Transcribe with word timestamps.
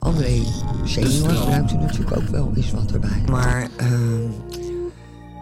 André 0.00 0.42
senior 0.84 1.30
gebruikt 1.30 1.72
u 1.72 1.76
natuurlijk 1.76 2.16
ook 2.16 2.28
wel 2.28 2.52
eens 2.56 2.70
wat 2.70 2.92
erbij. 2.92 3.22
Maar 3.30 3.68
ehm, 3.76 4.30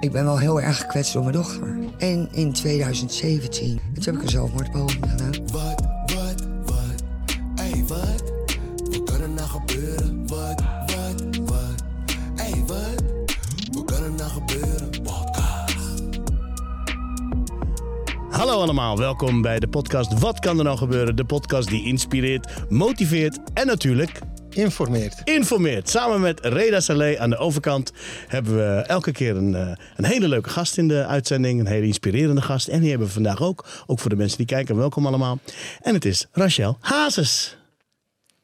ik 0.01 0.13
ben 0.13 0.25
wel 0.25 0.39
heel 0.39 0.61
erg 0.61 0.77
gekwetst 0.79 1.13
door 1.13 1.23
mijn 1.23 1.35
dochter. 1.35 1.77
En 1.99 2.29
in 2.33 2.53
2017, 2.53 3.81
toen 3.95 4.05
heb 4.05 4.15
ik 4.15 4.23
een 4.23 4.29
zelfmoordpoging 4.29 5.05
gedaan. 5.11 5.33
Wat, 5.53 5.81
wat, 6.15 6.47
wat, 6.65 7.05
ey 7.57 7.85
wat? 7.87 8.23
Wat 8.91 9.03
kan 9.05 9.21
er 9.21 9.29
nou 9.29 9.49
gebeuren? 9.49 10.27
Wat, 10.27 10.63
wat, 10.87 11.37
wat, 11.45 11.85
ey 12.37 12.65
wat? 12.67 13.03
Wat 13.73 13.85
kan 13.85 14.03
er 14.03 14.13
nou 14.13 14.31
gebeuren? 14.31 14.91
Podcast. 14.91 15.77
Hallo 18.31 18.61
allemaal, 18.61 18.99
welkom 18.99 19.43
bij 19.43 19.59
de 19.59 19.69
podcast 19.69 20.19
Wat 20.19 20.39
kan 20.39 20.59
er 20.59 20.65
nou 20.65 20.77
gebeuren? 20.77 21.17
De 21.17 21.25
podcast 21.25 21.69
die 21.69 21.85
inspireert, 21.87 22.71
motiveert 22.71 23.39
en 23.55 23.67
natuurlijk 23.67 24.21
informeert. 24.63 25.21
informeert. 25.25 25.89
Samen 25.89 26.21
met 26.21 26.41
Reda 26.43 26.81
Saleh 26.81 27.21
aan 27.21 27.31
de 27.31 27.37
overkant 27.37 27.93
hebben 28.27 28.57
we 28.57 28.83
elke 28.87 29.13
keer 29.13 29.37
een, 29.37 29.55
eh, 29.55 29.71
een 29.97 30.05
hele 30.05 30.29
leuke 30.29 30.49
gast 30.49 30.79
in 30.79 30.89
de 30.89 31.07
uitzending. 31.07 31.61
Een 31.61 31.67
hele 31.67 31.87
inspirerende 31.87 32.43
gast. 32.43 32.69
En 32.69 32.81
die 32.81 32.89
hebben 32.89 33.07
we 33.07 33.13
vandaag 33.13 33.43
ook. 33.43 33.67
Ook 33.87 33.99
voor 33.99 34.11
de 34.11 34.17
mensen 34.17 34.39
die 34.39 34.47
kijken, 34.47 34.77
welkom 34.77 35.07
allemaal. 35.07 35.39
En 35.83 35.95
het 35.95 36.05
is 36.05 36.27
Rachel 36.33 36.77
Hazes. 36.81 37.57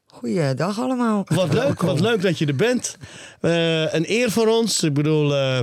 Goeiedag 0.06 0.80
allemaal. 0.80 1.22
Wat 1.24 1.52
leuk, 1.52 1.82
wat 1.82 2.00
leuk 2.00 2.22
dat 2.22 2.38
je 2.38 2.46
er 2.46 2.56
bent. 2.56 2.96
Eh, 3.40 3.94
een 3.94 4.04
eer 4.10 4.30
voor 4.30 4.46
ons. 4.46 4.82
Ik 4.82 4.94
bedoel, 4.94 5.34
eh, 5.34 5.60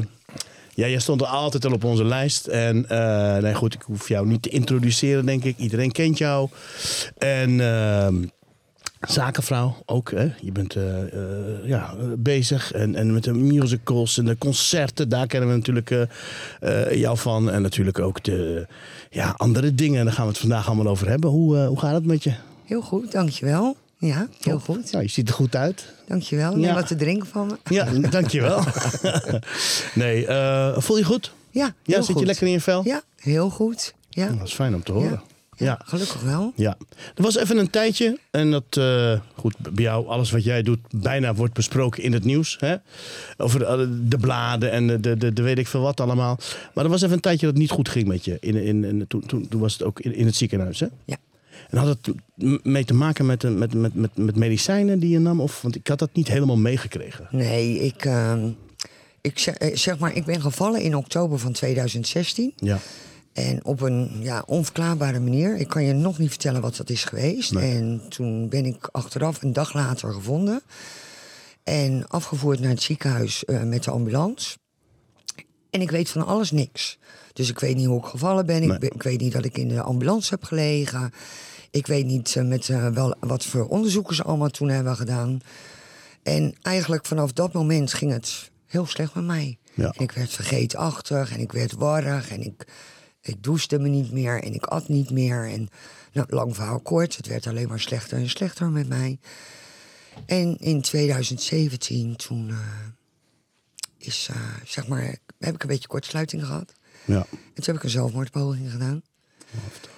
ja, 0.73 0.88
jij 0.88 0.99
stond 0.99 1.21
er 1.21 1.27
altijd 1.27 1.65
al 1.65 1.71
op 1.71 1.83
onze 1.83 2.05
lijst. 2.05 2.47
En 2.47 2.89
eh, 2.89 3.38
nee, 3.38 3.53
goed, 3.53 3.73
ik 3.73 3.81
hoef 3.81 4.08
jou 4.08 4.27
niet 4.27 4.41
te 4.41 4.49
introduceren, 4.49 5.25
denk 5.25 5.43
ik. 5.43 5.58
Iedereen 5.58 5.91
kent 5.91 6.17
jou. 6.17 6.49
En 7.17 7.59
ehm, 7.59 8.15
zakenvrouw 9.07 9.75
ook. 9.85 10.11
Hè? 10.11 10.27
Je 10.41 10.52
bent 10.52 10.75
eh, 10.75 11.02
eh, 11.02 11.09
ja, 11.63 11.95
bezig. 12.17 12.71
En, 12.71 12.95
en 12.95 13.13
met 13.13 13.23
de 13.23 13.33
musicals 13.33 14.17
en 14.17 14.25
de 14.25 14.38
concerten. 14.38 15.09
Daar 15.09 15.27
kennen 15.27 15.49
we 15.49 15.55
natuurlijk 15.55 15.91
eh, 16.59 16.93
jou 16.93 17.17
van. 17.17 17.52
En 17.52 17.61
natuurlijk 17.61 17.99
ook 17.99 18.23
de 18.23 18.67
ja, 19.09 19.33
andere 19.38 19.75
dingen. 19.75 19.99
En 19.99 20.05
daar 20.05 20.13
gaan 20.13 20.25
we 20.25 20.31
het 20.31 20.39
vandaag 20.39 20.67
allemaal 20.67 20.88
over 20.88 21.09
hebben. 21.09 21.30
Hoe, 21.30 21.58
hoe 21.58 21.80
gaat 21.80 21.93
het 21.93 22.05
met 22.05 22.23
je? 22.23 22.33
Heel 22.66 22.81
goed, 22.81 23.11
dankjewel. 23.11 23.75
Ja, 23.97 24.27
heel 24.41 24.59
goed. 24.59 24.91
Ja, 24.91 24.99
je 24.99 25.08
ziet 25.08 25.27
er 25.30 25.33
goed 25.33 25.55
uit. 25.55 25.93
Dankjewel. 26.08 26.52
Neem 26.52 26.61
Ja. 26.63 26.73
wat 26.73 26.88
te 26.88 26.95
drinken 26.95 27.27
van 27.27 27.47
me. 27.47 27.73
Ja, 27.73 27.86
dankjewel. 28.09 28.63
nee, 29.93 30.25
voel 30.81 30.97
je 30.97 31.03
goed? 31.03 31.33
Ja, 31.49 31.73
Ja, 31.83 32.02
zit 32.02 32.19
je 32.19 32.25
lekker 32.25 32.45
in 32.47 32.53
je 32.53 32.61
vel? 32.61 32.81
Ja, 32.86 33.02
heel 33.15 33.49
goed. 33.49 33.93
Ja, 34.09 34.27
Dat 34.27 34.47
is 34.47 34.53
fijn 34.53 34.75
om 34.75 34.83
te 34.83 34.91
horen. 34.91 35.09
ja. 35.09 35.21
Ja. 35.64 35.80
gelukkig 35.86 36.22
wel. 36.22 36.54
Ja, 36.56 36.78
er 37.16 37.23
was 37.23 37.36
even 37.36 37.58
een 37.58 37.70
tijdje 37.70 38.20
en 38.31 38.52
dat, 38.52 38.64
eh, 38.70 39.20
goed, 39.36 39.56
bij 39.58 39.84
jou, 39.84 40.08
alles 40.08 40.31
wat 40.31 40.44
jij 40.44 40.62
doet, 40.62 40.80
bijna 40.90 41.34
wordt 41.34 41.54
besproken 41.54 42.04
in 42.04 42.14
het 42.14 42.23
nieuws. 42.23 42.58
Hè? 42.59 42.76
Over 43.38 43.59
de, 43.59 44.08
de 44.08 44.17
bladen 44.17 44.72
en 44.72 44.88
de, 44.88 45.17
de, 45.17 45.34
de, 45.34 45.42
weet 45.42 45.58
ik 45.58 45.67
veel 45.67 45.82
wat 45.82 46.00
allemaal. 46.00 46.39
Maar 46.73 46.84
er 46.84 46.89
was 46.89 47.02
even 47.02 47.16
een 47.16 47.22
tijdje 47.22 47.45
dat 47.45 47.54
het 47.54 47.64
niet 47.64 47.72
goed 47.72 47.89
ging 47.89 48.08
met 48.08 48.26
je. 48.26 48.38
In, 48.39 48.55
in, 48.55 48.83
in, 48.83 49.05
toen, 49.08 49.26
toen, 49.26 49.48
toen 49.48 49.61
was 49.61 49.73
het 49.73 49.83
ook 49.83 50.00
in, 50.00 50.16
in 50.16 50.26
het 50.26 50.36
ziekenhuis, 50.36 50.80
hè? 50.80 50.88
Ja. 51.05 51.17
En 51.70 51.77
had 51.77 51.88
het 51.88 52.16
mee 52.64 52.86
te 52.86 52.94
maken 52.94 53.26
met, 53.26 53.44
eh, 53.44 53.52
met, 53.52 53.73
met, 53.73 53.94
met, 53.94 54.17
met 54.17 54.36
medicijnen 54.36 55.00
die 55.00 55.10
je 55.10 55.20
nam? 55.20 55.42
Of, 55.42 55.61
want 55.61 55.76
ik 55.76 55.88
had 55.88 56.00
dat 56.00 56.10
niet 56.14 56.27
helemaal 56.27 56.58
meegekregen. 56.58 57.27
Nee, 57.32 57.80
ik, 57.80 58.05
ehm, 58.05 58.50
ik 59.21 59.39
zeg, 59.39 59.55
eh, 59.55 59.76
zeg 59.76 60.00
maar, 60.00 60.16
ik 60.16 60.26
ben 60.26 60.42
gevallen 60.42 60.82
in 60.82 60.95
oktober 60.95 61.39
van 61.39 61.52
2016. 61.52 62.54
Ja, 62.55 62.80
En 63.33 63.65
op 63.65 63.81
een 63.81 64.09
ja, 64.19 64.43
onverklaarbare 64.45 65.19
manier. 65.19 65.58
Ik 65.58 65.67
kan 65.67 65.83
je 65.83 65.93
nog 65.93 66.17
niet 66.17 66.30
vertellen 66.30 66.61
wat 66.61 66.75
dat 66.75 66.89
is 66.89 67.03
geweest. 67.03 67.53
Nee. 67.53 67.75
En 67.75 68.02
toen 68.09 68.49
ben 68.49 68.65
ik 68.65 68.89
achteraf 68.92 69.42
een 69.42 69.53
dag 69.53 69.73
later 69.73 70.14
gevonden. 70.14 70.61
En 71.64 72.08
afgevoerd 72.08 72.59
naar 72.59 72.70
het 72.70 72.81
ziekenhuis 72.81 73.45
eh, 73.45 73.64
met 73.64 73.83
de 73.83 73.91
ambulance. 73.91 74.58
En 75.70 75.81
ik 75.81 75.91
weet 75.91 76.09
van 76.09 76.25
alles 76.25 76.52
niks. 76.52 76.99
Dus 77.33 77.49
ik 77.49 77.59
weet 77.59 77.75
niet 77.75 77.86
hoe 77.86 77.99
ik 77.99 78.05
gevallen 78.05 78.45
ben. 78.45 78.59
Nee. 78.61 78.71
Ik, 78.71 78.80
ben- 78.80 78.91
ik 78.93 79.03
weet 79.03 79.20
niet 79.20 79.33
dat 79.33 79.45
ik 79.45 79.58
in 79.58 79.67
de 79.67 79.81
ambulance 79.81 80.30
heb 80.30 80.43
gelegen. 80.43 81.11
Ik 81.71 81.87
weet 81.87 82.05
niet 82.05 82.36
eh, 82.36 82.43
met, 82.43 82.70
eh, 82.70 82.87
wel, 82.87 83.15
wat 83.20 83.45
voor 83.45 83.67
onderzoeken 83.67 84.15
ze 84.15 84.23
allemaal 84.23 84.49
toen 84.49 84.70
hebben 84.70 84.95
gedaan. 84.95 85.41
En 86.23 86.55
eigenlijk 86.61 87.05
vanaf 87.05 87.31
dat 87.31 87.53
moment 87.53 87.93
ging 87.93 88.11
het 88.11 88.52
heel 88.65 88.86
slecht 88.86 89.15
met 89.15 89.23
mij. 89.25 89.58
Ja. 89.73 89.86
En 89.91 90.03
ik 90.03 90.11
werd 90.11 90.30
vergeetachtig 90.30 91.33
en 91.33 91.39
ik 91.39 91.52
werd 91.52 91.71
warrig 91.73 92.30
en 92.31 92.41
ik, 92.41 92.67
ik 93.21 93.43
douchte 93.43 93.80
me 93.80 93.87
niet 93.87 94.11
meer 94.11 94.43
en 94.43 94.54
ik 94.54 94.65
at 94.65 94.87
niet 94.87 95.09
meer. 95.09 95.49
En 95.49 95.70
nou, 96.11 96.27
lang 96.30 96.55
verhaal 96.55 96.80
kort, 96.80 97.17
het 97.17 97.27
werd 97.27 97.48
alleen 97.48 97.67
maar 97.67 97.80
slechter 97.80 98.17
en 98.17 98.30
slechter 98.30 98.70
met 98.70 98.87
mij. 98.87 99.20
En 100.26 100.58
in 100.58 100.82
2017, 100.82 102.15
toen 102.15 102.49
eh, 102.49 102.58
is, 103.98 104.27
eh, 104.32 104.36
zeg 104.65 104.87
maar, 104.87 105.17
heb 105.39 105.55
ik 105.55 105.61
een 105.61 105.70
beetje 105.70 105.87
kortsluiting 105.87 106.45
gehad. 106.45 106.73
ja. 107.05 107.26
En 107.30 107.64
toen 107.64 107.65
heb 107.65 107.76
ik 107.76 107.83
een 107.83 107.89
zelfmoordpoging 107.89 108.71
gedaan. 108.71 109.02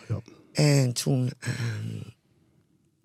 ja. 0.08 0.22
En 0.54 0.94
toen 0.94 1.32
ehm, 1.40 2.10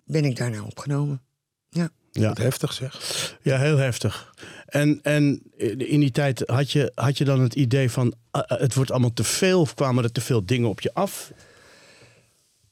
ben 0.05 0.25
ik 0.25 0.35
daarna 0.35 0.63
opgenomen. 0.63 1.21
Ja. 1.69 1.89
ja. 2.11 2.27
Wat 2.27 2.37
heftig 2.37 2.73
zeg. 2.73 3.37
Ja, 3.41 3.57
heel 3.57 3.77
heftig. 3.77 4.33
En, 4.69 4.99
en 5.01 5.41
in 5.77 5.99
die 5.99 6.11
tijd 6.11 6.43
had 6.45 6.71
je, 6.71 6.91
had 6.95 7.17
je 7.17 7.25
dan 7.25 7.41
het 7.41 7.55
idee 7.55 7.91
van 7.91 8.13
eh, 8.31 8.41
eh, 8.47 8.59
het 8.59 8.73
wordt 8.73 8.91
allemaal 8.91 9.13
te 9.13 9.23
veel 9.23 9.59
of 9.59 9.73
kwamen 9.73 10.03
er 10.03 10.11
te 10.11 10.21
veel 10.21 10.45
dingen 10.45 10.69
op 10.69 10.81
je 10.81 10.93
af? 10.93 11.31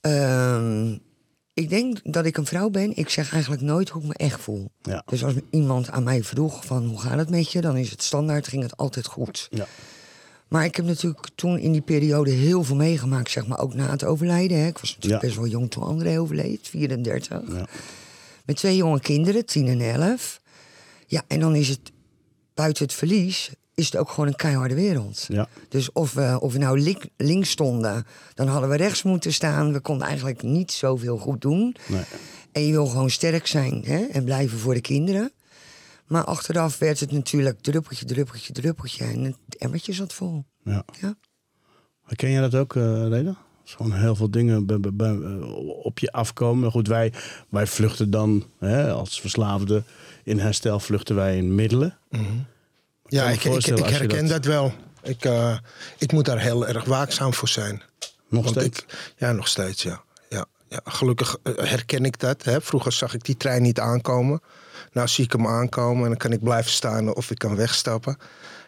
Ehm, 0.01 0.97
ik 1.53 1.69
denk 1.69 1.99
dat 2.03 2.25
ik 2.25 2.37
een 2.37 2.45
vrouw 2.45 2.69
ben. 2.69 2.95
Ik 2.97 3.09
zeg 3.09 3.31
eigenlijk 3.31 3.61
nooit 3.61 3.89
hoe 3.89 4.01
ik 4.01 4.07
me 4.07 4.13
echt 4.13 4.39
voel. 4.41 4.71
Ja. 4.81 5.03
Dus 5.05 5.23
als 5.23 5.33
iemand 5.49 5.89
aan 5.89 6.03
mij 6.03 6.23
vroeg 6.23 6.65
van 6.65 6.85
hoe 6.85 6.99
gaat 7.01 7.17
het 7.17 7.29
met 7.29 7.51
je, 7.51 7.61
dan 7.61 7.77
is 7.77 7.91
het 7.91 8.03
standaard, 8.03 8.47
ging 8.47 8.63
het 8.63 8.77
altijd 8.77 9.05
goed. 9.05 9.47
Ja. 9.51 9.67
Maar 10.47 10.65
ik 10.65 10.75
heb 10.75 10.85
natuurlijk 10.85 11.27
toen 11.35 11.57
in 11.59 11.71
die 11.71 11.81
periode 11.81 12.31
heel 12.31 12.63
veel 12.63 12.75
meegemaakt, 12.75 13.31
zeg 13.31 13.47
maar 13.47 13.59
ook 13.59 13.73
na 13.73 13.89
het 13.89 14.03
overlijden. 14.03 14.59
Hè. 14.59 14.67
Ik 14.67 14.77
was 14.77 14.95
natuurlijk 14.95 15.21
Ja. 15.21 15.27
best 15.27 15.39
wel 15.39 15.49
jong 15.49 15.71
toen 15.71 15.83
André 15.83 16.19
overleed, 16.19 16.67
34. 16.67 17.41
Ja. 17.47 17.65
Met 18.45 18.55
twee 18.55 18.75
jonge 18.75 18.99
kinderen, 18.99 19.45
10 19.45 19.67
en 19.67 19.81
11. 20.01 20.41
Ja, 21.07 21.23
en 21.27 21.39
dan 21.39 21.55
is 21.55 21.69
het 21.69 21.91
buiten 22.53 22.83
het 22.83 22.93
verlies, 22.93 23.51
is 23.73 23.85
het 23.85 23.97
ook 23.97 24.09
gewoon 24.09 24.27
een 24.27 24.35
keiharde 24.35 24.75
wereld. 24.75 25.25
Ja. 25.27 25.47
Dus 25.69 25.91
of 25.91 26.13
we, 26.13 26.37
of 26.41 26.53
we 26.53 26.59
nou 26.59 26.79
link- 26.79 27.07
links 27.17 27.49
stonden, 27.49 28.05
dan 28.33 28.47
hadden 28.47 28.69
we 28.69 28.75
rechts 28.75 29.03
moeten 29.03 29.33
staan. 29.33 29.73
We 29.73 29.79
konden 29.79 30.07
eigenlijk 30.07 30.41
niet 30.41 30.71
zoveel 30.71 31.17
goed 31.17 31.41
doen. 31.41 31.75
Nee. 31.87 32.03
En 32.51 32.65
je 32.65 32.71
wil 32.71 32.85
gewoon 32.85 33.09
sterk 33.09 33.47
zijn 33.47 33.83
hè? 33.85 34.05
en 34.05 34.23
blijven 34.23 34.57
voor 34.59 34.73
de 34.73 34.81
kinderen. 34.81 35.31
Maar 36.05 36.23
achteraf 36.23 36.77
werd 36.77 36.99
het 36.99 37.11
natuurlijk 37.11 37.61
druppeltje, 37.61 38.05
druppeltje, 38.05 38.53
druppeltje. 38.53 39.03
En 39.03 39.23
het 39.23 39.57
emmertje 39.57 39.93
zat 39.93 40.13
vol. 40.13 40.45
Ja. 40.63 40.85
Ja. 40.99 41.15
Ken 42.15 42.29
je 42.29 42.39
dat 42.39 42.55
ook, 42.55 42.75
uh, 42.75 43.07
Reda? 43.07 43.37
Als 43.61 43.75
gewoon 43.75 43.93
heel 43.93 44.15
veel 44.15 44.31
dingen 44.31 44.67
eh, 44.97 45.85
op 45.85 45.99
je 45.99 46.11
afkomen. 46.11 46.71
Goed, 46.71 46.87
wij, 46.87 47.13
wij 47.49 47.67
vluchten 47.67 48.09
dan 48.09 48.45
hè, 48.59 48.91
als 48.91 49.21
verslaafden 49.21 49.85
in 50.27 50.39
herstel 50.39 50.79
vluchten 50.79 51.15
wij 51.15 51.37
in 51.37 51.55
middelen. 51.55 51.97
Ja, 53.05 53.25
me 53.25 53.33
ik, 53.33 53.43
ik, 53.43 53.65
herken 53.65 54.27
dat- 54.27 54.43
dat... 54.43 54.45
wel. 54.45 54.73
Ik, 55.03 55.25
eh, 55.25 55.57
ik 55.97 56.11
moet 56.11 56.25
daar 56.25 56.39
heel 56.39 56.67
erg 56.67 56.83
waakzaam 56.85 57.33
voor 57.33 57.47
zijn. 57.47 57.81
Nog 58.29 58.43
Want 58.43 58.55
steeds? 58.55 58.79
Ik, 58.79 59.13
ja, 59.17 59.31
nog 59.31 59.47
steeds, 59.47 59.83
ja. 59.83 60.01
ja, 60.29 60.45
ja 60.69 60.79
gelukkig 60.83 61.37
eh, 61.43 61.53
herken 61.57 62.05
ik 62.05 62.19
dat. 62.19 62.43
Hè. 62.43 62.61
Vroeger 62.61 62.91
zag 62.91 63.13
ik 63.13 63.23
die 63.23 63.37
trein 63.37 63.61
niet 63.61 63.79
aankomen. 63.79 64.41
Nou 64.91 65.07
zie 65.07 65.23
ik 65.23 65.31
hem 65.31 65.47
aankomen 65.47 66.03
en 66.03 66.09
dan 66.09 66.17
kan 66.17 66.31
ik 66.31 66.43
blijven 66.43 66.71
staan 66.71 67.15
of 67.15 67.31
ik 67.31 67.37
kan 67.37 67.55
wegstappen. 67.55 68.17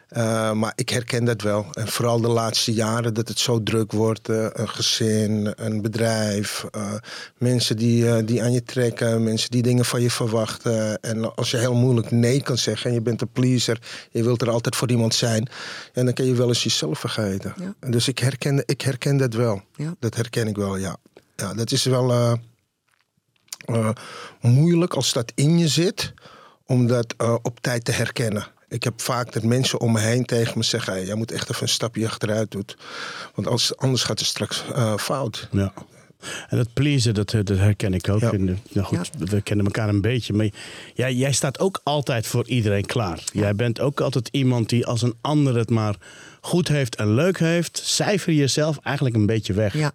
Eh, 0.10 0.52
maar 0.52 0.74
ik 0.76 0.90
herken 0.90 1.26
dat 1.26 1.42
wel. 1.42 1.66
En 1.74 1.88
vooral 1.88 2.22
de 2.22 2.28
laatste 2.28 2.74
jaren 2.74 3.14
dat 3.14 3.28
het 3.28 3.40
zo 3.40 3.64
druk 3.64 3.92
wordt. 3.92 4.30
eh, 4.30 4.48
een 4.52 4.70
gezin, 4.70 5.54
een 5.56 5.82
bedrijf. 5.82 6.66
eh, 6.72 6.94
mensen 7.38 7.78
die, 7.78 8.24
die 8.24 8.44
aan 8.44 8.52
je 8.52 8.64
trekken. 8.64 9.24
Mensen 9.24 9.52
die 9.52 9.62
dingen 9.62 9.86
van 9.86 10.02
je 10.02 10.12
verwachten. 10.12 11.00
En 11.02 11.36
als 11.36 11.52
je 11.52 11.58
heel 11.58 11.76
moeilijk 11.76 12.12
nee 12.12 12.42
kan 12.42 12.58
zeggen. 12.58 12.90
En 12.90 12.96
je 12.96 13.02
bent 13.02 13.22
een 13.22 13.32
pleaser. 13.32 13.82
Je 14.12 14.24
wilt 14.24 14.42
er 14.42 14.50
altijd 14.50 14.76
voor 14.76 14.90
iemand 14.90 15.14
zijn. 15.14 15.50
En 15.94 16.06
dan 16.06 16.14
kan 16.14 16.26
je 16.26 16.34
wel 16.34 16.48
eens 16.48 16.64
jezelf 16.64 17.00
vergeten. 17.00 17.54
Ja. 17.60 17.74
En 17.80 17.92
Dus 17.92 18.08
ik 18.08 18.20
herken, 18.20 18.64
ik 18.66 18.82
herken 18.82 19.18
dat 19.18 19.34
wel. 19.34 19.62
Ja. 19.76 19.96
Dat 20.00 20.16
herken 20.16 20.48
ik 20.48 20.56
wel, 20.56 20.78
ja. 20.78 20.98
Ja, 21.36 21.54
dat 21.54 21.72
is 21.72 21.84
wel... 21.84 22.38
moeilijk 24.42 24.94
als 24.94 25.14
dat 25.14 25.32
in 25.36 25.58
je 25.60 25.68
zit, 25.68 26.14
om 26.66 26.88
dat 26.88 27.16
op 27.42 27.60
tijd 27.60 27.86
te 27.86 27.92
herkennen. 27.92 28.48
Ik 28.70 28.84
heb 28.84 29.02
vaak 29.02 29.34
dat 29.34 29.44
mensen 29.44 29.80
om 29.80 29.92
me 29.92 30.00
heen 30.00 30.26
tegen 30.26 30.58
me 30.58 30.64
zeggen: 30.64 30.94
hey, 30.94 31.06
jij 31.06 31.16
moet 31.16 31.32
echt 31.32 31.50
even 31.50 31.62
een 31.62 31.70
stapje 31.70 32.06
achteruit 32.06 32.52
doen. 32.52 32.66
Want 33.36 33.48
als, 33.48 33.78
anders 33.78 34.04
gaat 34.04 34.20
het 34.20 34.28
straks 34.28 34.64
eh, 34.74 34.98
fout. 34.98 35.48
Ja. 35.52 35.74
En 36.50 36.58
dat 36.58 36.74
pleasen, 36.74 37.14
dat, 37.14 37.32
dat 37.32 37.58
herken 37.58 37.94
ik 37.94 38.10
ook. 38.10 38.20
Ja. 38.20 38.32
En, 38.32 38.50
eh, 38.50 38.56
nou 38.72 38.88
goed, 38.88 39.10
we 39.18 39.42
kennen 39.42 39.66
elkaar 39.66 39.90
een 39.90 40.02
beetje. 40.02 40.34
Maar 40.34 40.50
jij, 40.94 41.14
jij 41.14 41.32
staat 41.32 41.60
ook 41.60 41.82
altijd 41.84 42.28
voor 42.28 42.48
iedereen 42.48 42.86
klaar. 42.86 43.24
Jij 43.32 43.56
bent 43.56 43.80
ook 43.80 44.02
altijd 44.02 44.30
iemand 44.32 44.70
die 44.70 44.86
als 44.86 45.02
een 45.02 45.16
ander 45.22 45.58
het 45.58 45.70
maar 45.70 45.96
goed 46.42 46.68
heeft 46.68 46.96
en 46.96 47.14
leuk 47.14 47.40
heeft... 47.40 47.82
cijfer 47.84 48.34
je 48.34 48.40
jezelf 48.40 48.78
eigenlijk 48.84 49.16
een 49.16 49.26
beetje 49.26 49.54
weg. 49.54 49.74
Ja, 49.74 49.92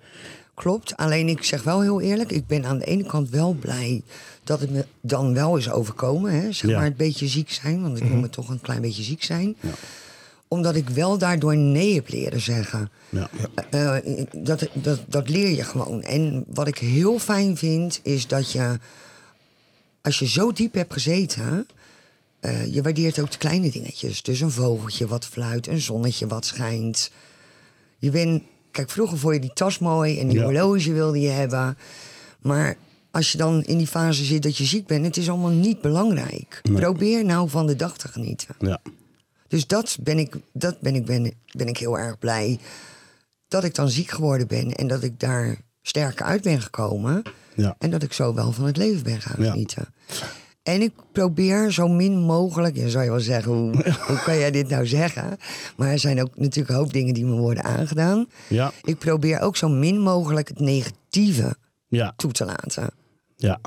klopt. 0.54 0.96
Alleen 0.96 1.28
ik 1.28 1.44
zeg 1.44 1.62
wel 1.62 1.80
heel 1.80 2.00
eerlijk, 2.00 2.32
ik 2.32 2.46
ben 2.46 2.64
aan 2.64 2.78
de 2.78 2.84
ene 2.84 3.04
kant 3.04 3.30
wel 3.30 3.52
blij 3.52 4.02
dat 4.44 4.60
het 4.60 4.70
me 4.70 4.86
dan 5.00 5.34
wel 5.34 5.56
is 5.56 5.70
overkomen. 5.70 6.32
Hè? 6.32 6.52
Zeg 6.52 6.70
Ja. 6.70 6.76
Maar 6.76 6.84
het 6.84 6.96
beetje 6.96 7.28
ziek 7.28 7.50
zijn, 7.50 7.82
want 7.82 8.00
ik 8.00 8.08
noem 8.08 8.22
het 8.22 8.32
toch 8.32 8.48
een 8.48 8.60
klein 8.60 8.80
beetje 8.80 9.02
ziek 9.02 9.22
zijn. 9.22 9.56
Omdat 10.48 10.74
ik 10.74 10.88
wel 10.88 11.18
daardoor 11.18 11.56
nee 11.56 11.94
heb 11.94 12.08
leren 12.08 12.40
zeggen. 12.40 12.90
Ja. 13.08 13.30
Eh, 13.70 13.96
dat, 14.32 14.68
dat, 14.72 15.00
dat 15.06 15.28
leer 15.28 15.50
je 15.50 15.64
gewoon. 15.64 16.02
En 16.02 16.44
wat 16.48 16.66
ik 16.66 16.78
heel 16.78 17.18
fijn 17.18 17.56
vind, 17.56 18.00
is 18.02 18.26
dat 18.26 18.52
je, 18.52 18.78
als 20.02 20.18
je 20.18 20.26
zo 20.26 20.52
diep 20.52 20.74
hebt 20.74 20.92
gezeten, 20.92 21.66
eh, 22.40 22.74
je 22.74 22.82
waardeert 22.82 23.20
ook 23.20 23.30
de 23.30 23.38
kleine 23.38 23.70
dingetjes. 23.70 24.22
Dus 24.22 24.40
een 24.40 24.50
vogeltje 24.50 25.06
wat 25.06 25.26
fluit, 25.26 25.66
een 25.66 25.80
zonnetje 25.80 26.26
wat 26.26 26.46
schijnt. 26.46 27.10
Je 27.98 28.10
bent, 28.10 28.42
kijk, 28.74 28.90
vroeger 28.90 29.18
vond 29.18 29.34
je 29.34 29.40
die 29.40 29.52
tas 29.54 29.78
mooi 29.78 30.20
en 30.20 30.28
die 30.28 30.38
Ja. 30.38 30.44
horloge 30.44 30.92
wilde 30.92 31.20
je 31.20 31.28
hebben. 31.28 31.78
Maar 32.40 32.76
als 33.10 33.32
je 33.32 33.38
dan 33.38 33.62
in 33.62 33.78
die 33.78 33.86
fase 33.86 34.24
zit 34.24 34.42
dat 34.42 34.56
je 34.56 34.64
ziek 34.64 34.86
bent, 34.86 35.04
het 35.04 35.16
is 35.16 35.28
allemaal 35.28 35.50
niet 35.50 35.80
belangrijk. 35.80 36.60
Probeer 36.72 37.24
nou 37.24 37.48
van 37.48 37.66
de 37.66 37.76
dag 37.76 37.96
te 37.98 38.08
genieten. 38.08 38.54
Ja. 38.58 38.80
Dus 39.48 39.66
dat 39.66 39.96
ben 40.00 40.18
ik, 40.18 40.34
dat 40.52 40.80
ben 40.80 40.94
ik, 40.94 41.04
ben, 41.04 41.32
ben 41.56 41.66
ik 41.66 41.78
heel 41.78 41.98
erg 41.98 42.18
blij. 42.18 42.58
Dat 43.48 43.64
ik 43.64 43.74
dan 43.74 43.88
ziek 43.88 44.10
geworden 44.10 44.46
ben 44.46 44.72
en 44.74 44.86
dat 44.88 45.02
ik 45.02 45.20
daar 45.20 45.56
sterker 45.82 46.24
uit 46.26 46.42
ben 46.42 46.60
gekomen. 46.62 47.22
Ja. 47.54 47.76
En 47.78 47.90
dat 47.90 48.02
ik 48.02 48.12
zo 48.12 48.34
wel 48.34 48.52
van 48.52 48.64
het 48.64 48.76
leven 48.76 49.02
ben 49.02 49.20
gaan 49.20 49.44
Ja. 49.44 49.86
En 50.64 50.82
ik 50.82 50.92
probeer 51.12 51.72
zo 51.72 51.88
min 51.88 52.18
mogelijk, 52.18 52.76
en 52.76 52.90
zou 52.90 53.04
je 53.04 53.10
wel 53.10 53.20
zeggen, 53.20 53.52
hoe, 53.52 53.70
hoe 54.06 54.22
kan 54.24 54.38
jij 54.38 54.50
dit 54.50 54.68
nou 54.68 54.86
zeggen? 54.86 55.36
Maar 55.76 55.88
er 55.88 55.98
zijn 55.98 56.22
ook 56.22 56.36
natuurlijk 56.36 56.68
een 56.68 56.74
hoop 56.80 56.92
dingen 56.92 57.14
die 57.14 57.24
me 57.24 57.32
worden 57.36 57.64
aangedaan. 57.64 58.26
Ja. 58.48 58.72
Ik 58.82 58.98
probeer 58.98 59.40
ook 59.40 59.56
zo 59.56 59.68
min 59.68 60.00
mogelijk 60.00 60.48
het 60.48 60.60
negatieve 60.60 61.56
Ja. 61.88 62.12
toe 62.16 62.32
te 62.32 62.44
laten. 62.44 62.90
Ja. 63.36 63.60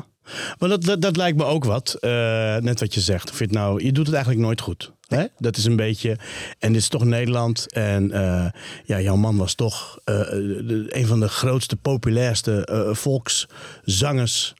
Maar 0.59 0.69
dat, 0.69 0.83
dat, 0.83 1.01
dat 1.01 1.15
lijkt 1.17 1.37
me 1.37 1.43
ook 1.43 1.63
wat. 1.63 1.93
Eh, 1.93 2.09
net 2.57 2.79
wat 2.79 2.93
je 2.93 3.01
zegt. 3.01 3.29
Of 3.31 3.37
je, 3.37 3.43
het 3.43 3.53
nou, 3.53 3.83
je 3.83 3.91
doet 3.91 4.05
het 4.05 4.15
eigenlijk 4.15 4.45
nooit 4.45 4.61
goed. 4.61 4.93
Hè? 5.07 5.25
Dat 5.37 5.57
is 5.57 5.65
een 5.65 5.75
beetje. 5.75 6.17
En 6.59 6.71
dit 6.73 6.81
is 6.81 6.87
toch 6.87 7.03
Nederland. 7.03 7.71
En 7.73 8.11
eh, 8.11 8.45
ja, 8.85 8.99
jouw 9.01 9.15
man 9.15 9.37
was 9.37 9.53
toch 9.55 9.99
eh, 10.03 10.15
de- 10.19 10.85
een 10.89 11.07
van 11.07 11.19
de 11.19 11.27
grootste, 11.27 11.75
populairste 11.75 12.89
volkszangers 12.91 14.53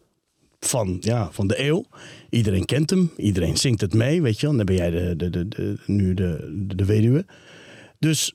van, 0.59 0.98
ja, 1.00 1.31
van 1.31 1.48
de 1.48 1.63
eeuw. 1.63 1.86
Iedereen 2.30 2.65
kent 2.65 2.89
hem. 2.89 3.12
Iedereen 3.18 3.57
zingt 3.57 3.81
het 3.81 3.94
mee. 3.94 4.21
Weet 4.21 4.39
je 4.39 4.48
wel. 4.48 4.56
Dan 4.56 4.65
ben 4.65 4.75
jij 4.75 4.89
de, 4.89 5.15
de, 5.15 5.30
de, 5.30 5.48
de, 5.48 5.77
nu 5.86 6.13
de, 6.13 6.63
de, 6.75 6.86
weduwe. 6.86 7.25
Dus. 8.00 8.33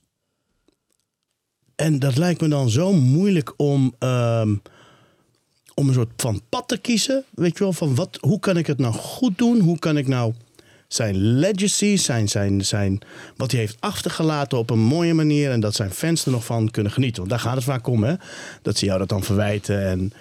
En 1.74 1.98
dat 1.98 2.16
lijkt 2.16 2.40
me 2.40 2.48
dan 2.48 2.70
zo 2.70 2.92
moeilijk 2.92 3.54
om. 3.56 3.94
ehm, 3.98 4.54
om 5.74 5.88
een 5.88 5.94
soort 5.94 6.12
van 6.16 6.42
pad 6.48 6.68
te 6.68 6.78
kiezen. 6.78 7.24
Weet 7.30 7.58
je 7.58 7.64
wel, 7.64 7.72
van 7.72 7.94
wat, 7.94 8.18
hoe 8.20 8.38
kan 8.38 8.56
ik 8.56 8.66
het 8.66 8.78
nou 8.78 8.94
goed 8.94 9.38
doen? 9.38 9.60
Hoe 9.60 9.78
kan 9.78 9.96
ik 9.96 10.08
nou 10.08 10.34
zijn 10.88 11.16
legacy, 11.16 11.96
zijn, 11.96 12.28
zijn, 12.28 12.64
zijn, 12.64 12.98
wat 13.36 13.50
hij 13.50 13.60
heeft 13.60 13.76
achtergelaten 13.80 14.58
op 14.58 14.70
een 14.70 14.78
mooie 14.78 15.14
manier... 15.14 15.50
en 15.50 15.60
dat 15.60 15.74
zijn 15.74 15.90
fans 15.90 16.24
er 16.24 16.30
nog 16.30 16.44
van 16.44 16.70
kunnen 16.70 16.92
genieten. 16.92 17.18
Want 17.18 17.30
daar 17.30 17.40
gaat 17.40 17.54
het 17.54 17.64
vaak 17.64 17.86
om, 17.86 18.02
hè? 18.04 18.14
Dat 18.62 18.78
ze 18.78 18.84
jou 18.84 18.98
dat 18.98 19.08
dan 19.08 19.22
verwijten. 19.22 19.86
En 19.86 20.12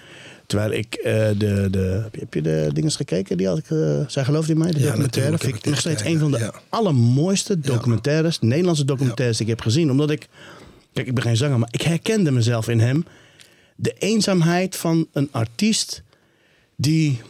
terwijl 0.52 0.72
ik 0.72 0.94
eh, 0.94 1.28
de, 1.36 1.68
de... 1.70 2.04
heb 2.18 2.34
je- 2.34 2.42
de 2.42 2.70
dingen 2.72 2.90
gekeken? 2.90 3.36
Die 3.36 3.46
had 3.46 3.58
ik, 3.58 3.70
eh, 3.70 4.00
zij 4.06 4.24
gelooft 4.24 4.48
in 4.48 4.58
mij, 4.58 4.70
de 4.70 4.78
Ja, 4.78 4.84
documentaire. 4.86 5.38
Vind 5.38 5.54
ik 5.56 5.64
nog 5.64 5.78
steeds 5.78 6.04
een 6.04 6.18
van 6.18 6.30
de 6.30 6.38
ja. 6.38 6.52
allermooiste 6.68 7.60
documentaires... 7.60 8.40
Nederlandse 8.40 8.84
documentaires 8.84 9.36
die 9.36 9.46
ik 9.46 9.52
heb 9.52 9.60
gezien. 9.60 9.90
Omdat 9.90 10.10
ik... 10.10 10.28
Kijk, 10.92 11.06
ik 11.06 11.14
ben 11.14 11.22
geen 11.22 11.36
zanger, 11.36 11.58
maar 11.58 11.68
ik 11.72 11.82
herkende 11.82 12.30
mezelf 12.30 12.68
in 12.68 12.80
hem 12.80 13.04
de 13.76 13.92
eenzaamheid 13.98 14.76
van 14.76 15.06
een 15.12 15.28
artiest 15.30 16.02
die 16.76 17.20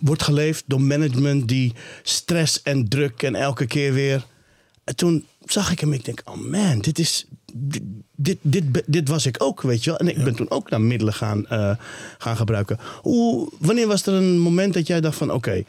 wordt 0.00 0.22
geleefd 0.22 0.64
door 0.66 0.80
management 0.80 1.48
die 1.48 1.72
stress 2.02 2.62
en 2.62 2.88
druk 2.88 3.22
en 3.22 3.34
elke 3.34 3.66
keer 3.66 3.92
weer. 3.92 4.26
En 4.84 4.96
toen 4.96 5.26
zag 5.44 5.72
ik 5.72 5.80
hem, 5.80 5.92
ik 5.92 6.04
denk, 6.04 6.22
oh 6.24 6.36
man, 6.36 6.78
dit 6.78 6.98
is. 6.98 7.26
Dit, 7.54 7.82
dit, 8.16 8.38
dit, 8.42 8.82
dit 8.86 9.08
was 9.08 9.26
ik 9.26 9.42
ook, 9.42 9.62
weet 9.62 9.84
je 9.84 9.90
wel. 9.90 9.98
En 9.98 10.08
ik 10.08 10.24
ben 10.24 10.34
toen 10.34 10.50
ook 10.50 10.70
naar 10.70 10.80
middelen 10.80 11.14
gaan, 11.14 11.46
eh, 11.46 11.76
gaan 12.18 12.36
gebruiken. 12.36 12.78
Hoe, 13.02 13.48
wanneer 13.58 13.86
was 13.86 14.06
er 14.06 14.14
een 14.14 14.38
moment 14.38 14.74
dat 14.74 14.86
jij 14.86 15.00
dacht 15.00 15.16
van, 15.16 15.32
oké, 15.32 15.64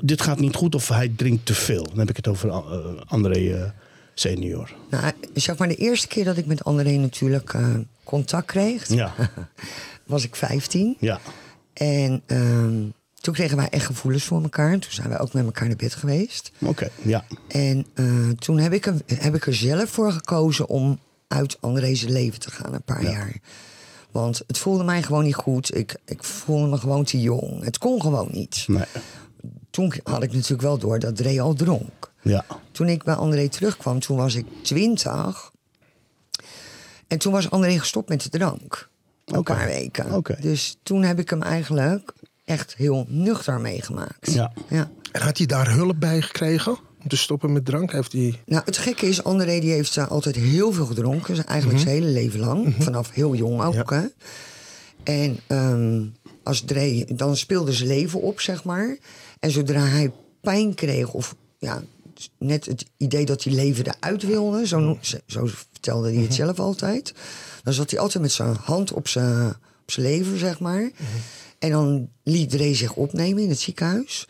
dit 0.00 0.22
gaat 0.22 0.40
niet 0.40 0.54
goed 0.54 0.74
of 0.74 0.88
hij 0.88 1.12
drinkt 1.16 1.46
te 1.46 1.54
veel? 1.54 1.84
Dan 1.88 1.98
heb 1.98 2.08
ik 2.10 2.16
het 2.16 2.28
over 2.28 2.48
eh, 2.48 2.58
André 3.06 3.54
eh, 3.54 3.70
senior. 4.14 4.74
Nou, 4.90 5.12
zeg 5.34 5.58
maar 5.58 5.68
de 5.68 5.74
eerste 5.74 6.06
keer 6.06 6.24
dat 6.24 6.36
ik 6.36 6.46
met 6.46 6.64
André 6.64 6.90
natuurlijk 6.96 7.54
eh, 7.54 7.74
contact 8.04 8.46
kreeg, 8.46 8.88
Ja, 8.88 9.14
was 10.06 10.24
ik 10.24 10.36
15. 10.36 10.96
ja, 11.00 11.20
En 11.72 12.22
ehm, 12.26 12.82
toen 13.20 13.34
kregen 13.34 13.56
wij 13.56 13.68
echt 13.68 13.86
gevoelens 13.86 14.24
voor 14.24 14.42
elkaar. 14.42 14.78
Toen 14.78 14.92
zijn 14.92 15.08
wij 15.08 15.18
ook 15.20 15.32
met 15.32 15.44
elkaar 15.44 15.66
naar 15.66 15.76
bed 15.76 15.94
geweest. 15.94 16.52
oké, 16.58 16.88
ja. 17.02 17.24
En 17.48 17.86
eh, 17.94 18.28
toen 18.38 18.58
heb 18.58 18.72
ik, 18.72 18.86
er, 18.86 18.94
heb 19.06 19.34
ik 19.34 19.46
er 19.46 19.54
zelf 19.54 19.90
voor 19.90 20.12
gekozen 20.12 20.68
om 20.68 20.98
uit 21.28 21.56
André's 21.60 22.02
leven 22.02 22.40
te 22.40 22.50
gaan 22.50 22.74
een 22.74 22.82
paar 22.82 23.02
jaar. 23.02 23.36
Want 24.10 24.42
het 24.46 24.58
voelde 24.58 24.84
mij 24.84 25.02
gewoon 25.02 25.24
niet 25.24 25.34
goed. 25.34 25.76
Ik, 25.76 25.96
ik 26.04 26.24
voelde 26.24 26.66
me 26.68 26.76
gewoon 26.78 27.04
te 27.04 27.20
jong. 27.20 27.64
Het 27.64 27.78
kon 27.78 28.00
gewoon 28.00 28.28
niet. 28.32 28.64
Nee. 28.66 28.84
Toen 29.70 29.92
had 30.02 30.22
ik 30.22 30.32
natuurlijk 30.32 30.62
wel 30.62 30.78
door 30.78 30.98
dat 30.98 31.16
Dre 31.16 31.40
al 31.40 31.54
dronk. 31.54 32.12
Ja, 32.22 32.44
Toen 32.72 32.88
ik 32.88 33.04
bij 33.04 33.14
André 33.14 33.48
terugkwam, 33.48 34.00
toen 34.00 34.16
was 34.16 34.34
ik 34.34 34.46
twintig. 34.62 35.50
En 37.06 37.18
toen 37.18 37.32
was 37.32 37.50
André 37.50 37.78
gestopt 37.78 38.08
met 38.08 38.22
de 38.22 38.28
drank. 38.28 38.88
Een 39.24 39.36
Oké. 39.38 39.54
paar 39.54 39.66
weken. 39.66 40.22
Dus 40.40 40.78
toen 40.82 41.02
heb 41.02 41.18
ik 41.18 41.30
hem 41.30 41.42
eigenlijk 41.42 42.12
echt 42.44 42.74
heel 42.76 43.04
nuchter 43.08 43.60
meegemaakt. 43.60 44.32
Ja. 44.32 44.52
ja. 44.68 44.90
En 45.12 45.22
had 45.22 45.36
hij 45.38 45.46
daar 45.46 45.70
hulp 45.70 46.00
bij 46.00 46.22
gekregen 46.22 46.78
om 47.02 47.08
te 47.08 47.16
stoppen 47.16 47.52
met 47.52 47.64
drank? 47.64 47.92
Heeft 47.92 48.12
hij... 48.12 48.40
Nou, 48.46 48.62
het 48.64 48.76
gekke 48.76 49.06
is, 49.06 49.24
André 49.24 49.60
die 49.60 49.70
heeft 49.72 49.96
eh, 49.96 50.10
altijd 50.10 50.36
heel 50.36 50.72
veel 50.72 50.86
gedronken. 50.86 51.36
z- 51.36 51.40
Eigenlijk 51.40 51.80
zijn 51.80 51.94
hele 51.94 52.06
leven 52.12 52.40
lang. 52.40 52.74
Vanaf 52.78 53.10
heel 53.12 53.34
jong 53.34 53.62
ook. 53.62 53.90
Hè? 53.90 54.02
En 55.02 55.38
ehm, 55.46 56.04
als 56.42 56.60
Dre, 56.60 57.06
dan 57.14 57.36
speelde 57.36 57.72
zijn 57.72 57.88
leven 57.88 58.20
op, 58.20 58.40
zeg 58.40 58.64
maar. 58.64 58.98
En 59.40 59.50
zodra 59.50 59.84
hij 59.84 60.12
pijn 60.40 60.74
kreeg, 60.74 61.12
of 61.12 61.34
ja, 61.58 61.82
net 62.38 62.66
het 62.66 62.84
idee 62.96 63.24
dat 63.24 63.44
hij 63.44 63.52
leven 63.52 63.84
eruit 63.86 64.22
wilde, 64.22 64.66
zo, 64.66 64.78
noem- 64.80 64.98
zo 65.26 65.46
vertelde 65.46 66.12
hij 66.12 66.22
het 66.22 66.34
zelf 66.34 66.58
altijd. 66.58 67.14
Dan 67.62 67.72
zat 67.72 67.90
hij 67.90 68.00
altijd 68.00 68.22
met 68.22 68.32
zijn 68.32 68.56
hand 68.60 68.92
op 68.92 69.08
zijn, 69.08 69.48
op 69.82 69.90
zijn 69.90 70.06
lever, 70.06 70.38
zeg 70.38 70.60
maar. 70.60 70.90
En 71.58 71.70
dan 71.70 72.08
liet 72.22 72.50
Dre 72.50 72.74
zich 72.74 72.92
opnemen 72.94 73.42
in 73.42 73.48
het 73.48 73.60
ziekenhuis. 73.60 74.26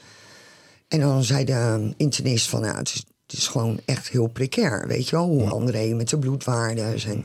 En 0.88 1.00
dan 1.00 1.24
zei 1.24 1.44
de 1.44 1.52
um, 1.52 1.94
internist 1.96 2.48
van, 2.48 2.64
ja, 2.64 2.76
het 2.76 2.88
is, 2.88 3.04
het 3.26 3.38
is 3.38 3.48
gewoon 3.48 3.80
echt 3.84 4.08
heel 4.08 4.26
precair, 4.26 4.86
weet 4.86 5.08
je 5.08 5.16
wel. 5.16 5.26
Hoe 5.26 5.50
André 5.50 5.94
met 5.94 6.08
de 6.08 6.18
bloedwaardes. 6.18 7.04
En, 7.04 7.24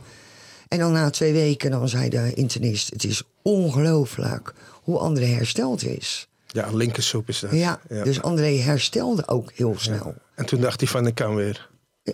en 0.68 0.80
dan 0.80 0.92
na 0.92 1.10
twee 1.10 1.34
weken, 1.34 1.72
dan 1.72 1.90
zei 1.90 2.10
de 2.10 2.34
internist, 2.34 2.90
het 2.90 3.04
is 3.04 3.24
ongelooflijk 3.42 4.54
hoe 4.82 4.98
André 4.98 5.26
hersteld 5.26 5.86
is. 5.86 6.28
Ja, 6.48 6.70
linkersoep 6.72 7.30
is 7.30 7.40
dat. 7.40 7.52
Ja, 7.52 7.80
dus 7.88 8.22
André 8.22 8.58
herstelde 8.58 9.28
ook 9.28 9.52
heel 9.52 9.76
snel. 9.78 10.16
En 10.36 10.46
toen 10.46 10.62
dacht 10.62 10.80
hij 10.80 10.90
van, 10.90 11.08
ik 11.08 11.16
kan 11.16 11.36
weer. 11.36 11.70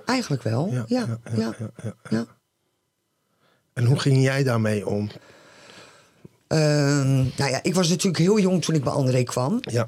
Eigenlijk 0.05 0.43
wel, 0.43 0.69
ja. 0.71 0.83
ja, 0.87 1.19
ja, 1.35 1.55
ja, 1.83 1.93
ja. 2.09 2.25
En 3.73 3.85
hoe 3.85 3.99
ging 3.99 4.23
jij 4.23 4.43
daarmee 4.43 4.87
om? 4.87 5.09
Ehm, 6.47 7.15
nou 7.15 7.49
ja, 7.49 7.59
ik 7.63 7.75
was 7.75 7.89
natuurlijk 7.89 8.17
heel 8.17 8.39
jong 8.39 8.63
toen 8.63 8.75
ik 8.75 8.83
bij 8.83 8.93
André 8.93 9.23
kwam. 9.23 9.59
Ja. 9.61 9.87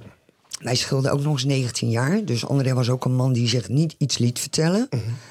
Wij 0.62 0.76
scheelden 0.76 1.12
ook 1.12 1.22
nog 1.22 1.34
eens 1.34 1.46
19 1.46 1.90
jaar. 1.90 2.26
Dus 2.26 2.46
André 2.46 2.74
was 2.74 2.90
ook 2.90 3.06
een 3.06 3.16
man 3.16 3.34
die 3.34 3.48
zich 3.48 3.70
niet 3.70 3.96
iets 3.98 4.18
liet 4.18 4.40
vertellen. 4.40 4.90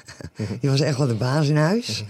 die 0.59 0.69
was 0.69 0.79
echt 0.79 0.97
wel 0.97 1.07
de 1.07 1.13
baas 1.13 1.47
in 1.47 1.57
huis. 1.57 2.03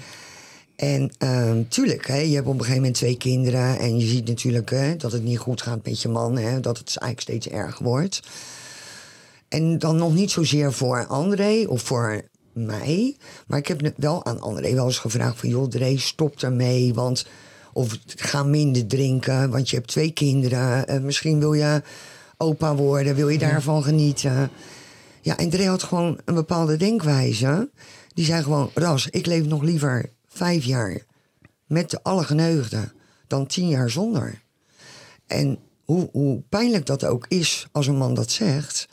En 0.76 1.12
ehm, 1.18 1.64
tuurlijk, 1.68 2.08
hè, 2.08 2.18
je 2.18 2.36
hebt 2.36 2.48
op 2.48 2.54
een 2.54 2.60
gegeven 2.60 2.82
moment 2.82 2.96
twee 2.96 3.18
kinderen. 3.18 3.80
En 3.80 4.00
je 4.00 4.06
ziet 4.06 4.28
natuurlijk 4.28 4.70
hè, 4.70 4.96
dat 4.96 5.12
het 5.12 5.24
niet 5.24 5.38
goed 5.38 5.62
gaat 5.62 5.86
met 5.86 6.02
je 6.02 6.10
man. 6.10 6.38
Hè, 6.38 6.60
dat 6.60 6.78
het 6.78 6.98
eigenlijk 6.98 7.22
steeds 7.22 7.48
erger 7.48 7.84
wordt. 7.86 8.20
En 9.48 9.80
dan 9.80 9.96
nog 9.96 10.14
niet 10.14 10.32
zozeer 10.32 10.74
voor 10.74 11.06
André 11.08 11.66
of 11.68 11.82
voor 11.82 12.22
mij. 12.54 13.18
Maar 13.48 13.60
ik 13.60 13.68
heb 13.68 13.94
wel 13.98 14.26
aan 14.26 14.42
André 14.42 14.74
wel 14.74 14.86
eens 14.86 14.98
gevraagd 14.98 15.40
van... 15.40 15.50
joh, 15.50 15.68
Dre, 15.68 16.00
stop 16.00 16.42
ermee. 16.42 16.94
Want 16.94 17.26
Of 17.74 17.98
ga 18.06 18.44
minder 18.44 18.88
drinken, 18.88 19.50
want 19.50 19.70
je 19.70 19.76
hebt 19.76 19.88
twee 19.88 20.12
kinderen. 20.12 20.88
Eh, 20.88 21.00
misschien 21.00 21.40
wil 21.40 21.54
je 21.54 21.82
opa 22.42 22.76
worden, 22.76 23.16
wil 23.16 23.30
je 23.30 23.38
daarvan 23.38 23.84
genieten. 23.84 24.50
Ja, 25.22 25.38
en 25.38 25.50
Dre 25.50 25.68
had 25.68 25.84
gewoon 25.84 26.20
een 26.26 26.34
bepaalde 26.34 26.78
denkwijze. 26.78 27.70
Die 28.14 28.26
zei 28.26 28.44
gewoon, 28.44 28.72
Ras, 28.74 29.08
ik 29.08 29.26
leef 29.26 29.46
nog 29.46 29.62
liever 29.62 30.10
vijf 30.28 30.64
jaar 30.64 30.98
met 31.68 32.04
alle 32.04 32.24
geneugden 32.24 32.92
dan 33.28 33.48
tien 33.48 33.68
jaar 33.68 33.90
zonder. 33.90 34.42
En 35.28 35.60
hoe, 35.86 36.10
hoe 36.12 36.42
pijnlijk 36.50 36.86
dat 36.86 37.06
ook 37.06 37.26
is 37.28 37.68
als 37.72 37.88
een 37.88 37.98
man 37.98 38.14
dat 38.14 38.32
zegt, 38.32 38.88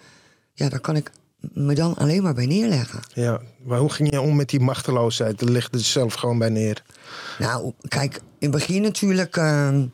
ja, 0.55 0.69
daar 0.69 0.81
kan 0.81 0.97
ik 0.97 1.11
me 1.52 1.75
dan 1.75 1.95
alleen 1.95 2.23
maar 2.23 2.35
bij 2.35 2.47
neerleggen. 2.47 3.00
Ja, 3.14 3.40
maar 3.64 3.78
hoe 3.78 3.93
ging 3.93 4.11
je 4.11 4.21
om 4.21 4.37
met 4.37 4.49
die 4.49 4.61
machteloosheid? 4.61 5.38
Dat 5.38 5.49
ligt 5.49 5.75
er 5.75 5.81
zelf 5.81 6.14
gewoon 6.14 6.38
bij 6.38 6.49
neer. 6.49 6.83
Nou, 7.38 7.73
kijk, 7.88 8.14
in 8.14 8.23
het 8.38 8.50
begin 8.50 8.83
natuurlijk 8.83 9.37
ehm, 9.37 9.87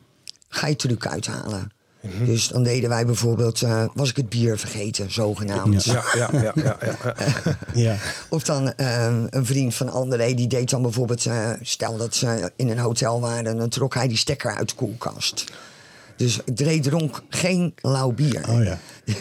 ga 0.49 0.67
je 0.67 0.77
truc 0.77 1.07
uithalen. 1.07 1.73
Dus 2.25 2.49
dan 2.49 2.63
deden 2.63 2.89
wij 2.89 3.07
bijvoorbeeld, 3.07 3.63
eh, 3.63 3.85
was 3.95 4.11
ik 4.11 4.17
het 4.17 4.29
bier 4.29 4.59
vergeten, 4.59 5.13
zogenaamd. 5.13 5.85
Ja, 5.85 6.03
ja, 6.15 6.29
ja, 6.33 6.41
ja. 6.43 6.53
ja, 6.55 6.79
ja. 6.81 7.57
Ja. 7.75 7.97
Of 8.29 8.43
dan 8.43 8.73
ehm, 8.73 9.27
een 9.31 9.47
vriend 9.47 9.75
van 9.75 9.91
André, 9.91 10.35
die 10.35 10.47
deed 10.47 10.71
dan 10.71 10.83
bijvoorbeeld, 10.83 11.27
eh, 11.27 11.51
stel 11.61 11.97
dat 11.97 12.15
ze 12.15 12.53
in 12.57 12.69
een 12.69 12.79
hotel 12.79 13.21
waren, 13.21 13.57
dan 13.57 13.69
trok 13.69 13.95
hij 13.95 14.09
die 14.09 14.17
stekker 14.17 14.55
uit 14.55 14.69
de 14.69 14.75
koelkast. 14.75 15.45
Dus 16.17 16.41
Dre 16.55 16.81
dronk 16.81 17.23
geen 17.29 17.75
lauw 17.81 18.13
bier. 18.13 18.49
Oh 18.49 18.65
ja. 18.65 18.79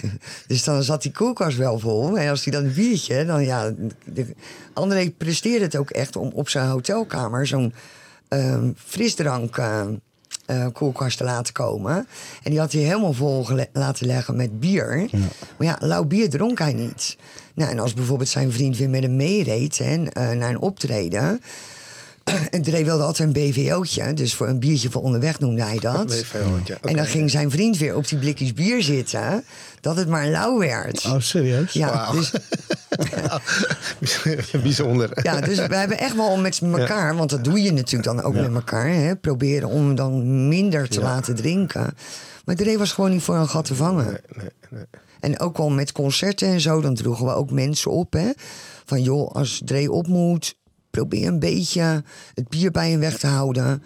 Dus 0.47 0.63
dan 0.63 0.83
zat 0.83 1.01
die 1.01 1.11
koelkast 1.11 1.57
wel 1.57 1.79
vol. 1.79 2.17
En 2.17 2.29
als 2.29 2.43
hij 2.43 2.53
dan 2.53 2.63
een 2.63 2.73
biertje, 2.73 3.25
dan 3.25 3.43
ja. 3.43 3.71
De, 4.05 4.25
André 4.73 5.09
presteerde 5.17 5.65
het 5.65 5.75
ook 5.75 5.89
echt 5.89 6.15
om 6.15 6.31
op 6.33 6.49
zijn 6.49 6.67
hotelkamer 6.67 7.47
zo'n 7.47 7.73
ehm, 8.27 8.71
frisdrank 8.75 9.57
eh, 9.57 9.85
eh, 10.45 10.65
koelkast 10.73 11.17
te 11.17 11.23
laten 11.23 11.53
komen. 11.53 12.07
En 12.43 12.51
die 12.51 12.59
had 12.59 12.71
hij 12.71 12.81
helemaal 12.81 13.13
vol 13.13 13.47
laten 13.73 14.07
leggen 14.07 14.35
met 14.35 14.59
bier. 14.59 15.09
Maar 15.57 15.67
ja, 15.67 15.77
lauw 15.79 16.03
bier 16.03 16.29
dronk 16.29 16.59
hij 16.59 16.73
niet. 16.73 17.17
Nou, 17.53 17.71
en 17.71 17.79
als 17.79 17.93
bijvoorbeeld 17.93 18.29
zijn 18.29 18.51
vriend 18.51 18.77
weer 18.77 18.89
met 18.89 19.01
hem 19.01 19.15
meereed 19.15 19.77
hè, 19.77 20.03
eh, 20.03 20.31
naar 20.31 20.49
een 20.49 20.59
optreden. 20.59 21.41
En 22.51 22.61
Dre 22.61 22.83
wilde 22.83 23.03
altijd 23.03 23.35
een 23.35 23.51
BVO'tje, 23.51 24.13
dus 24.13 24.33
voor 24.33 24.47
een 24.47 24.59
biertje 24.59 24.89
voor 24.91 25.01
onderweg 25.01 25.39
noemde 25.39 25.63
hij 25.63 25.79
dat. 25.79 26.05
BVO'tje. 26.05 26.77
En 26.81 26.95
dan 26.95 27.05
ging 27.05 27.31
zijn 27.31 27.51
vriend 27.51 27.77
weer 27.77 27.95
op 27.95 28.07
die 28.07 28.17
blikjes 28.17 28.53
bier 28.53 28.81
zitten, 28.83 29.43
dat 29.81 29.95
het 29.95 30.07
maar 30.07 30.27
lauw 30.27 30.57
werd. 30.59 31.05
Oh, 31.05 31.19
serieus? 31.19 31.73
ja, 31.73 32.11
dus, 32.11 32.31
Bijzonder. 34.63 35.09
ja, 35.23 35.41
dus 35.41 35.67
we 35.67 35.75
hebben 35.75 35.97
echt 35.99 36.15
wel 36.15 36.37
met 36.37 36.59
elkaar, 36.61 37.15
want 37.15 37.29
dat 37.29 37.43
doe 37.43 37.61
je 37.61 37.71
natuurlijk 37.71 38.03
dan 38.03 38.21
ook 38.23 38.35
Ja. 38.35 38.41
met 38.41 38.53
elkaar, 38.53 38.87
hè, 38.87 39.15
proberen 39.15 39.69
om 39.69 39.85
hem 39.85 39.95
dan 39.95 40.47
minder 40.47 40.89
te 40.89 41.01
laten 41.01 41.35
drinken. 41.35 41.93
Maar 42.45 42.55
Dre 42.55 42.77
was 42.77 42.91
gewoon 42.91 43.11
niet 43.11 43.21
voor 43.23 43.35
een 43.35 43.49
gat 43.49 43.65
te 43.65 43.75
vangen. 43.75 44.05
Nee, 44.35 44.49
nee. 44.69 44.83
En 45.19 45.39
ook 45.39 45.57
wel 45.57 45.69
met 45.69 45.91
concerten 45.91 46.47
en 46.47 46.61
zo, 46.61 46.81
dan 46.81 46.95
droegen 46.95 47.25
we 47.25 47.33
ook 47.33 47.51
mensen 47.51 47.91
op. 47.91 48.13
Hè? 48.13 48.29
Van 48.85 49.01
joh, 49.01 49.31
als 49.31 49.61
Dre 49.65 49.91
op 49.91 50.07
moet, 50.07 50.55
probeer 50.93 51.27
een 51.27 51.39
beetje 51.39 52.03
het 52.33 52.47
bier 52.49 52.71
bij 52.71 52.91
hem 52.91 52.99
weg 52.99 53.17
te 53.17 53.27
houden. 53.27 53.83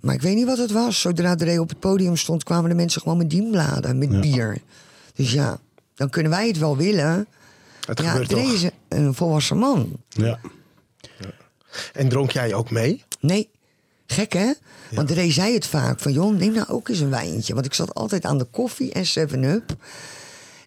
Maar 0.00 0.14
ik 0.14 0.22
weet 0.22 0.34
niet 0.34 0.46
wat 0.46 0.58
het 0.58 0.70
was. 0.70 1.00
Zodra 1.00 1.34
Dre 1.34 1.60
op 1.60 1.68
het 1.68 1.78
podium 1.80 2.16
stond, 2.16 2.44
kwamen 2.44 2.70
de 2.70 2.76
mensen 2.76 3.00
gewoon 3.00 3.16
met 3.18 3.30
dienbladen, 3.30 3.98
met 3.98 4.20
bier. 4.20 4.58
Dus 5.14 5.32
ja, 5.32 5.58
dan 5.94 6.10
kunnen 6.10 6.32
wij 6.32 6.46
het 6.46 6.58
wel 6.58 6.76
willen. 6.76 7.26
Het 7.86 8.00
ja, 8.00 8.10
gebeurt 8.10 8.28
Dre 8.28 8.42
toch. 8.42 8.52
is 8.52 8.62
een- 8.62 8.70
een 8.88 9.14
volwassen 9.14 9.58
man. 9.58 9.92
Ja. 10.08 10.38
En 11.92 12.08
dronk 12.08 12.30
jij 12.30 12.54
ook 12.54 12.70
mee? 12.70 13.02
Nee, 13.20 13.48
gek 14.06 14.32
hè? 14.32 14.52
Want 14.90 15.08
Dre 15.08 15.30
zei 15.32 15.54
het 15.54 15.66
vaak 15.66 16.00
van, 16.00 16.12
joh, 16.12 16.36
neem 16.36 16.52
nou 16.52 16.68
ook 16.68 16.88
eens 16.88 17.00
een 17.00 17.10
wijntje. 17.10 17.54
Want 17.54 17.66
ik 17.66 17.74
zat 17.74 17.94
altijd 17.94 18.24
aan 18.24 18.38
de 18.38 18.44
koffie 18.44 18.92
en 18.92 19.06
7-Up. 19.06 19.76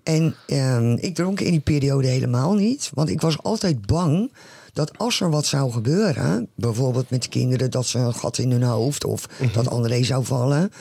En 0.04 0.36
ehm, 0.48 0.94
ik 1.00 1.16
dronk 1.16 1.40
in 1.40 1.52
die 1.52 1.60
periode 1.60 2.08
helemaal 2.08 2.54
niet. 2.54 2.90
Want 2.94 3.10
ik 3.10 3.22
was 3.22 3.38
altijd 3.44 3.86
bang 3.86 4.32
dat 4.78 4.98
als 4.98 5.22
er 5.22 5.30
wat 5.30 5.46
zou 5.46 5.72
gebeuren... 5.72 6.50
bijvoorbeeld 6.56 7.10
met 7.10 7.24
de 7.24 7.30
kinderen 7.30 7.72
dat 7.72 7.86
ze 7.86 8.00
een 8.00 8.14
gat 8.14 8.38
in 8.38 8.52
hun 8.52 8.64
hoofd... 8.64 9.04
of 9.04 9.26
dat 9.54 9.68
André 9.68 10.04
zou 10.04 10.26
vallen... 10.26 10.72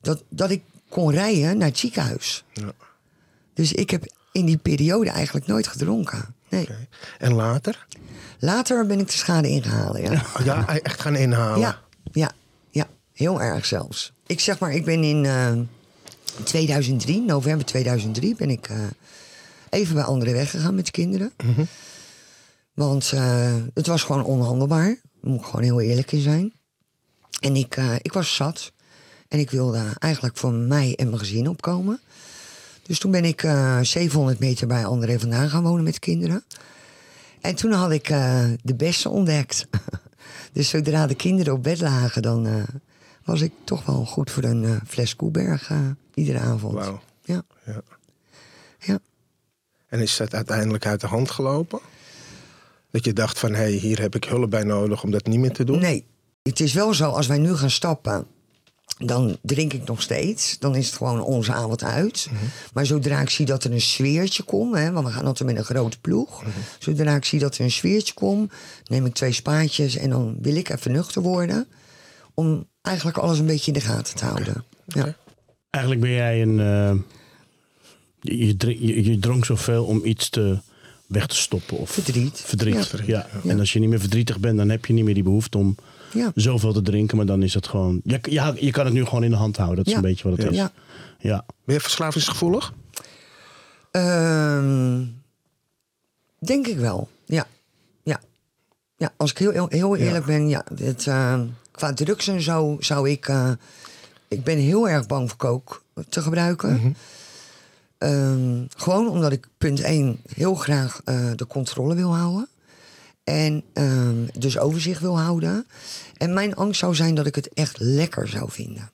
Dat, 0.00 0.22
dat 0.28 0.50
ik 0.50 0.62
kon 0.88 1.10
rijden 1.10 1.58
naar 1.58 1.68
het 1.68 1.78
ziekenhuis. 1.78 2.44
Ja. 2.52 2.72
Dus 3.54 3.72
ik 3.72 3.90
heb 3.90 4.04
in 4.32 4.44
die 4.44 4.56
periode 4.56 5.10
eigenlijk 5.10 5.46
nooit 5.46 5.66
gedronken. 5.66 6.34
Nee. 6.48 6.68
En 7.18 7.34
later? 7.34 7.86
Later 8.38 8.86
ben 8.86 8.98
ik 8.98 9.06
de 9.06 9.12
schade 9.12 9.48
ingehaald, 9.48 9.98
ja. 9.98 10.22
Ja, 10.44 10.68
echt 10.68 11.00
gaan 11.00 11.16
inhalen. 11.16 11.60
Ja, 11.60 11.78
ja, 12.12 12.30
ja, 12.70 12.86
heel 13.12 13.42
erg 13.42 13.66
zelfs. 13.66 14.12
Ik 14.26 14.40
zeg 14.40 14.58
maar, 14.58 14.72
ik 14.72 14.84
ben 14.84 15.04
in 15.04 15.24
eh, 15.24 15.52
2003, 16.44 17.20
november 17.20 17.66
2003, 17.66 18.34
ben 18.34 18.50
ik 18.50 18.68
eh, 18.68 18.76
even 19.70 19.94
bij 19.94 20.04
anderen 20.04 20.34
weggegaan 20.34 20.74
met 20.74 20.84
de 20.84 20.92
kinderen. 20.92 21.32
Want 22.74 23.12
eh, 23.12 23.54
het 23.74 23.86
was 23.86 24.02
gewoon 24.02 24.24
onhandelbaar. 24.24 24.86
Daar 24.86 25.30
moet 25.30 25.40
ik 25.40 25.44
gewoon 25.44 25.62
heel 25.62 25.80
eerlijk 25.80 26.12
in 26.12 26.20
zijn. 26.20 26.52
En 27.40 27.56
ik, 27.56 27.76
eh, 27.76 27.94
ik 28.02 28.12
was 28.12 28.34
zat. 28.34 28.72
En 29.28 29.38
ik 29.38 29.50
wilde 29.50 29.82
eigenlijk 29.98 30.36
voor 30.36 30.52
mij 30.52 30.94
en 30.96 31.06
mijn 31.06 31.18
gezin 31.18 31.48
opkomen. 31.48 32.00
Dus 32.82 32.98
toen 32.98 33.10
ben 33.10 33.24
ik 33.24 33.42
eh 33.42 33.78
700 33.80 34.38
meter 34.38 34.66
bij 34.66 34.84
André 34.86 35.18
vandaan 35.18 35.48
gaan 35.48 35.62
wonen 35.62 35.84
met 35.84 35.94
de 35.94 36.00
kinderen. 36.00 36.44
En 37.40 37.54
toen 37.54 37.72
had 37.72 37.90
ik 37.90 38.06
de 38.62 38.74
bessen 38.76 39.10
ontdekt. 39.10 39.66
dus 40.52 40.68
zodra 40.68 41.06
de 41.06 41.14
kinderen 41.14 41.52
op 41.52 41.62
bed 41.62 41.80
lagen, 41.80 42.22
dan 42.22 42.66
was 43.24 43.40
ik 43.40 43.52
toch 43.64 43.84
wel 43.84 44.04
goed 44.04 44.30
voor 44.30 44.42
een 44.42 44.80
fles 44.86 45.16
Koeberg 45.16 45.70
iedere 46.14 46.38
avond. 46.38 46.74
Wauw. 46.74 47.00
Ja. 47.24 47.42
Ja. 47.66 47.82
ja. 48.78 48.98
En 49.88 50.00
is 50.00 50.16
dat 50.16 50.34
uiteindelijk 50.34 50.86
uit 50.86 51.00
de 51.00 51.06
hand 51.06 51.30
gelopen? 51.30 51.80
Dat 52.92 53.04
je 53.04 53.12
dacht 53.12 53.38
van, 53.38 53.50
hé, 53.50 53.56
hey, 53.56 53.70
hier 53.72 54.00
heb 54.00 54.14
ik 54.14 54.24
hulp 54.24 54.50
bij 54.50 54.64
nodig 54.64 55.02
om 55.02 55.10
dat 55.10 55.26
niet 55.26 55.38
meer 55.38 55.52
te 55.52 55.64
doen? 55.64 55.78
Nee, 55.78 56.06
het 56.42 56.60
is 56.60 56.72
wel 56.72 56.94
zo, 56.94 57.10
als 57.10 57.26
wij 57.26 57.38
nu 57.38 57.54
gaan 57.56 57.70
stappen, 57.70 58.26
dan 58.98 59.36
drink 59.42 59.72
ik 59.72 59.84
nog 59.84 60.02
steeds. 60.02 60.58
Dan 60.58 60.76
is 60.76 60.86
het 60.86 60.96
gewoon 60.96 61.22
onze 61.22 61.52
avond 61.52 61.82
uit. 61.84 62.28
Maar 62.72 62.86
zodra 62.86 63.20
ik 63.20 63.30
zie 63.30 63.46
dat 63.46 63.64
er 63.64 63.72
een 63.72 63.80
sfeertje 63.80 64.42
komt, 64.42 64.74
hè, 64.74 64.92
want 64.92 65.06
we 65.06 65.12
gaan 65.12 65.24
altijd 65.24 65.48
met 65.48 65.58
een 65.58 65.64
grote 65.64 66.00
ploeg. 66.00 66.42
Zodra 66.78 67.16
ik 67.16 67.24
zie 67.24 67.38
dat 67.38 67.54
er 67.56 67.64
een 67.64 67.70
sfeertje 67.70 68.14
komt, 68.14 68.52
neem 68.84 69.06
ik 69.06 69.14
twee 69.14 69.32
spaatjes 69.32 69.96
en 69.96 70.10
dan 70.10 70.36
wil 70.40 70.56
ik 70.56 70.68
even 70.68 70.92
nuchter 70.92 71.22
worden. 71.22 71.66
Om 72.34 72.68
eigenlijk 72.82 73.18
alles 73.18 73.38
een 73.38 73.46
beetje 73.46 73.72
in 73.72 73.78
de 73.78 73.84
gaten 73.84 74.16
te 74.16 74.24
houden. 74.24 74.64
Ja. 74.86 75.16
Eigenlijk 75.70 76.04
ben 76.04 76.12
jij 76.12 76.42
een... 76.42 76.60
eh, 76.60 76.96
je, 78.20 78.56
je, 78.86 79.04
je 79.04 79.18
dronk 79.18 79.44
zoveel 79.44 79.84
om 79.84 80.04
iets 80.04 80.28
te, 80.28 80.58
weg 81.12 81.26
te 81.26 81.36
stoppen. 81.36 81.78
Of 81.78 81.90
Verdriet. 81.90 82.40
Verdriet, 82.44 82.90
Ja. 82.90 82.98
ja. 83.06 83.26
Ja. 83.42 83.50
En 83.50 83.58
als 83.58 83.72
je 83.72 83.78
niet 83.78 83.88
meer 83.88 84.00
verdrietig 84.00 84.38
bent, 84.38 84.56
dan 84.56 84.68
heb 84.68 84.84
je 84.86 84.92
niet 84.92 85.04
meer 85.04 85.14
die 85.14 85.22
behoefte 85.22 85.58
om 85.58 85.74
Ja. 86.12 86.32
zoveel 86.34 86.72
te 86.72 86.82
drinken. 86.82 87.16
Maar 87.16 87.26
dan 87.26 87.42
is 87.42 87.54
het 87.54 87.66
gewoon... 87.66 88.00
Je, 88.04 88.18
je, 88.22 88.52
je 88.60 88.70
kan 88.70 88.84
het 88.84 88.94
nu 88.94 89.04
gewoon 89.04 89.24
in 89.24 89.30
de 89.30 89.36
hand 89.36 89.56
houden. 89.56 89.76
Dat 89.76 89.86
is 89.86 89.92
Ja. 89.92 89.98
een 89.98 90.04
beetje 90.04 90.28
wat 90.28 90.38
het 90.38 90.50
is. 90.50 90.56
Ja. 90.56 90.72
ja. 91.18 91.44
Ben 91.64 91.74
je 91.74 91.80
verslavingsgevoelig? 91.80 92.72
Ehm, 93.90 95.04
denk 96.38 96.66
ik 96.66 96.76
wel, 96.78 97.08
ja. 97.24 97.46
Ja, 98.02 98.20
ja 98.96 99.12
als 99.16 99.30
ik 99.30 99.38
heel, 99.38 99.66
heel, 99.68 99.96
eerlijk 99.96 100.24
ben, 100.24 100.48
ja. 100.48 100.64
Het, 100.76 101.06
ehm, 101.06 101.44
qua 101.70 101.92
drugs 101.92 102.28
en 102.28 102.42
zo 102.42 102.76
zou 102.80 103.10
ik... 103.10 103.28
eh, 103.28 103.50
ik 104.28 104.44
ben 104.44 104.58
heel 104.58 104.88
erg 104.88 105.06
bang 105.06 105.28
voor 105.28 105.38
kook 105.38 105.84
te 106.08 106.22
gebruiken. 106.22 106.96
Ehm, 108.02 108.64
gewoon 108.76 109.08
omdat 109.08 109.32
ik, 109.32 109.46
punt 109.58 109.80
1, 109.80 110.20
heel 110.34 110.54
graag 110.54 111.00
eh, 111.04 111.30
de 111.36 111.46
controle 111.46 111.94
wil 111.94 112.16
houden. 112.16 112.48
En 113.24 113.64
ehm, 113.72 114.26
dus 114.38 114.58
overzicht 114.58 115.00
wil 115.00 115.20
houden. 115.20 115.66
En 116.16 116.32
mijn 116.32 116.54
angst 116.54 116.80
zou 116.80 116.94
zijn 116.94 117.14
dat 117.14 117.26
ik 117.26 117.34
het 117.34 117.48
echt 117.54 117.78
lekker 117.78 118.28
zou 118.28 118.50
vinden. 118.50 118.90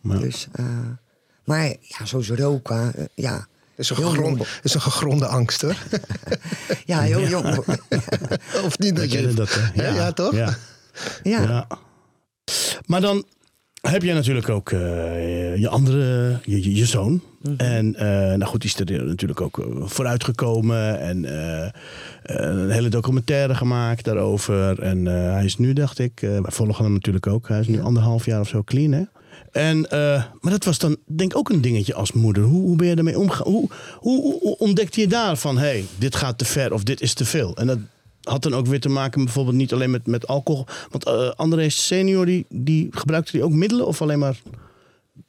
Maar, 0.00 0.18
Dus, 0.18 0.48
eh, 0.52 0.64
maar 1.44 1.66
ja, 1.80 2.04
zoals 2.04 2.28
roken, 2.28 2.94
eh, 2.94 3.04
ja. 3.14 3.46
is 3.76 3.90
een, 3.90 3.96
gegronde, 3.96 4.44
is 4.62 4.74
een 4.74 4.80
gegronde 4.80 5.26
angst, 5.26 5.62
hoor. 5.62 5.76
Ja, 6.84 7.00
heel 7.00 7.28
jong. 7.28 7.58
of 8.64 8.78
niet? 8.78 8.96
Dat 8.96 9.06
kennen 9.06 9.30
je, 9.30 9.36
dat, 9.36 9.54
hè? 9.54 9.82
Ja, 9.82 9.94
ja, 9.94 10.12
toch? 10.12 10.32
Ja. 10.34 10.56
Ja. 11.22 11.42
Ja. 11.42 11.66
Maar 12.86 13.00
dan 13.00 13.24
heb 13.90 14.02
jij 14.02 14.14
natuurlijk 14.14 14.48
ook 14.48 14.70
eh, 14.70 15.56
je 15.56 15.68
andere, 15.68 16.38
je, 16.44 16.62
je, 16.62 16.74
je 16.74 16.86
zoon. 16.86 17.20
Mhm. 17.42 17.54
En 17.56 17.94
eh, 17.94 18.06
nou 18.08 18.44
goed, 18.44 18.60
die 18.60 18.70
is 18.70 18.80
er 18.80 19.06
natuurlijk 19.06 19.40
ook 19.40 19.58
eh, 19.58 19.66
vooruitgekomen. 19.84 21.00
En 21.00 21.24
eh, 21.24 21.64
eh, 21.64 21.70
een 22.22 22.70
hele 22.70 22.88
documentaire 22.88 23.54
gemaakt 23.54 24.04
daarover. 24.04 24.78
En 24.80 25.06
eh, 25.06 25.32
hij 25.32 25.44
is 25.44 25.58
nu, 25.58 25.72
dacht 25.72 25.98
ik, 25.98 26.22
eh, 26.22 26.30
wij 26.30 26.50
volgen 26.50 26.84
hem 26.84 26.92
natuurlijk 26.92 27.26
ook. 27.26 27.48
Hij 27.48 27.60
is 27.60 27.68
nu 27.68 27.80
anderhalf 27.82 28.24
jaar 28.26 28.40
of 28.40 28.48
zo 28.48 28.62
clean, 28.62 28.92
hè? 28.92 29.02
En, 29.52 29.90
eh, 29.90 30.24
maar 30.40 30.52
dat 30.52 30.64
was 30.64 30.78
dan 30.78 30.96
denk 31.06 31.30
ik 31.32 31.38
ook 31.38 31.48
een 31.48 31.60
dingetje 31.60 31.94
als 31.94 32.12
moeder. 32.12 32.42
Hoe, 32.42 32.62
hoe 32.62 32.76
ben 32.76 32.86
je 32.86 32.94
ermee 32.94 33.18
omgegaan? 33.18 33.52
Hoe, 33.52 33.68
hoe, 33.98 34.38
hoe 34.40 34.58
ontdekte 34.58 35.00
je 35.00 35.06
daar 35.06 35.36
van, 35.36 35.58
hé, 35.58 35.64
hey, 35.64 35.84
dit 35.98 36.16
gaat 36.16 36.38
te 36.38 36.44
ver 36.44 36.72
of 36.72 36.82
dit 36.82 37.00
is 37.00 37.14
te 37.14 37.24
veel? 37.24 37.56
En 37.56 37.66
dat, 37.66 37.78
had 38.28 38.42
dan 38.42 38.54
ook 38.54 38.66
weer 38.66 38.80
te 38.80 38.88
maken 38.88 39.24
bijvoorbeeld 39.24 39.56
niet 39.56 39.72
alleen 39.72 39.90
met, 39.90 40.06
met 40.06 40.26
alcohol. 40.26 40.66
Want 40.90 41.04
eh 41.04 41.30
André 41.30 41.68
senior, 41.68 42.26
die, 42.26 42.46
die 42.48 42.88
gebruikte 42.90 43.32
die 43.32 43.44
ook 43.44 43.52
middelen 43.52 43.86
of 43.86 44.02
alleen 44.02 44.18
maar 44.18 44.40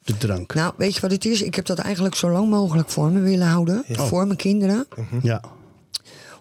de 0.02 0.16
drank? 0.16 0.54
Nou, 0.54 0.72
weet 0.76 0.94
je 0.94 1.00
wat 1.00 1.10
het 1.10 1.24
is? 1.24 1.42
Ik 1.42 1.54
heb 1.54 1.66
dat 1.66 1.78
eigenlijk 1.78 2.14
zo 2.14 2.30
lang 2.30 2.48
mogelijk 2.50 2.88
voor 2.90 3.10
me 3.10 3.20
willen 3.20 3.46
houden. 3.46 3.84
Voor 3.88 4.26
mijn 4.26 4.38
kinderen. 4.38 4.86
Ja, 5.22 5.40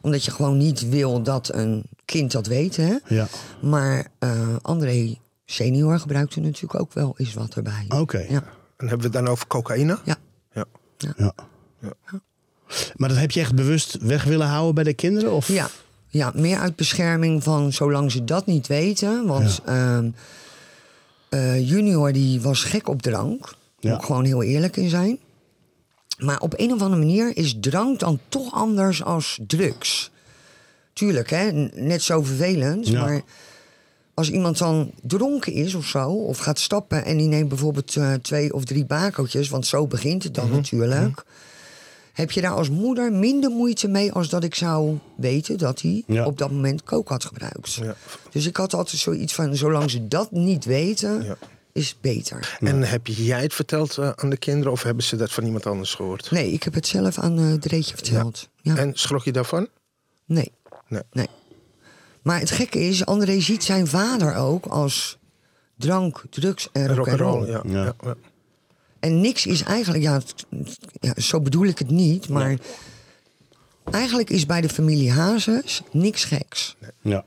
Omdat 0.02 0.26
je 0.26 0.32
gewoon 0.32 0.58
niet 0.58 0.90
wil 0.90 1.22
dat 1.24 1.54
een 1.54 1.84
kind 2.06 2.32
dat 2.32 2.48
weet. 2.48 2.76
Hè? 2.76 2.96
ja. 3.08 3.28
Maar 3.62 4.08
eh, 4.20 4.56
André 4.62 5.16
senior 5.46 6.00
gebruikte 6.00 6.40
natuurlijk 6.40 6.82
ook 6.82 6.94
wel 6.94 7.14
eens 7.18 7.34
wat 7.34 7.56
erbij. 7.56 7.86
Oké. 7.90 8.26
Ja. 8.30 8.44
En 8.78 8.88
hebben 8.88 8.98
we 8.98 9.04
het 9.04 9.14
dan 9.14 9.28
over 9.28 9.48
cocaïne? 9.48 9.98
Ja. 10.04 10.16
Ja. 10.54 10.66
Ja. 11.18 11.34
Maar 12.96 13.10
dat 13.10 13.18
heb 13.18 13.32
je 13.32 13.40
echt 13.40 13.56
bewust 13.56 13.98
weg 14.02 14.24
willen 14.24 14.48
houden 14.48 14.76
bij 14.76 14.84
de 14.84 14.94
kinderen? 14.94 15.32
Of? 15.32 15.48
Ja. 15.48 15.70
Ja, 16.10 16.32
meer 16.36 16.58
uit 16.60 16.76
bescherming 16.76 17.44
van 17.44 17.74
zolang 17.74 18.12
ze 18.12 18.24
dat 18.24 18.46
niet 18.46 18.68
weten. 18.68 19.26
Want 19.26 19.62
ehm, 19.66 20.10
eh, 21.30 21.70
junior 21.70 22.12
die 22.14 22.42
was 22.42 22.64
gek 22.64 22.88
op 22.90 23.02
drank. 23.02 23.40
Moet 23.40 23.56
Ja. 23.80 23.96
ik 23.96 24.04
gewoon 24.04 24.26
heel 24.26 24.44
eerlijk 24.44 24.78
in 24.78 24.90
zijn. 24.90 25.18
Maar 26.18 26.40
op 26.40 26.54
een 26.58 26.74
of 26.74 26.82
andere 26.82 27.02
manier 27.02 27.38
is 27.38 27.56
drank 27.60 28.00
dan 28.00 28.20
toch 28.30 28.54
anders 28.54 29.04
als 29.04 29.40
drugs. 29.48 30.12
Tuurlijk, 30.94 31.30
hè? 31.30 31.52
net 31.74 32.02
zo 32.02 32.22
vervelend. 32.24 32.88
Ja. 32.88 33.02
Maar 33.06 33.22
als 34.14 34.32
iemand 34.32 34.58
dan 34.58 34.92
dronken 35.02 35.54
is 35.54 35.74
of 35.74 35.86
zo, 35.86 36.10
of 36.10 36.38
gaat 36.38 36.60
stappen 36.60 37.06
en 37.06 37.18
die 37.18 37.28
neemt 37.28 37.50
bijvoorbeeld 37.50 37.96
eh, 37.96 38.14
twee 38.14 38.54
of 38.54 38.66
drie 38.66 38.86
bakeltjes, 38.86 39.50
want 39.50 39.66
zo 39.68 39.88
begint 39.88 40.24
het 40.24 40.34
dan 40.34 40.52
natuurlijk. 40.52 41.24
Heb 42.18 42.32
je 42.32 42.42
daar 42.42 42.52
als 42.56 42.70
moeder 42.70 43.12
minder 43.14 43.50
moeite 43.50 43.88
mee 43.88 44.12
als 44.12 44.30
dat 44.30 44.44
ik 44.44 44.56
zou 44.56 44.98
weten 45.18 45.58
dat 45.58 45.82
hij 45.82 46.04
Ja. 46.08 46.26
op 46.26 46.38
dat 46.38 46.52
moment 46.52 46.84
kook 46.84 47.10
had 47.10 47.26
gebruikt. 47.26 47.74
Ja. 47.74 47.96
Dus 48.32 48.46
ik 48.46 48.58
had 48.58 48.74
altijd 48.74 49.00
zoiets 49.02 49.34
van: 49.34 49.56
zolang 49.56 49.92
ze 49.92 50.08
dat 50.08 50.32
niet 50.32 50.66
weten, 50.66 51.24
Ja. 51.24 51.38
is 51.72 51.90
het 51.90 52.02
beter. 52.02 52.58
En 52.60 52.84
heb 52.84 53.08
jij 53.08 53.42
het 53.42 53.54
verteld 53.54 53.98
eh, 53.98 54.10
aan 54.16 54.30
de 54.30 54.38
kinderen 54.38 54.72
of 54.72 54.84
hebben 54.84 55.04
ze 55.04 55.16
dat 55.16 55.32
van 55.32 55.44
iemand 55.46 55.66
anders 55.66 55.94
gehoord? 55.96 56.32
Nee, 56.32 56.52
ik 56.52 56.64
heb 56.64 56.74
het 56.74 56.88
zelf 56.88 57.18
aan 57.20 57.40
eh 57.40 57.54
Dreetje 57.54 57.96
verteld. 57.96 58.50
Ja. 58.62 58.76
En 58.78 58.92
schrok 58.96 59.24
je 59.24 59.32
daarvan? 59.32 59.68
Nee. 60.26 60.52
Nee. 60.88 61.02
nee. 61.12 61.28
Maar 62.22 62.40
het 62.40 62.52
gekke 62.52 62.80
is, 62.80 63.06
André 63.06 63.40
ziet 63.40 63.64
zijn 63.64 63.88
vader 63.88 64.36
ook 64.36 64.66
als 64.66 65.18
drank, 65.78 66.24
drugs 66.30 66.70
en 66.72 66.88
Rock 66.88 66.98
and 66.98 67.08
rock'n'roll. 67.20 67.46
roll, 67.46 67.72
ja. 67.72 67.94
Ja. 68.04 68.16
En 69.00 69.22
niks 69.22 69.46
is 69.46 69.62
eigenlijk, 69.64 70.04
ja, 70.04 70.22
zo 71.16 71.42
bedoel 71.42 71.66
ik 71.66 71.80
het 71.80 71.90
niet, 71.90 72.30
maar 72.30 72.58
eigenlijk 73.92 74.30
is 74.30 74.46
bij 74.46 74.62
de 74.62 74.70
familie 74.70 75.12
Hazes 75.12 75.82
niks 75.92 76.24
geks. 76.24 76.76
Ja. 77.02 77.26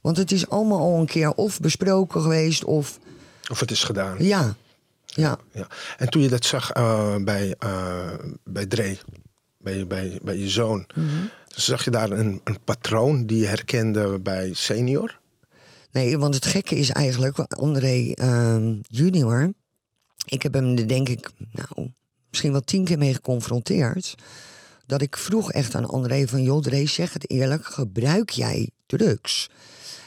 Want 0.00 0.16
het 0.16 0.32
is 0.32 0.48
allemaal 0.48 0.78
al 0.78 0.98
een 1.00 1.06
keer 1.06 1.30
of 1.30 1.60
besproken 1.60 2.20
geweest 2.22 2.64
of 2.64 2.98
Of 3.50 3.60
het 3.60 3.70
is 3.70 3.84
gedaan. 3.84 4.16
ja, 4.24 4.56
ja. 5.06 5.38
Ja. 5.52 5.66
En 5.98 6.08
toen 6.08 6.22
je 6.22 6.28
dat 6.28 6.44
zag 6.44 6.70
eh, 6.70 7.16
bij, 7.16 7.54
eh 7.58 8.12
bij 8.44 8.66
Dre, 8.66 8.98
bij, 9.58 9.86
bij, 9.86 10.18
bij 10.22 10.36
je 10.38 10.48
zoon, 10.48 10.86
Mhm. 10.94 11.06
zag 11.46 11.84
je 11.84 11.90
daar 11.90 12.10
een, 12.10 12.40
een 12.44 12.58
patroon 12.64 13.26
die 13.26 13.38
je 13.38 13.46
herkende 13.46 14.18
bij 14.18 14.50
senior? 14.54 15.18
Nee, 15.92 16.18
want 16.18 16.34
het 16.34 16.46
gekke 16.46 16.74
is 16.74 16.90
eigenlijk, 16.90 17.38
André 17.38 18.12
ehm, 18.14 18.74
junior, 18.88 19.52
ik 20.30 20.42
heb 20.42 20.52
hem 20.54 20.76
er 20.78 20.88
denk 20.88 21.08
ik, 21.08 21.30
nou, 21.52 21.90
misschien 22.30 22.52
wel 22.52 22.60
tien 22.60 22.84
keer 22.84 22.98
mee 22.98 23.14
geconfronteerd. 23.14 24.14
Dat 24.86 25.00
ik 25.02 25.16
vroeg 25.16 25.52
echt 25.52 25.74
aan 25.74 25.88
André 25.88 26.26
van, 26.28 26.42
joh 26.42 26.62
Dre, 26.62 26.86
zeg 26.86 27.12
het 27.12 27.30
eerlijk, 27.30 27.64
gebruik 27.66 28.30
jij 28.30 28.70
drugs? 28.86 29.50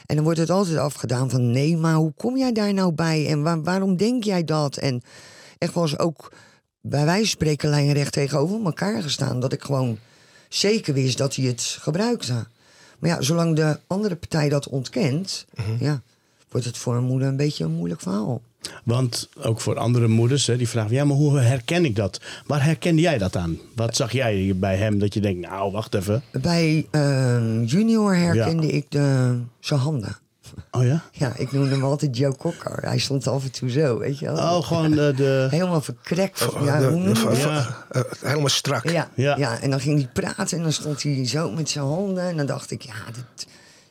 En 0.06 0.14
dan 0.14 0.24
wordt 0.24 0.38
het 0.40 0.50
altijd 0.50 0.76
afgedaan 0.76 1.30
van, 1.30 1.50
nee, 1.50 1.76
maar 1.76 1.94
hoe 1.94 2.12
kom 2.16 2.36
jij 2.36 2.52
daar 2.52 2.74
nou 2.74 2.92
bij? 2.92 3.26
En 3.28 3.42
waar- 3.42 3.62
waarom 3.62 3.96
denk 3.96 4.24
jij 4.24 4.44
dat? 4.44 4.76
En 4.76 5.02
echt 5.58 5.72
was 5.72 5.98
ook 5.98 6.32
bij 6.80 7.04
wijze 7.04 7.20
van 7.20 7.28
spreken 7.28 7.70
lijnrecht 7.70 8.12
tegenover 8.12 8.64
elkaar 8.64 9.02
gestaan. 9.02 9.40
Dat 9.40 9.52
ik 9.52 9.62
gewoon 9.62 9.98
zeker 10.48 10.94
wist 10.94 11.18
dat 11.18 11.34
hij 11.36 11.44
het 11.46 11.60
gebruikte. 11.80 12.46
Maar 12.98 13.10
ja, 13.10 13.20
zolang 13.22 13.56
de 13.56 13.78
andere 13.86 14.16
partij 14.16 14.48
dat 14.48 14.68
ontkent, 14.68 15.44
ja, 15.80 16.02
wordt 16.50 16.66
het 16.66 16.78
voor 16.78 16.96
een 16.96 17.04
moeder 17.04 17.28
een 17.28 17.36
beetje 17.36 17.64
een 17.64 17.70
moeilijk 17.70 18.00
verhaal. 18.00 18.42
Want 18.84 19.28
ook 19.42 19.60
voor 19.60 19.78
andere 19.78 20.08
moeders, 20.08 20.46
hè, 20.46 20.56
die 20.56 20.68
vragen: 20.68 20.94
ja, 20.94 21.04
maar 21.04 21.16
hoe 21.16 21.38
herken 21.38 21.84
ik 21.84 21.96
dat? 21.96 22.20
Waar 22.46 22.64
herkende 22.64 23.00
jij 23.02 23.18
dat 23.18 23.36
aan? 23.36 23.58
Wat 23.76 23.96
zag 23.96 24.12
jij 24.12 24.52
bij 24.56 24.76
hem 24.76 24.98
dat 24.98 25.14
je 25.14 25.20
denkt: 25.20 25.48
nou, 25.48 25.72
wacht 25.72 25.94
even. 25.94 26.22
Bij 26.32 26.86
ehm, 26.90 27.62
junior 27.64 28.16
herkende 28.16 28.66
ik 28.66 28.86
de, 28.88 29.38
zijn 29.60 29.80
handen. 29.80 30.16
Oh 30.70 30.84
ja? 30.84 31.02
Ja, 31.12 31.32
ik 31.36 31.52
noemde 31.52 31.70
hem 31.70 31.84
altijd 31.84 32.16
Joe 32.16 32.36
Cocker. 32.36 32.82
Hij 32.82 32.98
stond 32.98 33.26
af 33.26 33.44
en 33.44 33.50
toe 33.52 33.70
zo, 33.70 33.98
weet 33.98 34.18
je 34.18 34.24
wel. 34.24 34.34
Oh, 34.36 34.64
gewoon 34.66 34.90
de. 34.90 35.12
de 35.16 35.46
Helemaal 35.50 35.80
verkrekt. 35.80 36.46
Ja, 36.64 36.78
De- 36.78 36.86
hoe 36.86 36.98
noem 36.98 37.08
je 37.08 37.14
de- 37.14 37.24
dat? 37.24 37.36
Ja. 37.38 37.76
eh, 37.90 38.02
helemaal 38.20 38.48
strak. 38.48 38.88
Ja, 38.90 39.08
Ja. 39.14 39.36
ja. 39.36 39.60
en 39.60 39.70
dan 39.70 39.80
ging 39.80 39.98
hij 39.98 40.08
praten 40.12 40.56
en 40.56 40.62
dan 40.62 40.72
stond 40.72 41.02
hij 41.02 41.26
zo 41.26 41.50
met 41.50 41.70
zijn 41.70 41.84
handen. 41.84 42.28
En 42.28 42.36
dan 42.36 42.46
dacht 42.46 42.70
ik, 42.70 42.82
ja, 42.82 42.94
dit 43.14 43.46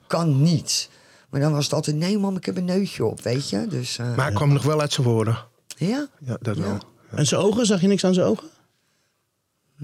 kan 0.07 0.41
niet. 0.41 0.89
Maar 1.31 1.39
dan 1.41 1.51
was 1.53 1.63
het 1.63 1.73
altijd, 1.73 1.95
nee 1.95 2.17
mam, 2.17 2.35
ik 2.35 2.45
heb 2.45 2.57
een 2.57 2.65
neusje 2.65 3.05
op, 3.05 3.21
weet 3.21 3.49
je. 3.49 3.67
Dus 3.67 3.97
eh, 3.97 4.15
Maar 4.15 4.25
hij 4.25 4.35
kwam 4.35 4.53
nog 4.53 4.63
wel 4.63 4.81
uit 4.81 4.93
zijn 4.93 5.07
woorden. 5.07 5.37
ja, 5.77 6.07
Ja, 6.25 6.37
dat 6.41 6.57
wel. 6.57 6.77
En 7.15 7.25
zijn 7.27 7.41
ogen, 7.41 7.65
zag 7.65 7.81
je 7.81 7.87
niks 7.87 8.03
aan 8.05 8.13
zijn 8.13 8.27
ogen? 8.27 8.47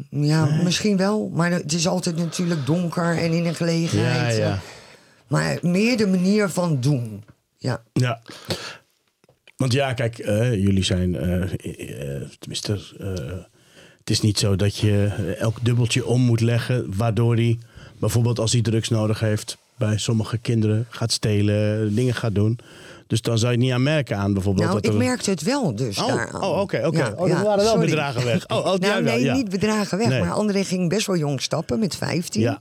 ja 0.09 0.45
misschien 0.63 0.97
wel. 0.97 1.29
Maar 1.33 1.51
het 1.51 1.73
is 1.73 1.87
altijd 1.87 2.17
natuurlijk 2.17 2.65
donker 2.65 3.17
en 3.17 3.31
in 3.31 3.45
een 3.45 3.55
gelegenheid. 3.55 4.37
Ja, 4.37 4.43
ja. 4.47 4.59
Maar 5.27 5.57
meer 5.61 5.97
de 5.97 6.07
manier 6.07 6.49
van 6.49 6.81
doen. 6.81 7.23
Ja, 7.57 7.83
Ja. 7.93 8.21
Want 9.55 9.71
ja, 9.73 9.93
kijk, 9.93 10.17
eh, 10.19 10.53
jullie 10.53 10.83
zijn, 10.83 11.15
eh, 11.15 11.41
eh, 11.43 12.29
tenminste, 12.39 12.73
eh, 12.99 13.37
het 13.99 14.09
is 14.09 14.21
niet 14.21 14.39
zo 14.39 14.55
dat 14.55 14.77
je 14.77 15.05
elk 15.39 15.57
dubbeltje 15.65 16.05
om 16.05 16.21
moet 16.21 16.41
leggen, 16.41 16.95
waardoor 16.97 17.35
hij 17.35 17.59
bijvoorbeeld 17.99 18.39
als 18.39 18.51
hij 18.51 18.61
drugs 18.61 18.89
nodig 18.89 19.19
heeft, 19.19 19.57
bij 19.77 19.97
sommige 19.97 20.37
kinderen 20.37 20.85
gaat 20.89 21.11
stelen, 21.11 21.95
dingen 21.95 22.13
gaat 22.13 22.35
doen. 22.35 22.59
Dus 23.07 23.21
dan 23.21 23.37
zou 23.37 23.51
je 23.51 23.57
het 23.57 23.65
niet 23.65 23.75
aan 23.75 23.83
merken 23.83 24.17
aan 24.17 24.33
bijvoorbeeld. 24.33 24.65
nou, 24.67 24.81
dat 24.81 24.85
ik 24.91 24.99
er... 24.99 25.05
merkte 25.05 25.29
het 25.29 25.41
wel 25.41 25.75
dus 25.75 25.97
Oh, 25.99 26.07
daaraan. 26.07 26.43
oh, 26.43 26.59
oké, 26.59 26.81
oké. 26.85 26.97
Ja, 26.97 27.13
Oh, 27.17 27.27
ja, 27.27 27.43
waren 27.43 27.63
wel 27.63 27.71
sorry. 27.73 27.85
bedragen 27.85 28.25
weg. 28.25 28.47
Oh, 28.47 28.57
oh, 28.57 28.63
nou, 28.79 29.03
wel, 29.03 29.13
nee, 29.13 29.23
ja. 29.23 29.33
niet 29.35 29.49
bedragen 29.49 29.97
weg. 29.97 30.07
Nee. 30.07 30.19
Maar 30.19 30.31
André 30.31 30.63
ging 30.63 30.89
best 30.89 31.07
wel 31.07 31.15
jong 31.17 31.41
stappen, 31.41 31.79
met 31.79 31.95
15. 31.95 32.41
Ja, 32.41 32.59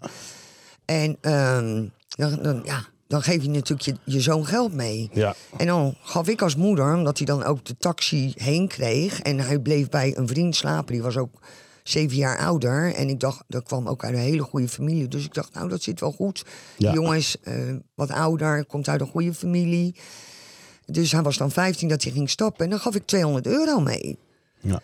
En 0.84 1.16
ehm, 1.20 1.84
dan, 2.08 2.38
dan, 2.42 2.60
ja, 2.64 2.84
dan 3.08 3.22
geef 3.22 3.42
je 3.42 3.48
natuurlijk 3.48 3.80
je, 4.04 4.12
je 4.12 4.20
zoon 4.20 4.46
geld 4.46 4.72
mee. 4.72 5.10
ja. 5.12 5.34
En 5.56 5.66
dan 5.66 5.94
gaf 6.02 6.28
ik 6.28 6.42
als 6.42 6.56
moeder, 6.56 6.94
omdat 6.94 7.16
hij 7.18 7.26
dan 7.26 7.44
ook 7.44 7.64
de 7.64 7.76
taxi 7.78 8.32
heen 8.36 8.68
kreeg. 8.68 9.20
En 9.20 9.38
hij 9.40 9.58
bleef 9.58 9.88
bij 9.88 10.16
een 10.16 10.28
vriend 10.28 10.56
slapen, 10.56 10.92
die 10.92 11.02
was 11.02 11.16
ook 11.16 11.34
zeven 11.88 12.16
jaar 12.16 12.38
ouder. 12.38 12.94
En 12.94 13.08
ik 13.08 13.20
dacht, 13.20 13.44
dat 13.48 13.62
kwam 13.64 13.88
ook 13.88 14.04
uit 14.04 14.14
een 14.14 14.20
hele 14.20 14.42
goede 14.42 14.68
familie. 14.68 15.08
Dus 15.08 15.24
ik 15.24 15.34
dacht, 15.34 15.54
nou, 15.54 15.68
dat 15.68 15.82
zit 15.82 16.00
wel 16.00 16.12
goed. 16.12 16.44
Ja. 16.76 16.90
Die 16.92 17.00
jongen 17.00 17.16
is 17.16 17.36
eh, 17.42 17.54
wat 17.94 18.10
ouder, 18.10 18.64
komt 18.64 18.88
uit 18.88 19.00
een 19.00 19.06
goede 19.06 19.34
familie. 19.34 19.94
Dus 20.86 21.12
hij 21.12 21.22
was 21.22 21.36
dan 21.36 21.50
15 21.50 21.88
dat 21.88 22.02
hij 22.02 22.12
ging 22.12 22.30
stappen. 22.30 22.64
En 22.64 22.70
dan 22.70 22.80
gaf 22.80 22.94
ik 22.94 23.06
200 23.06 23.46
euro 23.46 23.80
mee. 23.80 24.18
ja. 24.60 24.80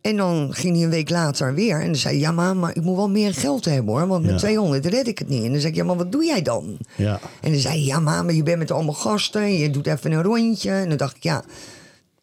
En 0.00 0.16
dan 0.16 0.54
ging 0.54 0.74
hij 0.74 0.84
een 0.84 0.90
week 0.90 1.10
later 1.10 1.54
weer. 1.54 1.80
En 1.80 1.86
dan 1.86 1.96
zei 1.96 2.14
hij, 2.14 2.22
ja, 2.22 2.32
maar, 2.32 2.56
maar 2.56 2.76
ik 2.76 2.82
moet 2.82 2.96
wel 2.96 3.08
meer 3.10 3.34
geld 3.34 3.64
hebben 3.64 3.94
hoor. 3.94 4.06
Want 4.06 4.22
met 4.22 4.30
Ja. 4.30 4.36
200 4.38 4.86
red 4.86 5.06
ik 5.08 5.18
het 5.18 5.28
niet. 5.28 5.44
En 5.44 5.50
dan 5.50 5.60
zei 5.60 5.72
ik, 5.72 5.78
ja, 5.78 5.84
maar 5.84 5.96
wat 5.96 6.12
doe 6.12 6.24
jij 6.24 6.42
dan? 6.42 6.78
ja. 6.96 7.20
En 7.40 7.50
dan 7.52 7.60
zei 7.60 7.74
hij, 7.74 7.84
ja, 7.84 8.00
maar 8.00 8.32
je 8.32 8.42
bent 8.42 8.58
met 8.58 8.70
allemaal 8.70 8.94
gasten. 8.94 9.52
Je 9.52 9.70
doet 9.70 9.86
even 9.86 10.12
een 10.12 10.22
rondje. 10.22 10.70
En 10.70 10.88
dan 10.88 10.96
dacht 10.98 11.16
ik, 11.16 11.22
ja, 11.22 11.44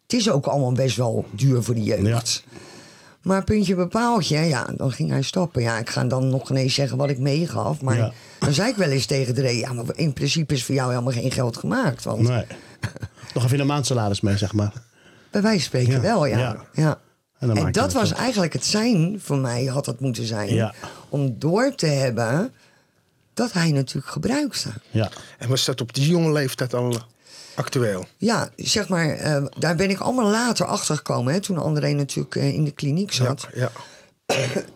het 0.02 0.12
is 0.12 0.30
ook 0.30 0.46
allemaal 0.46 0.72
best 0.72 0.96
wel 0.96 1.24
duur 1.30 1.62
voor 1.62 1.74
de 1.74 1.82
jeugd. 1.82 2.44
Maar 3.26 3.44
puntje 3.44 3.74
bepaaltje, 3.74 4.38
ja, 4.38 4.66
dan 4.76 4.92
ging 4.92 5.10
hij 5.10 5.22
stappen. 5.22 5.62
Ja, 5.62 5.78
ik 5.78 5.90
ga 5.90 6.04
dan 6.04 6.28
nog 6.28 6.50
ineens 6.50 6.74
zeggen 6.74 6.96
wat 6.96 7.10
ik 7.10 7.18
meegaf. 7.18 7.80
Maar 7.80 7.96
Ja. 7.96 8.12
dan 8.38 8.52
zei 8.52 8.68
ik 8.70 8.76
wel 8.76 8.88
eens 8.90 9.06
tegen 9.06 9.34
de 9.34 9.56
ja, 9.58 9.72
maar 9.72 9.84
in 9.94 10.12
principe 10.12 10.54
is 10.54 10.64
voor 10.64 10.74
jou 10.74 10.90
helemaal 10.90 11.12
geen 11.12 11.30
geld 11.32 11.56
gemaakt. 11.56 12.04
Want 12.04 12.20
Nee. 12.28 12.44
Nog 13.34 13.44
even 13.44 13.60
een 13.60 13.66
maandsalaris 13.66 14.20
mee, 14.20 14.36
zeg 14.36 14.52
maar. 14.52 14.72
bij 15.30 15.42
wijze 15.42 15.58
van 15.58 15.66
spreken 15.66 15.92
Ja. 15.92 16.00
wel, 16.00 16.26
ja. 16.26 16.38
Ja. 16.38 16.56
ja. 16.72 16.98
En 17.38 17.72
dat 17.72 17.92
was 17.92 18.12
op. 18.12 18.18
eigenlijk 18.18 18.52
het 18.52 18.64
zijn 18.64 19.20
voor 19.22 19.38
mij, 19.38 19.64
had 19.64 19.84
dat 19.84 20.00
moeten 20.00 20.24
zijn. 20.26 20.54
Ja. 20.54 20.74
Om 21.08 21.34
door 21.38 21.74
te 21.74 21.86
hebben 21.86 22.52
dat 23.34 23.52
hij 23.52 23.70
natuurlijk 23.70 24.12
gebruikte. 24.12 24.68
Ja. 24.90 25.08
En 25.38 25.48
was 25.48 25.64
dat 25.64 25.80
op 25.80 25.94
die 25.94 26.08
jonge 26.08 26.32
leeftijd 26.32 26.74
al 26.74 26.96
actueel? 27.56 28.04
Ja, 28.16 28.48
zeg 28.56 28.88
maar, 28.88 29.08
eh, 29.08 29.44
daar 29.58 29.76
ben 29.76 29.90
ik 29.90 29.98
allemaal 30.00 30.30
later 30.30 30.66
achter 30.66 30.96
gekomen. 30.96 31.32
Hè, 31.32 31.40
toen 31.40 31.58
André 31.58 31.92
natuurlijk 31.92 32.36
eh, 32.36 32.52
in 32.54 32.64
de 32.64 32.70
kliniek 32.70 33.10
Ja, 33.10 33.24
zat. 33.24 33.48
ja. 33.54 33.70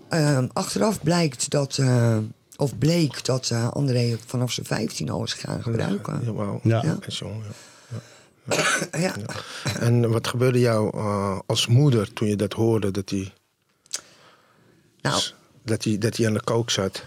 Ehm, 0.09 0.47
achteraf 0.53 1.03
blijkt 1.03 1.51
dat, 1.51 1.79
eh, 1.79 2.19
of 2.57 2.79
bleek 2.79 3.25
dat 3.25 3.51
eh, 3.51 3.69
André 3.71 4.17
vanaf 4.27 4.53
zijn 4.53 4.67
15 4.67 5.11
al 5.11 5.23
is 5.23 5.33
gaan 5.33 5.63
gebruiken. 5.63 6.21
ja, 6.25 6.33
wauw. 6.33 6.61
Ja. 6.63 6.83
Ja. 6.85 6.97
En 7.01 7.13
zo, 7.13 7.33
ja. 8.93 8.99
Ja. 8.99 9.15
En 9.79 10.11
wat 10.11 10.27
gebeurde 10.29 10.59
jou 10.61 10.97
eh, 10.97 11.39
als 11.47 11.67
moeder 11.67 12.13
toen 12.13 12.29
je 12.29 12.37
dat 12.37 12.53
hoorde 12.53 12.91
dat 12.91 13.11
hij 13.11 13.33
Nou, 15.03 15.23
dat 15.65 15.85
hij, 15.85 15.99
dat 15.99 16.17
hij 16.17 16.27
aan 16.27 16.33
de 16.35 16.43
kook 16.45 16.71
zat? 16.71 17.05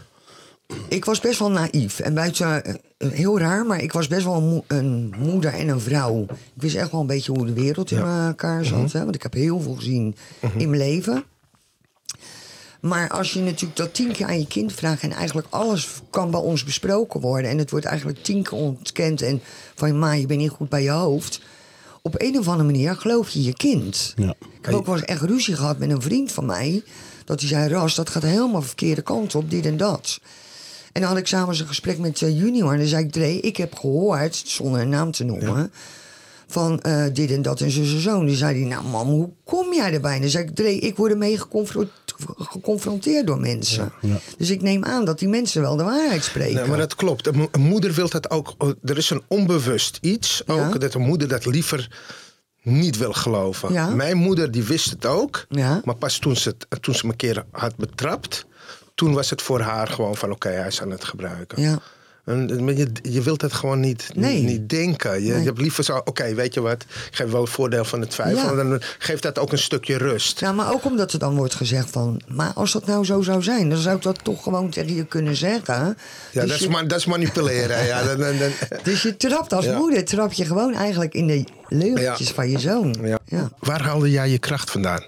Ik 0.90 1.06
was 1.06 1.20
best 1.20 1.40
wel 1.40 1.52
naïef. 1.52 2.00
En 2.00 2.14
buiten, 2.14 2.66
eh, 2.66 2.74
heel 3.10 3.40
raar, 3.40 3.66
maar 3.66 3.82
ik 3.82 3.94
was 3.94 4.08
best 4.08 4.24
wel 4.24 4.36
een, 4.36 4.48
mo- 4.50 4.64
een 4.68 5.14
moeder 5.20 5.54
en 5.54 5.68
een 5.68 5.80
vrouw. 5.82 6.22
Ik 6.30 6.62
wist 6.62 6.76
echt 6.76 6.92
wel 6.92 7.02
een 7.02 7.08
beetje 7.08 7.32
hoe 7.32 7.46
de 7.46 7.54
wereld 7.54 7.92
in 7.92 7.98
elkaar 8.28 8.66
zat. 8.66 8.92
hè, 8.92 9.04
want 9.04 9.16
ik 9.16 9.24
heb 9.24 9.34
heel 9.34 9.60
veel 9.60 9.74
gezien 9.76 10.16
in 10.58 10.70
mijn 10.70 10.82
leven. 10.82 11.24
Maar 12.82 13.10
als 13.10 13.34
je 13.34 13.40
natuurlijk 13.40 13.76
dat 13.76 13.94
tien 13.94 14.12
keer 14.12 14.26
aan 14.26 14.40
je 14.40 14.48
kind 14.48 14.74
vraagt... 14.74 15.02
en 15.02 15.12
eigenlijk 15.12 15.48
alles 15.50 15.88
kan 16.10 16.32
bij 16.32 16.40
ons 16.40 16.64
besproken 16.64 17.20
worden... 17.22 17.52
en 17.52 17.58
het 17.58 17.70
wordt 17.72 17.86
eigenlijk 17.86 18.24
tien 18.24 18.44
keer 18.44 18.58
ontkend... 18.58 19.22
en 19.22 19.42
van, 19.76 20.00
ma, 20.00 20.12
je 20.14 20.26
bent 20.26 20.40
niet 20.40 20.50
goed 20.50 20.70
bij 20.70 20.84
je 20.84 20.90
hoofd... 20.90 21.42
op 22.02 22.16
een 22.22 22.40
of 22.40 22.48
andere 22.48 22.72
manier 22.72 22.96
geloof 22.96 23.30
je 23.30 23.44
je 23.44 23.54
kind. 23.54 24.14
Ja. 24.16 24.34
Ik 24.40 24.66
heb 24.66 24.74
ook 24.74 24.86
wel 24.86 24.96
eens 24.96 25.06
echt 25.06 25.22
ruzie 25.22 25.56
gehad 25.56 25.78
met 25.78 25.90
een 25.90 26.02
vriend 26.02 26.32
van 26.32 26.46
mij... 26.46 26.84
dat 27.26 27.40
hij 27.40 27.50
zei, 27.50 27.70
Ras, 27.74 27.96
dat 27.96 28.10
gaat 28.10 28.24
helemaal 28.24 28.62
de 28.62 28.68
verkeerde 28.68 29.02
kant 29.02 29.36
op, 29.36 29.50
dit 29.50 29.66
en 29.66 29.78
dat. 29.78 30.20
En 30.94 31.02
dan 31.02 31.10
had 31.10 31.18
ik 31.20 31.28
samen 31.28 31.60
een 31.60 31.68
gesprek 31.68 31.98
met 31.98 32.22
eh, 32.22 32.38
Junior... 32.40 32.72
en 32.72 32.78
dan 32.78 32.88
zei 32.88 33.04
ik, 33.06 33.12
Dre, 33.12 33.40
ik 33.40 33.58
heb 33.58 33.76
gehoord, 33.76 34.42
zonder 34.46 34.82
een 34.82 34.90
naam 34.90 35.12
te 35.12 35.24
noemen... 35.24 35.72
van 36.48 36.80
eh, 36.82 37.06
dit 37.14 37.32
en 37.32 37.42
dat 37.42 37.62
en 37.62 37.72
zo 37.72 37.82
en 37.82 38.02
zo. 38.02 38.20
En 38.20 38.28
toen 38.28 38.36
zei 38.36 38.60
hij, 38.60 38.70
nou 38.70 38.86
mam, 38.88 39.08
hoe 39.08 39.30
kom 39.44 39.74
jij 39.74 39.94
erbij? 39.94 40.16
En 40.16 40.22
dan 40.22 40.30
zei 40.30 40.44
ik, 40.44 40.56
Dre, 40.56 40.76
ik 40.80 40.96
word 40.98 41.12
ermee 41.12 41.38
geconfro- 41.40 41.88
geconfronteerd 42.38 43.28
door 43.28 43.40
mensen. 43.40 43.92
Ja. 44.02 44.20
Dus 44.38 44.50
ik 44.50 44.62
neem 44.62 44.84
aan 44.84 45.06
dat 45.06 45.20
die 45.20 45.28
mensen 45.28 45.62
wel 45.62 45.76
de 45.76 45.84
waarheid 45.84 46.24
spreken. 46.24 46.56
Nee, 46.56 46.66
maar 46.66 46.78
dat 46.78 46.96
klopt. 46.96 47.28
Een 47.28 47.36
mo- 47.38 47.48
Een 47.52 47.62
moeder 47.62 47.94
wil 47.94 48.10
dat 48.10 48.30
ook. 48.30 48.54
oh, 48.58 48.70
Er 48.84 48.98
is 48.98 49.10
een 49.10 49.22
onbewust 49.28 49.98
iets 50.02 50.44
ook 50.48 50.74
Ja. 50.74 50.78
dat 50.80 50.94
een 50.94 51.02
moeder 51.02 51.28
dat 51.28 51.46
liever 51.46 51.98
niet 52.64 52.98
wil 52.98 53.14
geloven. 53.14 53.74
Ja. 53.74 53.90
Mijn 53.90 54.18
moeder 54.18 54.52
die 54.52 54.64
wist 54.64 54.90
het 54.90 55.06
ook, 55.06 55.46
Ja. 55.50 55.82
maar 55.86 55.96
pas 55.96 56.18
toen 56.18 56.36
ze, 56.36 56.50
het, 56.70 56.82
toen 56.84 56.96
ze 56.96 57.06
me 57.06 57.12
een 57.12 57.18
keer 57.18 57.46
had 57.52 57.76
betrapt, 57.76 58.46
toen 58.96 59.14
was 59.14 59.30
het 59.30 59.42
voor 59.42 59.60
haar 59.62 59.88
gewoon 59.88 60.16
van 60.16 60.32
oké, 60.32 60.50
hij 60.50 60.68
is 60.68 60.82
aan 60.82 60.92
het 60.92 61.04
gebruiken. 61.04 61.62
Ja. 61.62 61.80
En, 62.26 62.48
je, 62.78 62.88
je 63.02 63.22
wilt 63.22 63.42
het 63.42 63.54
gewoon 63.54 63.80
niet, 63.80 64.10
Nee. 64.16 64.40
niet, 64.40 64.46
niet 64.48 64.70
denken. 64.70 65.24
Je, 65.24 65.30
Nee. 65.32 65.40
je 65.40 65.46
hebt 65.46 65.58
liever 65.62 65.84
zo, 65.84 66.02
oké, 66.06 66.34
weet 66.34 66.54
je 66.54 66.62
wat, 66.62 66.82
ik 66.82 66.88
geef 67.16 67.32
wel 67.32 67.42
het 67.42 67.50
voordeel 67.50 67.86
van 67.86 68.02
het 68.02 68.16
vijf. 68.16 68.36
Ja. 68.44 68.56
Dan 68.56 68.82
geeft 69.00 69.24
dat 69.24 69.40
ook 69.40 69.52
een 69.52 69.58
stukje 69.58 69.98
rust. 69.98 70.42
Nou, 70.42 70.56
maar 70.56 70.74
ook 70.74 70.86
omdat 70.86 71.14
er 71.14 71.20
dan 71.20 71.36
wordt 71.36 71.56
gezegd 71.56 71.90
van... 71.90 72.22
maar 72.28 72.52
als 72.54 72.72
dat 72.72 72.86
nou 72.86 73.06
zo 73.06 73.22
zou 73.22 73.44
zijn, 73.44 73.70
dan 73.70 73.78
zou 73.78 73.96
ik 73.96 74.02
dat 74.02 74.24
toch 74.24 74.44
gewoon 74.44 74.70
tegen 74.70 74.96
je 74.96 75.06
kunnen 75.06 75.36
zeggen. 75.36 75.64
Ja, 75.76 75.96
dus, 76.32 76.42
dat, 76.42 76.50
is 76.50 76.60
je, 76.60 76.70
ma- 76.70 76.84
dat 76.84 76.98
is 77.00 77.06
manipuleren. 77.06 77.86
ja, 77.86 78.04
dan, 78.04 78.18
dan, 78.18 78.38
dan- 78.38 78.52
dus 78.84 79.02
je 79.02 79.18
trapt 79.18 79.54
als 79.54 79.66
Ja. 79.66 79.78
moeder, 79.78 80.06
trap 80.06 80.34
je 80.34 80.46
gewoon 80.46 80.74
eigenlijk 80.74 81.14
in 81.14 81.28
de 81.28 81.44
leugentjes 81.68 82.28
Ja. 82.28 82.34
van 82.34 82.50
je 82.50 82.60
zoon. 82.60 82.96
ja. 83.02 83.20
Ja. 83.26 83.52
Waar 83.60 83.82
haalde 83.82 84.10
jij 84.12 84.30
je 84.30 84.38
kracht 84.40 84.72
vandaan? 84.72 85.04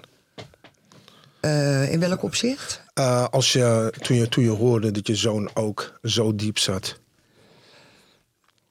Eh, 1.46 1.92
in 1.92 2.00
welk 2.00 2.22
opzicht? 2.22 2.82
Eh, 2.94 3.24
als 3.24 3.52
je, 3.52 3.92
toen, 4.00 4.16
je, 4.16 4.28
toen 4.28 4.44
je 4.44 4.50
hoorde 4.50 4.90
dat 4.90 5.06
je 5.06 5.16
zoon 5.16 5.50
ook 5.54 5.98
zo 6.02 6.34
diep 6.34 6.58
zat. 6.58 6.98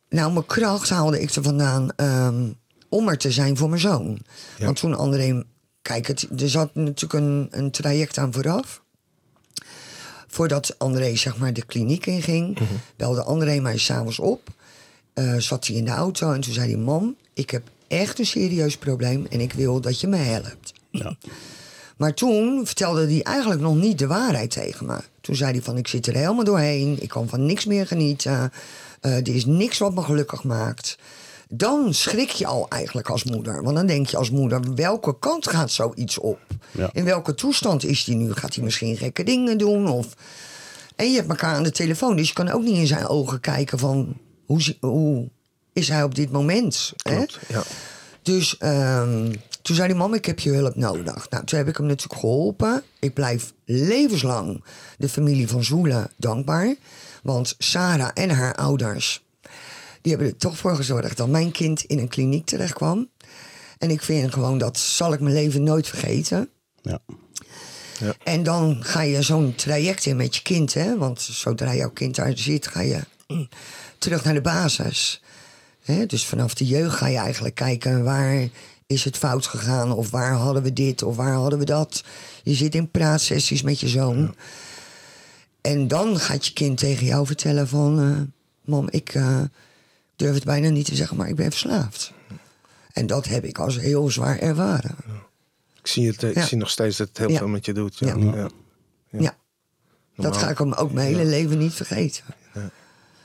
Nou, 0.09 0.31
mijn 0.33 0.45
kracht 0.45 0.89
haalde 0.89 1.21
ik 1.21 1.29
er 1.29 1.43
vandaan 1.43 1.89
ehm, 1.95 2.51
om 2.89 3.09
er 3.09 3.17
te 3.17 3.31
zijn 3.31 3.57
voor 3.57 3.69
mijn 3.69 3.81
zoon. 3.81 4.19
Ja. 4.57 4.65
Want 4.65 4.79
toen 4.79 4.95
André... 4.95 5.43
Kijk, 5.81 6.07
het, 6.07 6.27
er 6.41 6.49
zat 6.49 6.75
natuurlijk 6.75 7.13
een, 7.13 7.47
een 7.51 7.71
traject 7.71 8.17
aan 8.17 8.33
vooraf. 8.33 8.81
Voordat 10.27 10.75
André 10.77 11.15
zeg 11.15 11.38
maar 11.38 11.53
de 11.53 11.65
kliniek 11.65 12.05
inging, 12.05 12.57
belde 12.95 13.23
André 13.23 13.59
mij 13.59 13.77
s'avonds 13.77 14.19
op. 14.19 14.49
Eh, 15.13 15.35
zat 15.38 15.67
hij 15.67 15.75
in 15.75 15.85
de 15.85 15.91
auto 15.91 16.31
en 16.31 16.41
toen 16.41 16.53
zei 16.53 16.71
hij... 16.71 16.79
Mam, 16.79 17.15
ik 17.33 17.49
heb 17.49 17.63
echt 17.88 18.19
een 18.19 18.25
serieus 18.25 18.77
probleem 18.77 19.25
en 19.29 19.39
ik 19.39 19.53
wil 19.53 19.81
dat 19.81 19.99
je 19.99 20.07
me 20.07 20.17
helpt. 20.17 20.73
Ja. 20.89 21.17
Maar 21.95 22.13
toen 22.13 22.65
vertelde 22.65 23.05
hij 23.05 23.23
eigenlijk 23.23 23.62
nog 23.62 23.75
niet 23.75 23.99
de 23.99 24.08
waarheid 24.08 24.51
tegen 24.51 24.86
me. 24.86 24.97
Toen 25.21 25.36
zei 25.36 25.51
hij 25.51 25.62
van, 25.62 25.77
ik 25.77 25.88
zit 25.88 26.08
er 26.08 26.15
helemaal 26.15 26.43
doorheen. 26.43 26.97
Ik 27.01 27.10
kan 27.10 27.29
van 27.29 27.45
niks 27.45 27.65
meer 27.65 27.88
genieten. 27.88 28.51
Eh, 29.01 29.15
er 29.15 29.36
is 29.36 29.45
niks 29.45 29.77
wat 29.77 29.93
me 29.93 30.01
gelukkig 30.01 30.43
maakt. 30.43 30.97
Dan 31.49 31.93
schrik 31.93 32.29
je 32.29 32.45
al 32.45 32.69
eigenlijk 32.69 33.10
als 33.10 33.23
moeder. 33.23 33.63
Want 33.63 33.75
dan 33.75 33.86
denk 33.86 34.08
je 34.08 34.17
als 34.17 34.29
moeder, 34.29 34.73
welke 34.75 35.19
kant 35.19 35.47
gaat 35.47 35.71
zoiets 35.71 36.17
op? 36.17 36.39
Ja. 36.71 36.89
In 36.93 37.03
welke 37.03 37.36
toestand 37.36 37.84
is 37.84 38.05
hij 38.05 38.15
nu? 38.15 38.34
Gaat 38.34 38.55
hij 38.55 38.63
misschien 38.63 38.97
gekke 38.97 39.23
dingen 39.23 39.58
doen? 39.58 39.88
Of... 39.88 40.08
En 40.95 41.10
je 41.10 41.15
hebt 41.15 41.29
elkaar 41.29 41.55
aan 41.55 41.63
de 41.63 41.71
telefoon. 41.71 42.15
Dus 42.15 42.27
je 42.27 42.34
kan 42.34 42.49
ook 42.49 42.63
niet 42.63 42.77
in 42.77 42.88
zijn 42.88 43.08
ogen 43.08 43.39
kijken 43.39 43.79
van... 43.79 44.17
hoe, 44.45 45.29
is 45.73 45.88
hij 45.88 46.03
op 46.03 46.15
dit 46.15 46.31
moment? 46.31 46.93
hè? 46.95 47.15
Klopt, 47.15 47.39
ja. 47.47 47.63
Dus 48.21 48.58
ehm, 48.58 49.34
toen 49.65 49.75
zei 49.75 49.88
die 49.88 49.97
mam, 49.97 50.13
ik 50.13 50.25
heb 50.25 50.39
je 50.39 50.51
hulp 50.51 50.75
nodig. 50.75 51.30
Nou, 51.30 51.45
toen 51.45 51.58
heb 51.58 51.67
ik 51.67 51.78
hem 51.78 51.86
natuurlijk 51.86 52.19
geholpen. 52.19 52.84
Ik 52.99 53.13
blijf 53.13 53.54
levenslang 53.65 54.63
de 54.97 55.10
familie 55.10 55.47
van 55.47 55.63
Zoelen 55.63 56.12
dankbaar. 56.17 56.75
Want 57.23 57.56
Sarah 57.58 58.10
en 58.13 58.30
haar 58.30 58.56
ouders... 58.56 59.23
die 60.01 60.12
hebben 60.12 60.32
er 60.32 60.38
toch 60.38 60.58
voor 60.58 60.75
gezorgd 60.75 61.17
dat 61.17 61.28
mijn 61.28 61.51
kind 61.51 61.84
in 61.84 61.99
een 61.99 62.08
kliniek 62.08 62.45
terecht 62.45 62.73
kwam. 62.73 63.10
En 63.78 63.89
ik 63.89 64.01
vind 64.01 64.34
gewoon, 64.34 64.58
dat 64.58 64.78
zal 64.78 65.13
ik 65.13 65.19
mijn 65.19 65.36
leven 65.36 65.63
nooit 65.63 65.88
vergeten. 65.88 66.49
Ja. 66.82 66.99
En 68.23 68.43
dan 68.43 68.78
ga 68.84 69.01
je 69.01 69.21
zo'n 69.21 69.56
traject 69.56 70.06
in 70.06 70.15
met 70.15 70.36
je 70.36 70.41
kind, 70.41 70.73
hè? 70.73 70.97
Want 70.97 71.21
zodra 71.21 71.75
jouw 71.75 71.91
kind 71.91 72.15
daar 72.15 72.38
zit, 72.38 72.67
ga 72.67 72.82
je 72.82 72.99
terug 73.97 74.23
naar 74.23 74.34
de 74.34 74.41
basis. 74.41 75.21
Hè? 75.84 76.06
Dus 76.06 76.25
vanaf 76.25 76.54
de 76.54 76.65
jeugd 76.65 76.95
ga 76.95 77.08
je 77.08 77.17
eigenlijk 77.17 77.56
kijken 77.56 78.04
waar 78.04 78.49
is 78.87 79.03
het 79.03 79.17
fout 79.17 79.45
gegaan, 79.45 79.91
of 79.91 80.09
waar 80.09 80.33
hadden 80.33 80.63
we 80.63 80.73
dit, 80.73 81.03
of 81.03 81.15
waar 81.15 81.33
hadden 81.33 81.59
we 81.59 81.65
dat. 81.65 82.03
Je 82.43 82.53
zit 82.53 82.75
in 82.75 82.91
praatsessies 82.91 83.61
met 83.61 83.79
je 83.79 83.87
zoon. 83.87 84.35
En 85.61 85.87
dan 85.87 86.19
gaat 86.19 86.45
je 86.45 86.53
kind 86.53 86.77
tegen 86.77 87.05
jou 87.05 87.25
vertellen 87.25 87.67
van, 87.67 87.99
eh, 87.99 88.21
mam, 88.65 88.87
ik 88.89 89.13
eh, 89.13 89.41
durf 90.15 90.33
het 90.35 90.43
bijna 90.43 90.69
niet 90.69 90.85
te 90.85 90.95
zeggen, 90.95 91.17
maar 91.17 91.27
ik 91.27 91.35
ben 91.35 91.51
verslaafd. 91.51 92.13
En 92.91 93.07
dat 93.07 93.25
heb 93.25 93.43
ik 93.43 93.59
als 93.59 93.79
heel 93.79 94.09
zwaar 94.11 94.39
ervaren. 94.39 94.95
Ik 95.79 95.87
zie, 95.87 96.07
het, 96.07 96.23
eh, 96.23 96.29
ik 96.29 96.35
Ja. 96.35 96.45
zie 96.45 96.57
nog 96.57 96.69
steeds 96.69 96.97
dat 96.97 97.07
het 97.07 97.17
heel 97.17 97.29
Ja. 97.29 97.37
veel 97.37 97.47
met 97.47 97.65
je 97.65 97.73
doet. 97.73 97.99
Ja. 97.99 98.15
Ja. 98.15 98.33
Ja. 98.35 98.49
Ja. 99.19 99.35
Dat 100.15 100.37
ga 100.37 100.49
ik 100.49 100.57
hem 100.57 100.73
ook 100.73 100.91
mijn 100.91 101.07
hele 101.07 101.25
leven 101.25 101.57
niet 101.57 101.73
vergeten. 101.73 102.23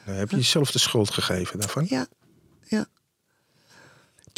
Nou, 0.07 0.19
heb 0.19 0.31
je 0.31 0.37
jezelf 0.37 0.71
de 0.71 0.79
schuld 0.79 1.11
gegeven 1.11 1.59
daarvan? 1.59 1.87
Ja, 1.89 2.07
ja. 2.69 2.87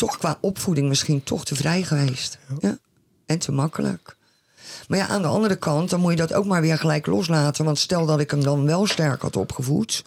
Toch 0.03 0.19
qua 0.19 0.39
opvoeding 0.41 0.89
misschien 0.89 1.23
toch 1.23 1.45
te 1.45 1.55
vrij 1.55 1.83
geweest. 1.83 2.39
Ja. 2.61 2.79
En 3.27 3.39
te 3.39 3.53
makkelijk. 3.53 4.17
Maar 4.89 4.99
ja, 4.99 5.07
aan 5.07 5.23
de 5.23 5.29
andere 5.29 5.57
kant, 5.57 5.91
dan 5.91 6.01
moet 6.01 6.11
je 6.11 6.17
dat 6.17 6.33
ook 6.33 6.45
maar 6.45 6.61
weer 6.61 6.79
gelijk 6.79 7.07
loslaten. 7.07 7.65
Want 7.65 7.79
stel 7.79 8.07
dat 8.07 8.21
ik 8.21 8.31
hem 8.31 8.43
dan 8.43 8.67
wel 8.67 8.87
sterk 8.87 9.23
had 9.23 9.37
opgevoed. 9.37 10.05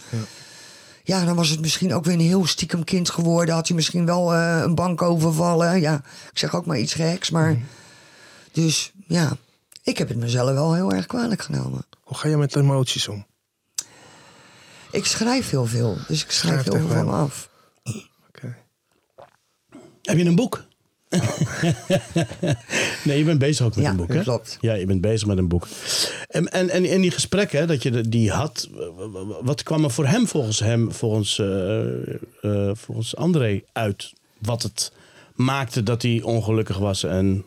Ja, 1.03 1.25
dan 1.25 1.35
was 1.35 1.49
het 1.49 1.59
misschien 1.59 1.93
ook 1.93 2.05
weer 2.05 2.13
een 2.13 2.19
heel 2.19 2.45
stiekem 2.45 2.83
kind 2.83 3.09
geworden. 3.09 3.55
Had 3.55 3.67
hij 3.67 3.75
misschien 3.75 4.05
wel 4.05 4.33
eh, 4.33 4.61
een 4.61 4.75
bank 4.75 5.01
overvallen. 5.01 5.79
Ja, 5.79 5.95
ik 6.31 6.37
zeg 6.37 6.55
ook 6.55 6.65
maar 6.65 6.79
iets 6.79 6.93
geks. 6.93 7.29
Maar 7.29 7.57
dus 8.51 8.91
ja, 9.07 9.37
ik 9.83 9.97
heb 9.97 10.07
het 10.07 10.17
mezelf 10.17 10.51
wel 10.51 10.73
heel 10.73 10.91
erg 10.91 11.05
kwalijk 11.05 11.41
genomen. 11.41 11.85
Hoe 12.03 12.17
ga 12.17 12.27
je 12.27 12.37
met 12.37 12.55
emoties 12.55 13.07
om? 13.07 13.25
Ik 14.91 15.05
schrijf 15.05 15.49
heel 15.49 15.65
veel, 15.65 15.97
dus 16.07 16.23
ik 16.23 16.31
schrijf 16.31 16.61
Schrijft 16.61 16.73
heel 16.79 16.87
veel 16.87 17.05
van 17.05 17.13
af. 17.13 17.49
Heb 20.05 20.17
je 20.17 20.25
een 20.25 20.35
boek? 20.35 20.65
nee, 23.05 23.17
je 23.17 23.23
bent 23.23 23.39
bezig 23.39 23.65
ook 23.65 23.75
met 23.75 23.83
Ja, 23.83 23.89
een 23.89 23.95
boek, 23.95 24.07
dat 24.07 24.17
hè? 24.17 24.23
klopt. 24.23 24.57
Ja, 24.61 24.73
je 24.73 24.85
bent 24.85 25.01
bezig 25.01 25.27
met 25.27 25.37
een 25.37 25.47
boek. 25.47 25.67
En, 26.27 26.51
en, 26.51 26.69
en 26.69 26.85
in 26.85 27.01
die 27.01 27.11
gesprekken 27.11 27.67
dat 27.67 27.83
je 27.83 28.09
die 28.09 28.31
had, 28.31 28.69
wat 29.41 29.63
kwam 29.63 29.83
er 29.83 29.91
voor 29.91 30.07
hem 30.07 30.27
volgens 30.27 30.59
hem, 30.59 30.91
volgens, 30.91 31.39
eh, 31.39 32.13
eh, 32.41 32.71
volgens 32.73 33.15
André 33.15 33.61
uit? 33.73 34.13
Wat 34.37 34.63
het 34.63 34.91
maakte 35.35 35.83
dat 35.83 36.01
hij 36.01 36.21
ongelukkig 36.21 36.77
was 36.77 37.03
en 37.03 37.45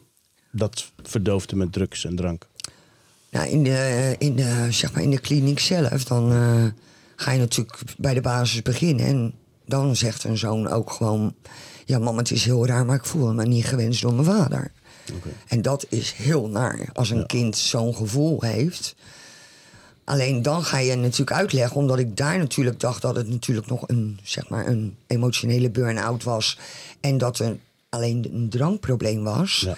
dat 0.53 0.93
verdoofde 1.03 1.57
met 1.57 1.73
drugs 1.73 2.05
en 2.05 2.17
drank? 2.17 2.47
Nou, 3.31 3.49
in 3.49 3.63
de, 3.65 4.15
in 4.19 4.37
de, 4.37 4.67
zeg 4.71 4.93
maar 4.93 5.03
in 5.03 5.11
de 5.11 5.21
kliniek 5.21 5.59
zelf, 5.59 6.05
dan 6.05 6.33
eh, 6.33 6.65
ga 7.17 7.33
je 7.33 7.39
natuurlijk 7.39 7.83
bij 7.99 8.15
de 8.15 8.21
basis 8.21 8.63
beginnen. 8.63 9.07
En 9.07 9.35
dan 9.67 9.97
zegt 9.97 10.25
een 10.25 10.39
zoon 10.39 10.69
ook 10.69 10.91
gewoon... 10.91 11.35
Ja, 11.89 11.99
mam, 11.99 12.17
het 12.17 12.31
is 12.31 12.45
heel 12.45 12.67
raar, 12.67 12.87
maar 12.87 12.97
ik 12.97 13.05
voel 13.05 13.35
me 13.35 13.47
niet 13.47 13.65
gewenst 13.65 14.03
door 14.03 14.13
mijn 14.13 14.27
vader. 14.27 14.71
En 15.47 15.63
dat 15.63 15.87
is 15.89 16.13
heel 16.13 16.49
naar, 16.49 16.89
als 16.93 17.11
een 17.11 17.27
kind 17.27 17.57
zo'n 17.57 17.95
gevoel 17.95 18.41
heeft. 18.41 18.95
Alleen 20.05 20.43
dan 20.43 20.63
ga 20.63 20.79
je 20.79 20.95
natuurlijk 20.95 21.33
uitleggen, 21.33 21.77
omdat 21.77 21.99
ik 21.99 22.17
daar 22.17 22.39
natuurlijk 22.39 22.81
dacht 22.81 23.03
dat 23.03 23.17
het 23.17 23.29
natuurlijk 23.29 23.67
nog 23.67 23.85
een, 23.87 24.19
zeg 24.23 24.49
maar, 24.49 24.67
een 24.67 24.97
emotionele 25.07 25.71
burn-out 25.71 26.23
was. 26.23 26.59
En 27.01 27.19
dat 27.19 27.39
er 27.39 27.57
alleen 27.89 28.29
een 28.33 28.49
drankprobleem 28.49 29.25
was. 29.25 29.61
Ja. 29.67 29.77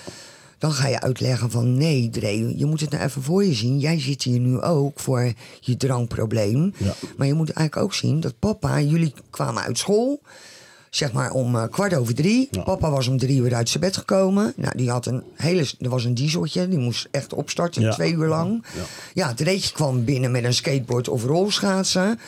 Dan 0.58 0.72
ga 0.72 0.88
je 0.88 1.00
uitleggen 1.00 1.50
van 1.50 1.76
nee, 1.76 2.10
Dre, 2.10 2.58
je 2.58 2.66
moet 2.66 2.80
het 2.80 2.90
nou 2.90 3.04
even 3.04 3.22
voor 3.22 3.44
je 3.44 3.54
zien. 3.54 3.78
Jij 3.78 4.00
zit 4.00 4.22
hier 4.22 4.40
nu 4.40 4.60
ook 4.60 5.00
voor 5.00 5.32
je 5.60 5.76
drankprobleem. 5.76 6.74
Ja. 6.76 6.94
Maar 7.16 7.26
je 7.26 7.34
moet 7.34 7.50
eigenlijk 7.50 7.86
ook 7.86 7.94
zien 7.94 8.20
dat 8.20 8.38
papa, 8.38 8.80
jullie 8.80 9.14
kwamen 9.30 9.62
uit 9.62 9.78
school. 9.78 10.20
Zeg 10.90 11.12
maar 11.12 11.30
om 11.30 11.56
eh, 11.56 11.64
kwart 11.70 11.94
over 11.94 12.14
drie. 12.14 12.48
Ja. 12.50 12.62
Papa 12.62 12.90
was 12.90 13.06
om 13.08 13.18
drie 13.18 13.40
uur 13.40 13.54
uit 13.54 13.68
zijn 13.68 13.82
bed 13.82 13.96
gekomen. 13.96 14.52
Nou, 14.56 14.76
die 14.76 14.90
had 14.90 15.06
een 15.06 15.22
hele, 15.36 15.66
er 15.80 15.88
was 15.88 16.04
een 16.04 16.14
dieseltje, 16.14 16.68
die 16.68 16.78
moest 16.78 17.08
echt 17.10 17.32
opstarten, 17.32 17.82
Ja. 17.82 17.92
twee 17.92 18.12
uur 18.12 18.26
lang. 18.26 18.64
Ja. 18.76 18.82
Ja, 19.14 19.34
Dreetje 19.34 19.72
kwam 19.72 20.04
binnen 20.04 20.30
met 20.30 20.44
een 20.44 20.54
skateboard 20.54 21.08
of 21.08 21.24
rolschaatsen. 21.24 22.18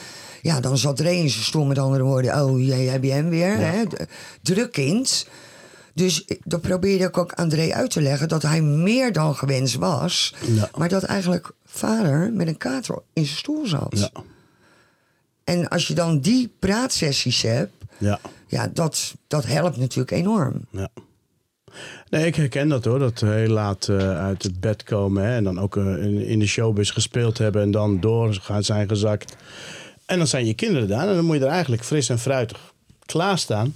Ja, 0.43 0.61
dan 0.61 0.79
zat 0.79 0.97
Dre 0.97 1.17
in 1.17 1.31
zijn 1.31 1.45
stoel 1.45 1.65
met 1.65 1.79
andere 1.79 2.03
woorden. 2.05 2.43
Oh, 2.45 2.67
jij 2.67 2.85
heb 2.85 3.03
je 3.05 3.11
hem 3.13 3.29
weer. 3.29 3.57
Hè? 3.59 3.83
Druk 4.43 4.73
kind. 4.73 5.27
Dus 5.95 6.25
ik- 6.25 6.41
dat 6.45 6.61
probeerde 6.61 7.05
ik 7.05 7.19
ook 7.19 7.33
aan 7.35 7.49
Dre 7.49 7.75
uit 7.75 7.91
te 7.91 8.03
leggen 8.03 8.29
dat 8.29 8.43
hij 8.43 8.61
meer 8.63 9.13
dan 9.13 9.35
gewenst 9.35 9.75
was. 9.75 10.35
Maar 10.77 10.89
dat 10.89 11.03
eigenlijk 11.03 11.51
vader 11.67 12.33
met 12.33 12.47
een 12.47 12.57
kater 12.57 12.99
in 13.13 13.25
zijn 13.25 13.39
stoel 13.39 13.67
zat. 13.67 13.99
Ja. 13.99 14.11
En 15.45 15.69
als 15.69 15.87
je 15.89 15.95
dan 15.95 16.21
die 16.21 16.53
praatsessies 16.59 17.43
hebt, 17.43 17.73
Ja. 17.99 18.21
Ja, 18.53 18.71
dat, 18.73 19.15
dat 19.27 19.47
helpt 19.47 19.77
natuurlijk 19.77 20.11
enorm. 20.11 20.67
Ja. 20.71 20.89
Nee, 22.11 22.27
ik 22.27 22.35
herken 22.35 22.69
dat 22.69 22.85
hoor. 22.85 22.99
Dat 22.99 23.21
heel 23.21 23.49
laat 23.49 23.89
eh, 23.89 24.19
uit 24.19 24.43
het 24.43 24.61
bed 24.61 24.83
komen. 24.83 25.25
Hè, 25.25 25.35
en 25.35 25.45
dan 25.45 25.61
ook 25.61 25.77
eh, 25.77 25.85
in, 26.05 26.27
in 26.27 26.39
de 26.39 26.47
showbiz 26.47 26.93
gespeeld 26.93 27.39
hebben. 27.39 27.63
En 27.63 27.71
dan 27.71 28.01
door 28.01 28.35
gaan 28.35 28.65
zijn 28.65 28.89
gezakt. 28.89 29.37
En 30.07 30.19
dan 30.19 30.27
zijn 30.27 30.47
je 30.47 30.55
kinderen 30.55 30.89
daar. 30.89 31.09
En 31.09 31.15
dan 31.15 31.25
moet 31.25 31.37
je 31.37 31.45
er 31.45 31.51
eigenlijk 31.51 31.85
fris 31.85 32.09
en 32.09 32.19
fruitig 32.19 32.73
klaarstaan. 33.07 33.75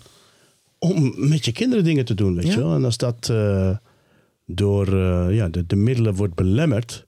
Om 0.79 1.29
met 1.29 1.45
je 1.45 1.53
kinderen 1.53 1.85
dingen 1.85 2.05
te 2.05 2.15
doen, 2.15 2.35
weet 2.35 2.47
Ja. 2.47 2.53
je 2.53 2.59
wel. 2.59 2.75
En 2.75 2.85
als 2.85 2.97
dat 2.97 3.29
eh, 3.31 3.77
door 4.47 4.97
ja, 5.33 5.49
de, 5.49 5.67
de 5.67 5.77
middelen 5.77 6.15
wordt 6.15 6.35
belemmerd. 6.35 7.07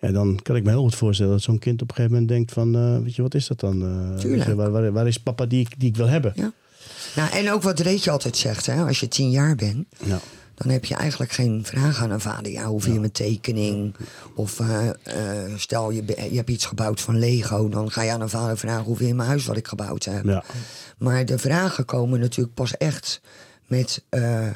Ja, 0.00 0.10
dan 0.12 0.38
kan 0.42 0.56
ik 0.56 0.64
me 0.64 0.70
heel 0.70 0.82
goed 0.82 0.94
voorstellen 0.94 1.32
dat 1.32 1.42
zo'n 1.42 1.58
kind 1.58 1.82
op 1.82 1.88
een 1.88 1.94
gegeven 1.94 2.12
moment 2.16 2.32
denkt 2.32 2.52
van... 2.52 3.02
weet 3.02 3.14
je, 3.14 3.22
wat 3.22 3.34
is 3.34 3.46
dat 3.46 3.60
dan? 3.60 3.78
Tuurlijk. 4.18 4.46
je, 4.48 4.54
waar, 4.54 4.70
waar, 4.70 4.92
waar 4.92 5.06
is 5.06 5.18
papa 5.18 5.46
die 5.46 5.60
ik, 5.60 5.80
die 5.80 5.88
ik 5.88 5.96
wil 5.96 6.08
hebben? 6.08 6.32
Ja. 6.34 6.52
Nou, 7.16 7.30
en 7.32 7.50
ook 7.52 7.62
wat 7.62 7.78
Reetje 7.80 8.10
altijd 8.10 8.36
zegt, 8.36 8.66
hè, 8.66 8.82
als 8.84 9.00
je 9.00 9.08
tien 9.08 9.30
jaar 9.30 9.54
bent, 9.54 9.86
Ja. 10.04 10.18
dan 10.54 10.72
heb 10.72 10.84
je 10.84 10.94
eigenlijk 10.94 11.32
geen 11.32 11.60
vraag 11.64 12.02
aan 12.02 12.10
een 12.10 12.20
vader. 12.20 12.52
Ja, 12.52 12.64
hoe 12.64 12.80
vind 12.80 12.94
je 12.94 13.00
mijn 13.00 13.12
tekening? 13.12 13.94
Of 14.34 14.60
eh, 14.60 14.88
eh, 14.88 15.52
stel 15.56 15.90
je, 15.90 16.04
je 16.30 16.36
hebt 16.36 16.50
iets 16.50 16.66
gebouwd 16.66 17.00
van 17.00 17.18
Lego, 17.18 17.68
dan 17.68 17.90
ga 17.90 18.02
je 18.02 18.10
aan 18.12 18.20
een 18.20 18.28
vader 18.28 18.58
vragen 18.58 18.84
hoe 18.84 18.96
vind 18.96 19.08
je 19.08 19.14
mijn 19.14 19.28
huis 19.28 19.44
wat 19.46 19.56
ik 19.56 19.66
gebouwd 19.68 20.04
heb. 20.04 20.24
Ja. 20.24 20.44
Maar 20.98 21.24
de 21.24 21.38
vragen 21.38 21.84
komen 21.84 22.20
natuurlijk 22.20 22.54
pas 22.54 22.76
echt 22.76 23.20
met 23.66 24.02
eh, 24.08 24.46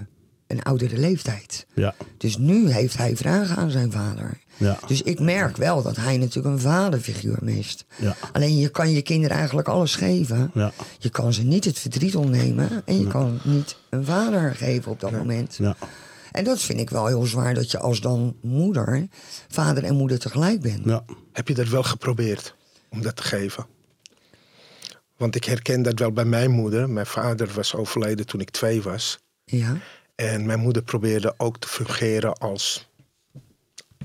een 0.47 0.63
oudere 0.63 0.99
leeftijd. 0.99 1.67
Ja. 1.75 1.95
Dus 2.19 2.37
nu 2.37 2.71
heeft 2.71 2.97
hij 2.97 3.17
vragen 3.17 3.57
aan 3.57 3.71
zijn 3.71 3.93
vader. 3.93 4.39
Ja. 4.59 4.79
Dus 4.87 5.03
ik 5.03 5.21
merk 5.21 5.57
wel 5.57 5.83
dat 5.83 5.97
hij 5.97 6.17
natuurlijk 6.17 6.55
een 6.55 6.61
vaderfiguur 6.61 7.39
mist. 7.41 7.85
Ja. 7.97 8.17
Alleen 8.33 8.57
je 8.59 8.69
kan 8.69 8.91
je 8.91 9.03
kinderen 9.03 9.37
eigenlijk 9.37 9.69
alles 9.69 9.95
geven. 9.95 10.51
Ja. 10.55 10.73
Je 10.99 11.11
kan 11.11 11.33
ze 11.33 11.43
niet 11.43 11.65
het 11.65 11.79
verdriet 11.79 12.17
ontnemen. 12.17 12.83
En 12.85 13.01
je 13.01 13.07
kan 13.07 13.41
niet 13.43 13.77
een 13.91 14.05
vader 14.05 14.55
geven 14.55 14.93
op 14.93 15.01
dat 15.01 15.11
moment. 15.11 15.57
Ja. 15.57 15.77
En 16.33 16.45
dat 16.45 16.61
vind 16.61 16.81
ik 16.81 16.91
wel 16.91 17.07
heel 17.07 17.27
zwaar 17.27 17.55
dat 17.55 17.71
je 17.71 17.79
als 17.79 18.01
dan 18.01 18.37
moeder, 18.41 19.09
vader 19.49 19.85
en 19.85 19.95
moeder 19.95 20.19
tegelijk 20.19 20.61
bent. 20.61 20.85
Ja. 20.85 21.05
Heb 21.33 21.49
je 21.49 21.55
dat 21.55 21.69
wel 21.69 21.83
geprobeerd 21.83 22.55
om 22.89 23.03
dat 23.03 23.17
te 23.17 23.23
geven? 23.23 23.67
Want 25.17 25.35
ik 25.35 25.45
herken 25.45 25.83
dat 25.83 25.99
wel 25.99 26.13
bij 26.13 26.25
mijn 26.25 26.51
moeder. 26.51 26.91
Mijn 26.91 27.07
vader 27.07 27.51
was 27.55 27.75
overleden 27.75 28.27
toen 28.27 28.41
ik 28.41 28.51
twee 28.51 28.83
was. 28.83 29.19
Ja. 29.45 29.77
En 30.15 30.47
mijn 30.47 30.61
moeder 30.61 30.83
probeerde 30.83 31.35
ook 31.37 31.59
te 31.59 31.69
fungeren 31.69 32.39
als. 32.39 32.88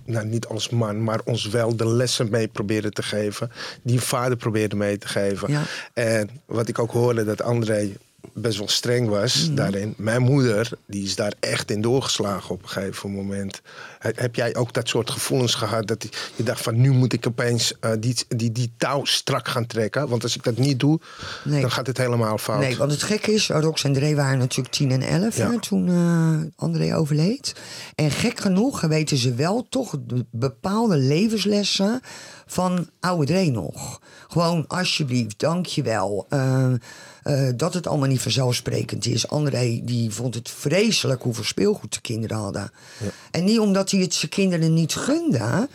Nou, 0.06 0.26
niet 0.26 0.46
als 0.46 0.70
man, 0.70 1.04
maar 1.04 1.20
ons 1.26 1.46
wel 1.48 1.76
de 1.76 1.88
lessen 1.88 2.30
mee 2.30 2.48
probeerde 2.48 2.90
te 2.92 3.04
geven. 3.04 3.52
Die 3.84 4.02
vader 4.02 4.38
probeerde 4.38 4.76
mee 4.76 4.98
te 4.98 5.08
geven. 5.08 5.52
Ja. 5.52 5.62
En 5.94 6.30
wat 6.46 6.68
ik 6.68 6.80
ook 6.80 6.92
hoorde, 6.92 7.24
dat 7.26 7.42
André 7.42 7.92
best 8.34 8.58
wel 8.58 8.68
streng 8.68 9.08
was 9.10 9.46
Mhm. 9.48 9.56
daarin. 9.56 9.94
Mijn 9.98 10.22
moeder, 10.22 10.70
die 10.88 11.04
is 11.04 11.16
daar 11.16 11.34
echt 11.40 11.72
in 11.72 11.82
doorgeslagen 11.82 12.50
op 12.56 12.64
een 12.64 12.70
gegeven 12.70 13.12
moment. 13.12 13.62
He- 14.04 14.12
Heb 14.16 14.36
jij 14.36 14.56
ook 14.56 14.74
dat 14.74 14.88
soort 14.88 15.10
gevoelens 15.10 15.56
gehad? 15.56 15.88
Dat 15.88 16.08
je 16.36 16.44
dacht 16.44 16.62
van, 16.62 16.82
nu 16.82 16.92
moet 16.92 17.14
ik 17.14 17.28
opeens 17.28 17.74
eh, 17.80 17.92
die, 18.00 18.16
die, 18.28 18.52
die 18.52 18.74
touw 18.78 19.06
strak 19.06 19.48
gaan 19.48 19.66
trekken. 19.68 20.08
Want 20.08 20.24
als 20.24 20.36
ik 20.36 20.44
dat 20.44 20.58
niet 20.58 20.80
doe, 20.80 21.00
Nee. 21.44 21.62
dan 21.62 21.72
gaat 21.72 21.88
het 21.88 21.98
helemaal 21.98 22.38
fout. 22.38 22.60
Nee, 22.60 22.78
want 22.78 22.92
het 22.92 23.04
gekke 23.04 23.34
is, 23.34 23.48
Rox 23.50 23.84
en 23.84 23.94
Dre 23.94 24.16
waren 24.16 24.38
natuurlijk 24.38 24.74
10 24.76 24.92
en 24.92 25.02
11 25.02 25.38
Ja. 25.38 25.52
hè, 25.52 25.60
toen 25.60 25.88
eh, 25.90 26.64
André 26.64 26.96
overleed. 26.98 27.56
En 27.96 28.12
gek 28.12 28.40
genoeg 28.40 28.82
weten 28.82 29.18
ze 29.18 29.34
wel 29.34 29.66
toch 29.70 29.96
de 30.08 30.26
bepaalde 30.32 30.98
levenslessen 30.98 32.02
van 32.46 32.90
oude 33.00 33.26
Dre 33.26 33.52
nog. 33.52 34.02
Gewoon 34.28 34.68
alsjeblieft, 34.68 35.40
dankjewel. 35.40 36.26
eh 36.30 36.74
eh 37.24 37.50
dat 37.56 37.74
het 37.74 37.88
allemaal 37.88 38.08
niet 38.08 38.22
vanzelfsprekend 38.22 39.06
is. 39.06 39.28
André 39.28 39.82
die 39.84 40.12
vond 40.12 40.36
het 40.36 40.50
vreselijk 40.50 41.22
hoeveel 41.24 41.44
speelgoed 41.44 41.94
de 41.94 42.02
kinderen 42.02 42.38
hadden. 42.38 42.72
En 43.32 43.44
niet 43.44 43.60
omdat 43.60 43.90
hij 43.94 44.02
het 44.02 44.14
zijn 44.14 44.32
kinderen 44.32 44.74
niet 44.74 44.96
gunde... 44.96 45.68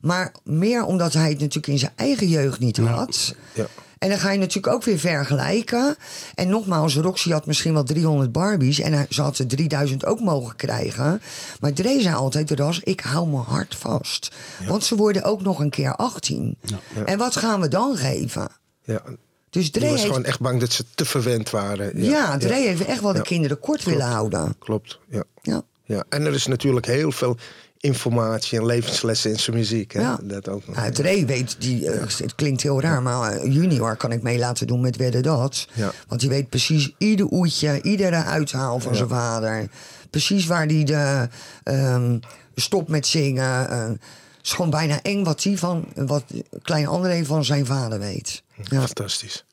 maar 0.00 0.32
meer 0.42 0.84
omdat 0.84 1.12
hij 1.12 1.28
het 1.28 1.38
natuurlijk 1.38 1.66
in 1.66 1.78
zijn 1.78 1.92
eigen 1.96 2.28
jeugd 2.28 2.58
niet 2.58 2.76
had... 2.76 3.34
Ja. 3.54 3.66
En 3.98 4.10
dan 4.10 4.18
ga 4.18 4.30
je 4.30 4.38
natuurlijk 4.38 4.74
ook 4.74 4.84
weer 4.84 4.98
vergelijken. 4.98 5.96
En 6.34 6.48
nogmaals, 6.48 6.96
Roxy 6.96 7.30
had 7.30 7.46
misschien 7.46 7.72
wel 7.72 7.82
300 7.84 8.32
Barbies. 8.32 8.78
En 8.80 9.06
ze 9.10 9.22
had 9.22 9.38
er 9.38 9.46
3000 9.46 10.04
ook 10.06 10.20
mogen 10.20 10.56
krijgen. 10.56 11.22
Maar 11.60 11.72
Dre 11.72 12.00
zei 12.00 12.14
altijd, 12.14 12.50
Ras, 12.50 12.80
ik 12.80 13.00
hou 13.00 13.28
mijn 13.28 13.42
hart 13.42 13.74
vast. 13.74 14.30
Want 14.66 14.84
ze 14.84 14.96
worden 14.96 15.22
ook 15.22 15.42
nog 15.42 15.58
een 15.58 15.70
keer 15.70 15.96
18. 15.96 16.56
En 17.04 17.18
wat 17.18 17.36
gaan 17.36 17.60
we 17.60 17.68
dan 17.68 17.96
geven? 17.96 18.48
Ja. 18.84 19.02
Dus 19.50 19.70
Dre 19.70 19.80
was 19.80 19.90
heeft, 19.90 20.04
gewoon 20.06 20.24
echt 20.24 20.40
bang 20.40 20.60
dat 20.60 20.72
ze 20.72 20.84
te 20.94 21.04
verwend 21.04 21.50
waren. 21.50 22.02
ja, 22.02 22.38
Dre 22.38 22.54
heeft 22.54 22.84
echt 22.84 23.00
wel 23.00 23.12
de 23.12 23.18
Ja. 23.18 23.24
kinderen 23.24 23.60
kort 23.60 23.84
willen 23.84 24.06
houden. 24.06 24.54
Klopt, 24.58 24.98
ja. 25.08 25.22
Ja. 25.42 25.62
Ja. 25.84 26.04
En 26.08 26.26
er 26.26 26.34
is 26.34 26.46
natuurlijk 26.46 26.86
heel 26.86 27.12
veel 27.12 27.36
informatie 27.78 28.58
en 28.58 28.66
levenslessen 28.66 29.30
in 29.30 29.38
zijn 29.38 29.56
muziek. 29.56 29.92
Hè? 29.92 30.00
Ja. 30.00 30.18
Dat 30.22 30.48
ook 30.48 30.66
nog. 30.66 30.76
Nou, 30.76 30.90
Dre 30.90 31.24
weet, 31.24 31.56
die, 31.58 31.90
eh, 31.90 32.00
het 32.18 32.34
klinkt 32.34 32.62
heel 32.62 32.80
raar, 32.80 33.02
maar 33.02 33.32
eh, 33.32 33.52
junior 33.52 33.96
kan 33.96 34.12
ik 34.12 34.22
mee 34.22 34.38
laten 34.38 34.66
doen 34.66 34.80
met 34.80 34.96
Wedden 34.96 35.22
Dat. 35.22 35.68
Ja. 35.72 35.92
Want 36.08 36.20
die 36.20 36.30
weet 36.30 36.48
precies 36.48 36.94
ieder 36.98 37.32
oetje, 37.32 37.82
iedere 37.82 38.24
uithaal 38.24 38.80
van 38.80 38.94
zijn 38.94 39.08
vader. 39.08 39.68
Precies 40.10 40.46
waar 40.46 40.66
hij 40.66 40.84
de 40.84 41.28
ehm, 41.62 42.18
stop 42.54 42.88
met 42.88 43.06
zingen. 43.06 43.68
eh, 43.68 43.86
het 43.88 44.52
is 44.52 44.52
gewoon 44.52 44.70
bijna 44.70 45.02
eng 45.02 45.24
wat 45.24 45.42
hij 45.42 45.56
van, 45.56 45.88
wat 45.94 46.24
klein 46.62 46.86
André 46.86 47.24
van 47.24 47.44
zijn 47.44 47.66
vader 47.66 47.98
weet. 47.98 48.42
Ja. 48.62 48.80
Fantastisch. 48.80 49.44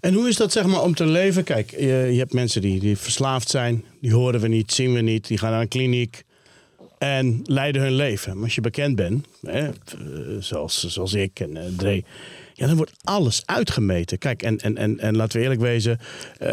En 0.00 0.14
hoe 0.14 0.28
is 0.28 0.36
dat 0.36 0.52
zeg 0.52 0.66
maar 0.66 0.82
om 0.82 0.94
te 0.94 1.06
leven? 1.06 1.44
Kijk, 1.44 1.70
je, 1.70 1.86
je 1.86 2.18
hebt 2.18 2.32
mensen 2.32 2.60
die, 2.60 2.80
die 2.80 2.96
verslaafd 2.96 3.48
zijn. 3.48 3.84
Die 4.00 4.14
horen 4.14 4.40
we 4.40 4.48
niet, 4.48 4.72
zien 4.72 4.92
we 4.92 5.00
niet. 5.00 5.26
Die 5.26 5.38
gaan 5.38 5.50
naar 5.50 5.60
een 5.60 5.68
kliniek 5.68 6.24
en 6.98 7.40
leiden 7.44 7.82
hun 7.82 7.94
leven. 7.94 8.34
Maar 8.34 8.44
als 8.44 8.54
je 8.54 8.60
bekend 8.60 8.96
bent, 8.96 9.26
hè, 9.42 9.68
eh, 9.68 9.72
zoals, 10.38 10.86
zoals 10.86 11.14
ik 11.14 11.40
en 11.40 11.56
eh, 11.56 11.64
Dre... 11.76 12.04
Ja, 12.54 12.66
dan 12.66 12.76
wordt 12.76 12.92
alles 13.04 13.42
uitgemeten. 13.44 14.18
Kijk, 14.18 14.42
en, 14.42 14.58
en, 14.58 14.76
en, 14.76 14.98
en 14.98 15.16
laten 15.16 15.36
we 15.36 15.42
eerlijk 15.42 15.60
wezen. 15.60 15.98
eh, 16.38 16.48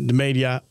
de 0.00 0.12
media, 0.12 0.62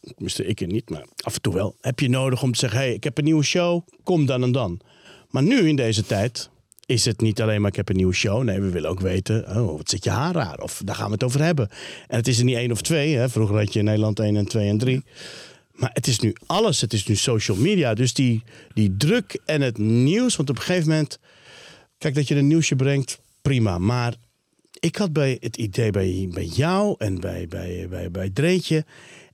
tenminste 0.00 0.46
ik 0.46 0.66
niet, 0.66 0.90
maar 0.90 1.04
af 1.22 1.34
en 1.34 1.40
toe 1.40 1.54
wel... 1.54 1.76
heb 1.80 2.00
je 2.00 2.08
nodig 2.08 2.42
om 2.42 2.52
te 2.52 2.58
zeggen, 2.58 2.78
hey, 2.78 2.94
ik 2.94 3.04
heb 3.04 3.18
een 3.18 3.24
nieuwe 3.24 3.42
show, 3.44 3.86
kom 4.02 4.26
dan 4.26 4.42
en 4.42 4.52
dan. 4.52 4.80
Maar 5.30 5.42
nu 5.42 5.68
in 5.68 5.76
deze 5.76 6.02
tijd 6.02 6.50
is 6.86 7.04
het 7.04 7.20
niet 7.20 7.42
alleen 7.42 7.60
maar 7.60 7.70
ik 7.70 7.76
heb 7.76 7.88
een 7.88 7.96
nieuwe 7.96 8.14
show. 8.14 8.42
Nee, 8.42 8.60
we 8.60 8.70
willen 8.70 8.90
ook 8.90 9.00
weten, 9.00 9.48
oh, 9.48 9.76
wat 9.76 9.90
zit 9.90 10.04
je 10.04 10.10
haar 10.10 10.34
raar? 10.34 10.58
Of 10.58 10.82
daar 10.84 10.94
gaan 10.94 11.06
we 11.06 11.12
het 11.12 11.22
over 11.22 11.42
hebben. 11.42 11.68
En 12.06 12.16
het 12.16 12.28
is 12.28 12.38
er 12.38 12.44
niet 12.44 12.56
één 12.56 12.70
of 12.70 12.82
twee. 12.82 13.16
Hè? 13.16 13.28
Vroeger 13.28 13.56
had 13.56 13.72
je 13.72 13.78
in 13.78 13.84
Nederland 13.84 14.20
één 14.20 14.36
en 14.36 14.46
twee 14.46 14.68
en 14.68 14.78
drie. 14.78 15.04
Maar 15.72 15.90
het 15.92 16.06
is 16.06 16.18
nu 16.18 16.34
alles. 16.46 16.80
Het 16.80 16.92
is 16.92 17.06
nu 17.06 17.14
social 17.14 17.56
media. 17.56 17.94
Dus 17.94 18.14
die, 18.14 18.42
die 18.74 18.96
druk 18.96 19.40
en 19.44 19.60
het 19.60 19.78
nieuws. 19.78 20.36
Want 20.36 20.50
op 20.50 20.56
een 20.56 20.62
gegeven 20.62 20.88
moment... 20.88 21.18
Kijk, 21.98 22.14
dat 22.14 22.28
je 22.28 22.36
een 22.36 22.46
nieuwsje 22.46 22.76
brengt, 22.76 23.20
prima. 23.42 23.78
Maar 23.78 24.14
ik 24.80 24.96
had 24.96 25.12
bij 25.12 25.36
het 25.40 25.56
idee 25.56 25.90
bij, 25.90 26.28
bij 26.30 26.44
jou 26.44 26.94
en 26.98 27.20
bij, 27.20 27.48
bij, 27.48 27.86
bij, 27.88 28.10
bij 28.10 28.30
Dreetje... 28.30 28.84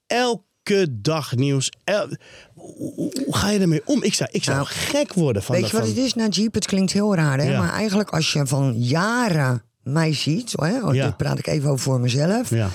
elke 0.07 0.52
dag 0.91 1.37
nieuws. 1.37 1.73
El- 1.85 2.17
hoe, 2.55 3.13
ga 3.31 3.51
je 3.51 3.59
ermee 3.59 3.83
om? 3.85 4.03
Ik 4.03 4.15
zou, 4.15 4.31
ik 4.33 4.45
zou 4.45 4.57
Nou, 4.57 4.69
gek 4.71 5.13
worden 5.13 5.43
van... 5.43 5.55
Weet 5.55 5.67
je 5.71 5.73
wat 5.77 5.81
van- 5.87 5.91
het 5.95 6.05
is, 6.05 6.15
Najib? 6.15 6.55
Het 6.55 6.67
klinkt 6.67 6.93
heel 6.93 7.15
raar, 7.15 7.39
hè? 7.39 7.51
Ja. 7.51 7.59
Maar 7.59 7.73
eigenlijk 7.73 8.11
als 8.11 8.33
je 8.33 8.47
van 8.47 8.75
jaren 8.83 9.63
mij 9.83 10.15
ziet... 10.15 10.53
Hè, 10.57 10.79
oh, 10.87 10.95
Ja. 10.95 11.05
dit 11.07 11.17
praat 11.17 11.39
ik 11.39 11.47
even 11.47 11.71
over 11.71 11.85
voor 11.85 12.01
mezelf... 12.01 12.51
Ja. 12.51 12.69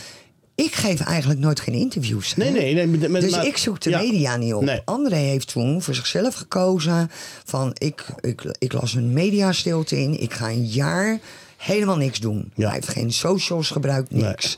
Ik 0.56 0.76
geef 0.76 1.00
eigenlijk 1.00 1.40
nooit 1.40 1.60
geen 1.60 1.74
interviews. 1.76 2.34
hè. 2.36 2.44
Nee, 2.44 2.74
nee, 2.74 2.86
nee. 2.86 3.10
met- 3.10 3.22
dus 3.22 3.32
maar- 3.32 3.46
ik 3.46 3.58
zoek 3.58 3.82
de 3.82 3.90
media 3.90 4.36
niet 4.38 4.54
op. 4.54 4.62
Nee. 4.64 4.82
André 4.86 5.16
heeft 5.16 5.48
toen 5.52 5.82
voor 5.82 5.96
zichzelf 5.96 6.36
gekozen 6.36 7.10
van 7.46 7.72
ik, 7.78 8.06
ik, 8.22 8.56
ik 8.60 8.74
las 8.74 8.94
een 8.94 9.14
mediastilte 9.14 10.02
in. 10.02 10.22
Ik 10.22 10.34
ga 10.34 10.50
een 10.50 10.66
jaar 10.66 11.20
helemaal 11.58 11.98
niks 11.98 12.20
doen. 12.20 12.52
Hij 12.56 12.72
heeft 12.72 12.88
geen 12.88 13.12
socials 13.14 13.70
gebruikt, 13.70 14.12
niks. 14.12 14.58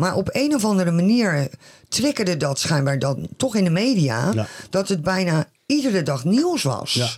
Maar 0.00 0.14
op 0.14 0.28
een 0.32 0.54
of 0.54 0.64
andere 0.64 0.90
manier 0.90 1.48
triggerde 1.88 2.36
dat 2.36 2.58
schijnbaar 2.58 2.98
dan 2.98 3.28
toch 3.36 3.54
in 3.56 3.64
de 3.64 3.70
media... 3.70 4.30
Ja. 4.34 4.46
dat 4.70 4.88
het 4.88 5.02
bijna 5.02 5.46
iedere 5.66 6.02
dag 6.02 6.24
nieuws 6.24 6.62
was. 6.62 6.92
Ja. 6.92 7.08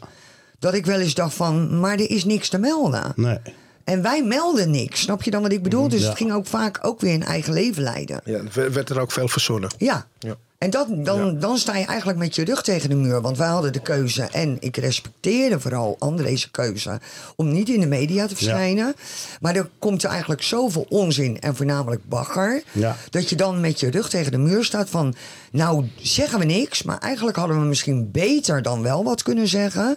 Dat 0.58 0.74
ik 0.74 0.86
wel 0.86 1.00
eens 1.00 1.14
dacht 1.14 1.34
van, 1.34 1.80
maar 1.80 1.92
er 1.92 2.10
is 2.10 2.24
niks 2.24 2.48
te 2.48 2.58
melden. 2.58 3.12
Nee. 3.16 3.38
En 3.84 4.02
wij 4.02 4.24
melden 4.24 4.70
niks. 4.70 5.00
Snap 5.00 5.22
je 5.22 5.30
dan 5.30 5.42
wat 5.42 5.52
ik 5.52 5.62
bedoel? 5.62 5.88
Dus 5.88 6.00
Ja. 6.00 6.08
het 6.08 6.16
ging 6.16 6.32
ook 6.32 6.46
vaak 6.46 6.78
ook 6.82 7.00
weer 7.00 7.14
een 7.14 7.24
eigen 7.24 7.52
leven 7.52 7.82
leiden. 7.82 8.20
Ja, 8.24 8.40
er 8.54 8.72
werd 8.72 8.90
er 8.90 9.00
ook 9.00 9.12
veel 9.12 9.28
verzonnen. 9.28 9.70
Ja. 9.78 10.06
Ja. 10.18 10.36
En 10.62 10.70
dat, 10.70 10.86
dan, 11.04 11.38
dan 11.38 11.58
sta 11.58 11.76
je 11.76 11.84
eigenlijk 11.84 12.18
met 12.18 12.34
je 12.34 12.44
rug 12.44 12.62
tegen 12.62 12.88
de 12.88 12.94
muur. 12.94 13.20
Want 13.20 13.38
wij 13.38 13.48
hadden 13.48 13.72
de 13.72 13.80
keuze. 13.82 14.22
En 14.22 14.56
ik 14.60 14.76
respecteerde 14.76 15.60
vooral 15.60 15.96
André's 15.98 16.50
keuze. 16.50 17.00
Om 17.36 17.52
niet 17.52 17.68
in 17.68 17.80
de 17.80 17.86
media 17.86 18.26
te 18.26 18.36
verschijnen. 18.36 18.94
Maar 19.40 19.56
er 19.56 19.70
komt 19.78 20.02
er 20.02 20.10
eigenlijk 20.10 20.42
zoveel 20.42 20.86
onzin. 20.88 21.40
En 21.40 21.56
voornamelijk 21.56 22.08
bagger. 22.08 22.62
Ja. 22.72 22.96
Dat 23.10 23.28
je 23.28 23.36
dan 23.36 23.60
met 23.60 23.80
je 23.80 23.90
rug 23.90 24.08
tegen 24.08 24.32
de 24.32 24.38
muur 24.38 24.64
staat 24.64 24.90
van. 24.90 25.14
Nou 25.52 25.88
zeggen 25.96 26.38
we 26.38 26.44
niks. 26.44 26.82
Maar 26.82 26.98
eigenlijk 26.98 27.36
hadden 27.36 27.60
we 27.60 27.64
misschien 27.66 28.10
beter 28.10 28.62
dan 28.62 28.82
wel 28.82 29.04
wat 29.04 29.22
kunnen 29.22 29.48
zeggen. 29.48 29.96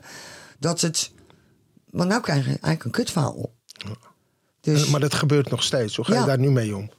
Dat 0.60 0.82
het. 0.82 1.12
Want 1.90 2.10
nou 2.10 2.22
krijg 2.22 2.40
je 2.40 2.46
eigenlijk 2.50 2.84
een 2.84 2.92
kutverhaal. 2.92 3.54
Dus, 4.62 4.86
En- 4.86 4.92
Maar 4.92 5.00
dat 5.00 5.14
gebeurt 5.14 5.50
nog 5.50 5.64
steeds. 5.64 5.96
Hoe 5.96 6.06
ga 6.06 6.20
je 6.20 6.26
daar 6.26 6.40
nu 6.40 6.52
mee 6.52 6.76
om? 6.76 6.90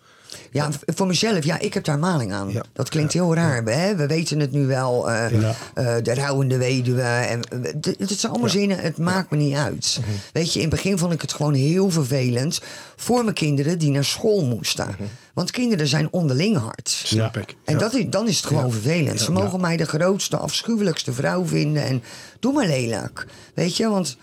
Ja, 0.51 0.71
voor 0.87 1.07
mezelf, 1.07 1.45
ja, 1.45 1.59
ik 1.59 1.75
heb 1.75 1.85
daar 1.85 1.99
maling 1.99 2.33
aan. 2.33 2.51
Ja. 2.53 2.63
Dat 2.73 2.89
klinkt 2.89 3.13
heel 3.13 3.35
raar. 3.35 3.65
We, 3.65 3.71
hè? 3.73 3.97
we 3.97 4.07
weten 4.07 4.41
het 4.41 4.53
nu 4.53 4.67
wel. 4.67 5.11
eh, 5.11 5.41
Ja. 5.41 5.55
eh, 5.75 5.95
de 6.03 6.15
rouwende 6.15 6.57
weduwe. 6.57 7.03
En, 7.03 7.43
eh, 7.43 7.73
het 7.99 8.19
zijn 8.19 8.33
allemaal 8.33 8.51
zinnen, 8.51 8.79
het 8.79 8.99
maakt 8.99 9.31
me 9.31 9.37
niet 9.37 9.55
uit. 9.55 9.99
Mhm. 10.01 10.11
Weet 10.33 10.53
je, 10.53 10.61
in 10.61 10.67
het 10.67 10.75
begin 10.75 10.99
vond 10.99 11.13
ik 11.13 11.21
het 11.21 11.33
gewoon 11.33 11.55
heel 11.55 11.91
vervelend... 11.91 12.61
voor 12.97 13.23
mijn 13.23 13.35
kinderen 13.35 13.79
die 13.79 13.91
naar 13.91 14.05
school 14.05 14.45
moesten. 14.45 14.97
Want 15.35 15.51
kinderen 15.51 15.87
zijn 15.87 16.09
onderling 16.13 16.57
hard. 16.57 16.89
Snap 16.89 17.35
Ja. 17.35 17.41
ik. 17.41 17.55
En 17.65 17.79
dat 17.79 17.95
is, 17.95 18.05
dan 18.09 18.29
is 18.29 18.37
het 18.37 18.47
gewoon 18.47 18.73
vervelend. 18.73 19.21
Ze 19.21 19.33
mogen 19.33 19.61
mij 19.61 19.77
de 19.77 19.87
grootste, 19.87 20.37
afschuwelijkste 20.37 21.13
vrouw 21.13 21.47
vinden. 21.47 21.85
En 21.85 22.03
doe 22.41 22.53
maar 22.53 22.67
lelijk. 22.67 23.27
Weet 23.55 23.77
je, 23.77 23.89
want 23.89 24.17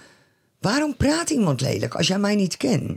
waarom 0.59 0.95
praat 0.97 1.29
iemand 1.29 1.61
lelijk 1.61 1.95
als 1.95 2.07
jij 2.07 2.19
mij 2.19 2.35
niet 2.35 2.57
kent? 2.57 2.91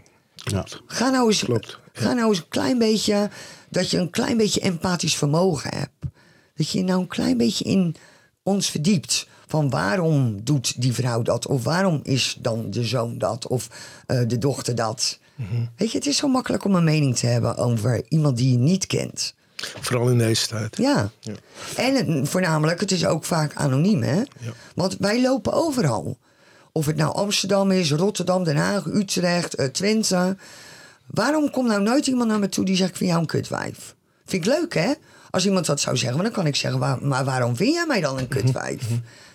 Ja. 0.50 0.66
Ga 0.86 1.10
nou 1.10 1.26
eens, 1.28 1.44
Klopt, 1.44 1.78
ga 1.92 2.12
nou 2.12 2.28
eens 2.28 2.38
een 2.38 2.48
klein 2.48 2.78
beetje, 2.78 3.30
dat 3.68 3.90
je 3.90 3.98
een 3.98 4.10
klein 4.10 4.36
beetje 4.36 4.60
empathisch 4.60 5.16
vermogen 5.16 5.70
hebt. 5.74 6.14
Dat 6.54 6.70
je 6.70 6.82
nou 6.82 7.00
een 7.00 7.06
klein 7.06 7.36
beetje 7.36 7.64
in 7.64 7.96
ons 8.42 8.70
verdiept. 8.70 9.26
Van 9.46 9.70
waarom 9.70 10.44
doet 10.44 10.82
die 10.82 10.92
vrouw 10.92 11.22
dat? 11.22 11.46
Of 11.46 11.64
waarom 11.64 12.00
is 12.02 12.36
dan 12.40 12.70
de 12.70 12.84
zoon 12.84 13.18
dat? 13.18 13.46
Of 13.46 13.68
eh, 14.06 14.20
de 14.26 14.38
dochter 14.38 14.74
dat? 14.74 15.18
Mhm. 15.34 15.64
Weet 15.76 15.90
je, 15.90 15.98
het 15.98 16.06
is 16.06 16.16
zo 16.16 16.28
makkelijk 16.28 16.64
om 16.64 16.74
een 16.74 16.84
mening 16.84 17.16
te 17.16 17.26
hebben 17.26 17.56
over 17.56 18.02
iemand 18.08 18.36
die 18.36 18.52
je 18.52 18.58
niet 18.58 18.86
kent. 18.86 19.34
Vooral 19.56 20.08
in 20.08 20.18
deze 20.18 20.46
tijd. 20.46 20.76
Ja. 20.76 21.10
Ja. 21.20 21.34
En 21.76 21.94
het, 21.94 22.28
voornamelijk, 22.28 22.80
het 22.80 22.92
is 22.92 23.06
ook 23.06 23.24
vaak 23.24 23.54
anoniem, 23.54 24.02
hè? 24.02 24.22
Want 24.74 24.96
wij 24.98 25.22
lopen 25.22 25.52
overal. 25.52 26.18
Of 26.76 26.86
het 26.86 26.96
nou 26.96 27.14
Amsterdam 27.14 27.70
is, 27.70 27.92
Rotterdam, 27.92 28.44
Den 28.44 28.56
Haag, 28.56 28.84
Utrecht, 28.86 29.54
eh, 29.54 29.66
Twente. 29.66 30.36
Waarom 31.06 31.50
komt 31.50 31.68
nou 31.68 31.82
nooit 31.82 32.06
iemand 32.06 32.28
naar 32.30 32.38
me 32.38 32.48
toe 32.48 32.64
die 32.64 32.76
zegt: 32.76 32.90
Ik 32.90 32.96
vind 32.96 33.08
jou 33.10 33.22
een 33.22 33.28
kutwijf? 33.28 33.94
Vind 34.26 34.46
ik 34.46 34.52
leuk, 34.52 34.74
hè? 34.74 34.92
Als 35.30 35.46
iemand 35.46 35.66
dat 35.66 35.80
zou 35.80 35.96
zeggen, 35.96 36.22
dan 36.22 36.32
kan 36.32 36.46
ik 36.46 36.56
zeggen: 36.56 36.80
"Waar- 36.80 36.98
Maar 37.06 37.24
waarom 37.24 37.56
vind 37.56 37.74
jij 37.74 37.84
mij 37.86 38.00
dan 38.00 38.18
een 38.18 38.28
kutwijf? 38.28 38.82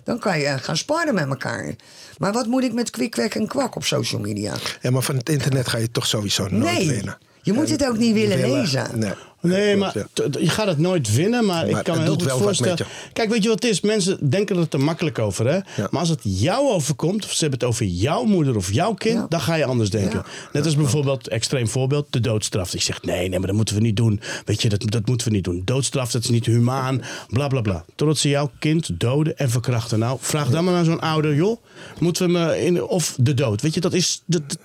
Dan 0.03 0.19
kan 0.19 0.39
je 0.39 0.45
eh, 0.45 0.55
gaan 0.57 0.77
sparren 0.77 1.13
met 1.13 1.27
elkaar. 1.29 1.75
Maar 2.17 2.31
wat 2.33 2.45
moet 2.45 2.63
ik 2.63 2.73
met 2.73 2.89
kwikwek 2.89 3.35
en 3.35 3.47
kwak 3.47 3.75
op 3.75 3.83
social 3.83 4.21
media? 4.21 4.53
Ja, 4.81 4.91
maar 4.91 5.01
van 5.01 5.15
het 5.15 5.29
internet 5.29 5.67
ga 5.67 5.77
je 5.77 5.91
toch 5.91 6.05
sowieso 6.05 6.47
nooit 6.47 6.63
Nee, 6.77 6.87
winnen. 6.87 7.17
je 7.41 7.53
moet 7.53 7.69
het 7.69 7.87
ook 7.87 7.97
niet 7.97 8.13
willen 8.13 8.37
Willen- 8.37 8.59
lezen. 8.59 8.99
Nee, 8.99 9.13
Nee, 9.41 9.75
maar 9.75 9.93
je 10.39 10.49
gaat 10.49 10.67
het 10.67 10.77
nooit 10.77 11.15
winnen. 11.15 11.45
Maar, 11.45 11.67
ik 11.69 11.83
kan 11.83 11.97
me 11.97 12.03
het 12.09 12.21
heel 12.21 12.29
goed 12.29 12.41
voorstellen. 12.43 12.77
Kijk, 13.13 13.29
weet 13.29 13.43
je 13.43 13.49
wat 13.49 13.63
het 13.63 13.71
is? 13.71 13.81
Mensen 13.81 14.29
denken 14.29 14.57
er 14.57 14.67
te 14.67 14.77
makkelijk 14.77 15.19
over. 15.19 15.47
Hè? 15.47 15.55
Ja. 15.55 15.87
Maar 15.91 15.99
als 15.99 16.09
het 16.09 16.19
jou 16.23 16.69
overkomt, 16.71 17.25
of 17.25 17.31
ze 17.31 17.39
hebben 17.41 17.59
het 17.59 17.67
over 17.67 17.85
jouw 17.85 18.23
moeder 18.23 18.55
of 18.55 18.73
jouw 18.73 18.93
kind, 18.93 19.15
Ja. 19.15 19.25
dan 19.29 19.41
ga 19.41 19.55
je 19.55 19.65
anders 19.65 19.89
denken. 19.89 20.17
Ja. 20.17 20.25
Net 20.53 20.65
als 20.65 20.75
bijvoorbeeld, 20.75 21.27
extreem 21.27 21.67
voorbeeld, 21.67 22.07
de 22.09 22.19
doodstraf. 22.19 22.73
Ik 22.73 22.81
zeg, 22.81 23.01
nee, 23.01 23.29
nee, 23.29 23.37
maar 23.39 23.47
dat 23.47 23.55
moeten 23.55 23.75
we 23.75 23.81
niet 23.81 23.97
doen. 23.97 24.21
Weet 24.45 24.61
je, 24.61 24.69
dat, 24.69 24.83
dat 24.85 25.05
moeten 25.07 25.27
we 25.27 25.33
niet 25.33 25.43
doen. 25.43 25.61
Doodstraf, 25.65 26.11
dat 26.11 26.23
is 26.23 26.29
niet 26.29 26.45
humaan, 26.45 27.01
bla 27.27 27.47
bla 27.47 27.61
bla. 27.61 27.85
Totdat 27.95 28.17
ze 28.17 28.29
jouw 28.29 28.51
kind 28.59 28.89
doden 28.99 29.37
en 29.37 29.49
verkrachten. 29.49 29.99
Nou, 29.99 30.17
vraag 30.21 30.49
dan 30.49 30.63
maar 30.63 30.73
aan 30.75 30.85
zo'n 30.85 30.99
ouder, 31.01 31.35
joh, 31.35 31.57
moeten 31.99 32.25
we 32.25 32.31
me 32.31 32.63
in, 32.65 32.83
of 32.83 33.15
de 33.19 33.33
dood. 33.33 33.61
Weet 33.61 33.73
je, 33.73 33.79
dat 33.79 33.93
is. 33.93 34.21
Dat, 34.25 34.41
dat- 34.47 34.59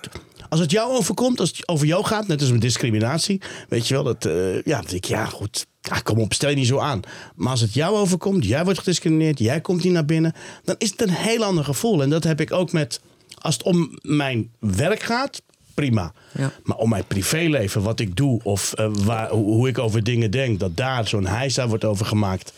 als 0.49 0.59
het 0.59 0.71
jou 0.71 0.91
overkomt, 0.91 1.39
als 1.39 1.49
het 1.49 1.67
over 1.67 1.87
jou 1.87 2.05
gaat, 2.05 2.27
net 2.27 2.41
als 2.41 2.51
met 2.51 2.61
discriminatie, 2.61 3.41
weet 3.69 3.87
je 3.87 3.93
wel, 3.93 4.03
dat, 4.03 4.25
eh, 4.25 4.61
ja, 4.61 4.83
ik, 4.89 5.05
ja, 5.05 5.25
goed, 5.25 5.65
ja, 5.81 5.99
kom 5.99 6.19
op, 6.19 6.33
stel 6.33 6.49
je 6.49 6.55
niet 6.55 6.67
zo 6.67 6.79
aan. 6.79 6.99
Maar 7.35 7.51
als 7.51 7.61
het 7.61 7.73
jou 7.73 7.95
overkomt, 7.95 8.45
jij 8.45 8.63
wordt 8.63 8.79
gediscrimineerd, 8.79 9.39
jij 9.39 9.61
komt 9.61 9.83
niet 9.83 9.93
naar 9.93 10.05
binnen, 10.05 10.33
dan 10.63 10.75
is 10.77 10.89
het 10.89 11.01
een 11.01 11.09
heel 11.09 11.43
ander 11.43 11.63
gevoel. 11.63 12.01
En 12.01 12.09
dat 12.09 12.23
heb 12.23 12.41
ik 12.41 12.51
ook 12.51 12.71
met, 12.71 12.99
als 13.41 13.53
het 13.53 13.63
om 13.63 13.97
mijn 14.01 14.51
werk 14.59 15.01
gaat, 15.01 15.41
prima. 15.73 16.13
Ja. 16.33 16.51
Maar 16.63 16.77
om 16.77 16.89
mijn 16.89 17.05
privéleven, 17.07 17.81
wat 17.81 17.99
ik 17.99 18.15
doe 18.15 18.39
of 18.43 18.73
eh, 18.73 18.89
waar, 18.91 19.29
hoe, 19.29 19.45
hoe 19.45 19.67
ik 19.67 19.77
over 19.77 20.03
dingen 20.03 20.31
denk, 20.31 20.59
dat 20.59 20.77
daar 20.77 21.07
zo'n 21.07 21.25
heisa 21.25 21.67
wordt 21.67 21.85
over 21.85 22.05
gemaakt. 22.05 22.53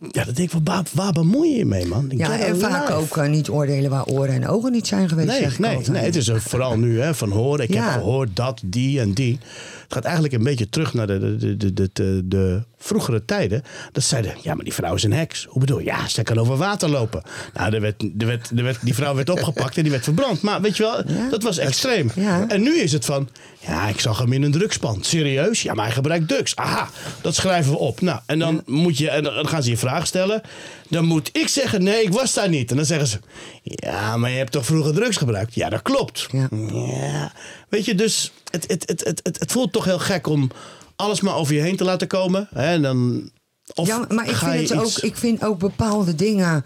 Ja, 0.00 0.24
dan 0.24 0.34
denk 0.34 0.38
ik, 0.38 0.50
van, 0.50 0.60
waar, 0.64 0.82
waar 0.92 1.12
bemoei 1.12 1.50
je 1.50 1.56
je 1.56 1.64
mee, 1.64 1.86
man? 1.86 2.10
Ik 2.10 2.18
Ja, 2.18 2.38
en 2.38 2.58
vaak 2.58 2.90
ook 2.90 3.16
eh, 3.16 3.28
niet 3.28 3.48
oordelen 3.48 3.90
waar 3.90 4.04
oren 4.04 4.34
en 4.34 4.48
ogen 4.48 4.72
niet 4.72 4.86
zijn 4.86 5.08
geweest. 5.08 5.28
Nee, 5.28 5.38
zeg 5.40 5.52
ik 5.52 5.58
nee, 5.58 5.76
altijd. 5.76 5.92
nee, 5.92 6.04
het 6.04 6.16
is 6.16 6.30
vooral 6.34 6.78
nu 6.78 7.00
hè, 7.00 7.14
van 7.14 7.30
horen. 7.30 7.64
Ik 7.64 7.72
Ja. 7.74 7.84
heb 7.84 7.92
gehoord 7.92 8.28
dat, 8.36 8.60
die 8.64 9.00
en 9.00 9.12
die. 9.12 9.38
Het 9.82 9.92
gaat 9.98 10.04
eigenlijk 10.04 10.34
een 10.34 10.42
beetje 10.44 10.68
terug 10.68 10.94
naar 10.94 11.06
de, 11.06 11.36
de, 11.36 11.56
de, 11.56 11.90
de, 11.92 12.22
de, 12.24 12.62
vroegere 12.78 13.24
tijden. 13.24 13.62
Dat 13.92 14.02
zeiden, 14.02 14.34
ja, 14.42 14.54
maar 14.54 14.64
die 14.64 14.72
vrouw 14.74 14.94
is 14.94 15.02
een 15.02 15.12
heks. 15.12 15.46
Hoe 15.48 15.60
bedoel 15.60 15.78
je? 15.78 15.84
Ja, 15.84 16.08
ze 16.08 16.22
kan 16.22 16.38
over 16.38 16.56
water 16.56 16.88
lopen. 16.88 17.22
Nou, 17.54 17.74
er 17.74 17.80
werd, 17.80 18.02
er 18.18 18.26
werd, 18.26 18.50
er 18.56 18.62
werd, 18.62 18.78
die 18.82 18.94
vrouw 18.94 19.14
werd 19.14 19.30
opgepakt 19.36 19.76
en 19.76 19.82
die 19.82 19.90
werd 19.92 20.04
verbrand. 20.04 20.42
Maar 20.42 20.60
weet 20.60 20.76
je 20.76 20.82
wel, 20.82 21.28
dat 21.30 21.42
was 21.42 21.58
extreem. 21.58 22.10
Ja. 22.14 22.44
En 22.48 22.62
nu 22.62 22.76
is 22.78 22.92
het 22.92 23.04
van, 23.04 23.28
ja, 23.58 23.88
ik 23.88 24.00
zag 24.00 24.18
hem 24.18 24.32
in 24.32 24.42
een 24.42 24.52
drugspand. 24.52 25.06
Serieus? 25.06 25.62
Ja, 25.62 25.74
maar 25.74 25.84
hij 25.84 25.94
gebruikt 25.94 26.28
drugs. 26.28 26.56
Aha, 26.56 26.88
dat 27.20 27.34
schrijven 27.34 27.72
we 27.72 27.78
op. 27.78 28.00
Nou, 28.00 28.20
en 28.26 28.38
dan, 28.38 28.62
moet 28.66 28.98
je, 28.98 29.10
en 29.10 29.22
dan 29.22 29.48
gaan 29.48 29.62
ze 29.62 29.70
je 29.70 29.78
vraag 29.90 30.06
stellen. 30.06 30.40
Dan 30.88 31.04
moet 31.04 31.28
ik 31.32 31.48
zeggen, 31.48 31.82
nee, 31.82 32.02
ik 32.02 32.12
was 32.12 32.34
daar 32.34 32.48
niet. 32.48 32.70
En 32.70 32.76
dan 32.76 32.84
zeggen 32.84 33.06
ze, 33.08 33.18
ja, 33.62 34.16
maar 34.16 34.30
je 34.30 34.36
hebt 34.36 34.52
toch 34.52 34.64
vroeger 34.66 34.94
drugs 34.94 35.16
gebruikt? 35.16 35.54
Ja, 35.54 35.68
dat 35.68 35.82
klopt. 35.82 36.26
Ja. 36.32 36.48
Ja. 36.72 37.32
Weet 37.68 37.84
je, 37.84 37.94
dus 37.94 38.32
het, 38.50 38.64
het, 38.68 38.88
het, 38.88 39.04
het, 39.04 39.20
het, 39.22 39.38
het 39.40 39.52
voelt 39.52 39.72
toch 39.72 39.84
heel 39.84 39.98
gek 39.98 40.26
om 40.26 40.50
alles 40.96 41.20
maar 41.20 41.34
over 41.34 41.54
je 41.54 41.60
heen 41.60 41.76
te 41.76 41.84
laten 41.84 42.06
komen. 42.08 42.48
Hè? 42.54 42.64
En 42.72 42.82
dan, 42.82 43.30
of 43.74 43.86
ja, 43.86 44.04
maar 44.08 44.28
ik 44.28 44.34
ga 44.34 44.50
vind, 44.52 44.68
het 44.68 44.80
iets- 44.82 44.98
ook, 44.98 45.04
ik 45.04 45.16
vind 45.16 45.44
ook 45.44 45.58
bepaalde 45.58 46.14
dingen. 46.14 46.64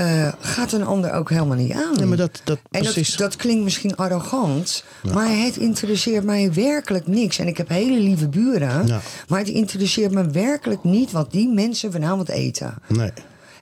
Eh, 0.00 0.32
gaat 0.40 0.72
een 0.72 0.84
ander 0.86 1.12
ook 1.12 1.30
helemaal 1.30 1.56
niet 1.56 1.72
aan. 1.72 1.96
Nee, 1.96 2.06
maar 2.06 2.16
dat, 2.16 2.40
dat, 2.44 2.58
En 2.70 2.82
dat, 2.82 3.14
dat 3.16 3.36
klinkt 3.36 3.64
misschien 3.64 3.96
arrogant, 3.96 4.84
maar 5.12 5.28
het 5.28 5.56
interesseert 5.56 6.24
mij 6.24 6.52
werkelijk 6.52 7.06
niks. 7.06 7.38
En 7.38 7.46
ik 7.46 7.56
heb 7.56 7.68
hele 7.68 7.98
lieve 8.00 8.28
buren, 8.28 8.86
Ja. 8.86 9.00
maar 9.28 9.38
het 9.38 9.48
interesseert 9.48 10.12
me 10.12 10.30
werkelijk 10.30 10.84
niet 10.84 11.10
wat 11.12 11.30
die 11.32 11.48
mensen 11.48 11.92
vanavond 11.92 12.28
eten. 12.28 12.74
Nee. 12.88 13.10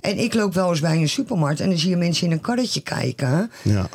En 0.00 0.18
ik 0.18 0.34
loop 0.34 0.54
wel 0.54 0.70
eens 0.70 0.80
bij 0.80 0.96
een 0.96 1.08
supermarkt 1.08 1.60
en 1.60 1.68
dan 1.68 1.78
zie 1.78 1.90
je 1.90 1.96
mensen 1.96 2.26
in 2.26 2.32
een 2.32 2.40
karretje 2.40 2.80
kijken. 2.80 3.50
Ja. 3.62 3.88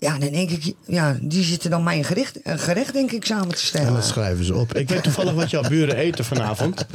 Ja, 0.00 0.18
dan 0.18 0.30
denk 0.32 0.50
ik, 0.50 0.72
ja, 0.86 1.16
die 1.20 1.44
zitten 1.44 1.70
dan 1.70 1.82
mijn 1.82 2.04
gerecht, 2.04 2.42
eh, 2.42 2.58
gerecht 2.58 2.92
denk 2.92 3.10
ik 3.12 3.24
samen 3.24 3.48
te 3.48 3.54
En 3.54 3.58
stellen. 3.60 3.92
dat 3.94 4.04
schrijven 4.04 4.44
ze 4.44 4.54
op. 4.54 4.74
Ik 4.76 4.88
weet 4.88 5.02
toevallig 5.12 5.32
wat 5.32 5.50
jouw 5.50 5.62
buren 5.68 5.96
eten 5.96 6.24
vanavond. 6.24 6.86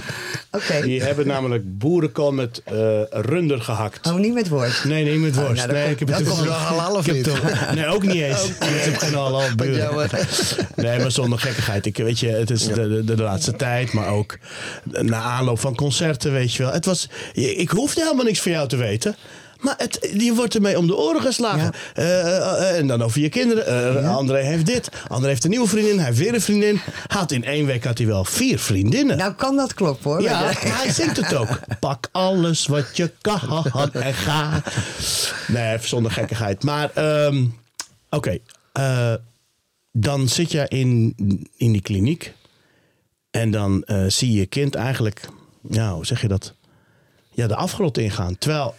Oké. 0.51 0.81
Die 0.81 1.01
hebben 1.03 1.27
namelijk 1.27 1.77
boerenkool 1.77 2.31
met 2.31 2.61
eh, 2.65 3.01
runder 3.09 3.61
gehakt. 3.61 4.07
Oh, 4.07 4.15
niet 4.15 4.33
met 4.33 4.47
woord. 4.49 4.83
Nee, 4.83 5.03
nee, 5.03 5.17
met 5.17 5.35
worst. 5.35 5.53
nou, 5.55 5.67
dat 5.67 5.75
nee, 5.77 5.89
ik 5.89 5.99
heb 5.99 6.07
het 6.07 6.29
ook- 6.29 6.37
wel 6.43 6.51
halal 6.53 6.95
of 6.95 7.11
niet? 7.11 7.29
Nee, 7.75 7.87
ook 7.87 8.03
niet 8.03 8.21
eens. 8.21 8.43
Ik 8.75 8.81
heb 8.83 8.97
geen 8.97 9.13
halal 9.13 9.55
buren. 9.55 10.09
Nee, 10.75 10.99
maar 10.99 11.11
zonder 11.11 11.39
gekkigheid. 11.39 11.85
Ik, 11.85 11.97
weet 11.97 12.19
je, 12.19 12.27
het 12.27 12.49
is 12.49 12.63
de, 12.67 13.03
de, 13.05 13.15
de 13.15 13.21
laatste 13.21 13.55
tijd, 13.55 13.93
maar 13.93 14.07
ook 14.07 14.37
na 14.83 15.21
aanloop 15.21 15.59
van 15.59 15.75
concerten, 15.75 16.31
weet 16.31 16.53
je 16.53 16.63
wel. 16.63 16.71
Het 16.71 16.85
was, 16.85 17.09
ik 17.33 17.69
hoefde 17.69 18.01
helemaal 18.01 18.25
niks 18.25 18.41
van 18.41 18.51
jou 18.51 18.67
te 18.67 18.75
weten. 18.75 19.15
Maar 19.65 19.75
het, 19.77 20.09
je 20.17 20.33
wordt 20.33 20.55
ermee 20.55 20.77
om 20.77 20.87
de 20.87 20.95
oren 20.95 21.21
geslagen. 21.21 21.63
Ja. 21.63 21.71
Eh, 21.93 22.37
eh, 22.37 22.77
en 22.77 22.87
dan 22.87 23.01
over 23.01 23.21
je 23.21 23.29
kinderen. 23.29 23.65
Eh, 23.97 24.15
André 24.15 24.37
heeft 24.37 24.65
dit. 24.65 24.89
André 25.07 25.27
heeft 25.29 25.43
een 25.43 25.49
nieuwe 25.49 25.67
vriendin. 25.67 25.97
Hij 25.97 26.05
heeft 26.05 26.17
weer 26.17 26.33
een 26.33 26.41
vriendin. 26.41 26.79
Had 27.07 27.31
in 27.31 27.43
één 27.43 27.65
week 27.65 27.83
had 27.83 27.97
hij 27.97 28.07
wel 28.07 28.25
vier 28.25 28.59
vriendinnen. 28.59 29.17
Nou 29.17 29.33
kan 29.33 29.55
dat 29.55 29.73
kloppen 29.73 30.11
hoor. 30.11 30.21
Ja, 30.21 30.49
eh, 30.49 30.55
hij 30.81 30.91
zingt 30.91 31.17
het 31.17 31.35
ook. 31.35 31.59
Pak 31.79 32.09
alles 32.11 32.65
wat 32.67 32.97
je 32.97 33.11
kan 33.21 33.65
en 33.93 34.13
ga. 34.13 34.61
Nee, 35.47 35.73
even 35.73 35.87
zonder 35.87 36.11
gekkigheid. 36.11 36.63
Maar, 36.63 36.91
ehm, 36.93 37.45
oké. 38.09 38.37
eh, 38.73 39.13
dan 39.91 40.27
zit 40.29 40.51
je 40.51 40.65
in, 40.67 41.13
in 41.57 41.71
die 41.71 41.81
kliniek. 41.81 42.33
En 43.31 43.51
dan 43.51 43.83
eh, 43.83 44.03
zie 44.07 44.31
je 44.31 44.39
je 44.39 44.45
kind 44.45 44.75
eigenlijk, 44.75 45.27
ja, 45.69 45.93
hoe 45.93 46.05
zeg 46.05 46.21
je 46.21 46.27
dat? 46.27 46.53
Ja, 47.35 47.47
de 47.47 47.55
afgrond 47.55 47.97
ingaan. 47.97 48.37
Terwijl, 48.37 48.73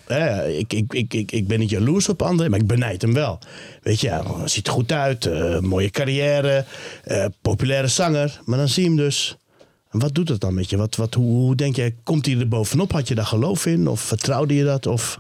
ik, 0.59 0.73
ik, 0.73 0.93
ik, 0.95 1.15
ik, 1.15 1.33
ik 1.33 1.47
ben 1.47 1.59
niet 1.59 1.71
jaloers 1.71 2.09
op 2.09 2.23
André, 2.23 2.49
maar 2.49 2.59
ik 2.61 2.67
benijd 2.67 3.03
hem 3.03 3.13
wel. 3.13 3.39
Weet 3.83 4.01
je, 4.01 4.09
hij 4.09 4.23
ziet 4.49 4.67
er 4.67 4.73
goed 4.73 4.93
uit, 4.93 5.27
eh, 5.27 5.59
mooie 5.59 5.91
carrière, 5.91 6.65
eh, 7.05 7.25
populaire 7.43 7.89
zanger. 7.89 8.41
Maar 8.45 8.59
dan 8.59 8.69
zie 8.69 8.83
je 8.83 8.89
hem 8.89 8.97
dus. 8.99 9.37
En 9.91 9.99
wat 9.99 10.15
doet 10.15 10.27
dat 10.27 10.41
dan 10.41 10.55
met 10.55 10.71
je? 10.71 10.77
Wat, 10.77 10.97
wat, 10.97 11.15
hoe, 11.15 11.27
hoe 11.41 11.55
denk 11.55 11.77
je, 11.77 11.95
komt 12.03 12.27
hij 12.27 12.39
er 12.39 12.49
bovenop? 12.49 12.93
Had 12.93 13.09
je 13.09 13.15
daar 13.15 13.27
geloof 13.27 13.67
in? 13.67 13.89
Of 13.89 14.01
vertrouwde 14.01 14.55
je 14.55 14.65
dat? 14.65 14.87
Of, 14.87 15.19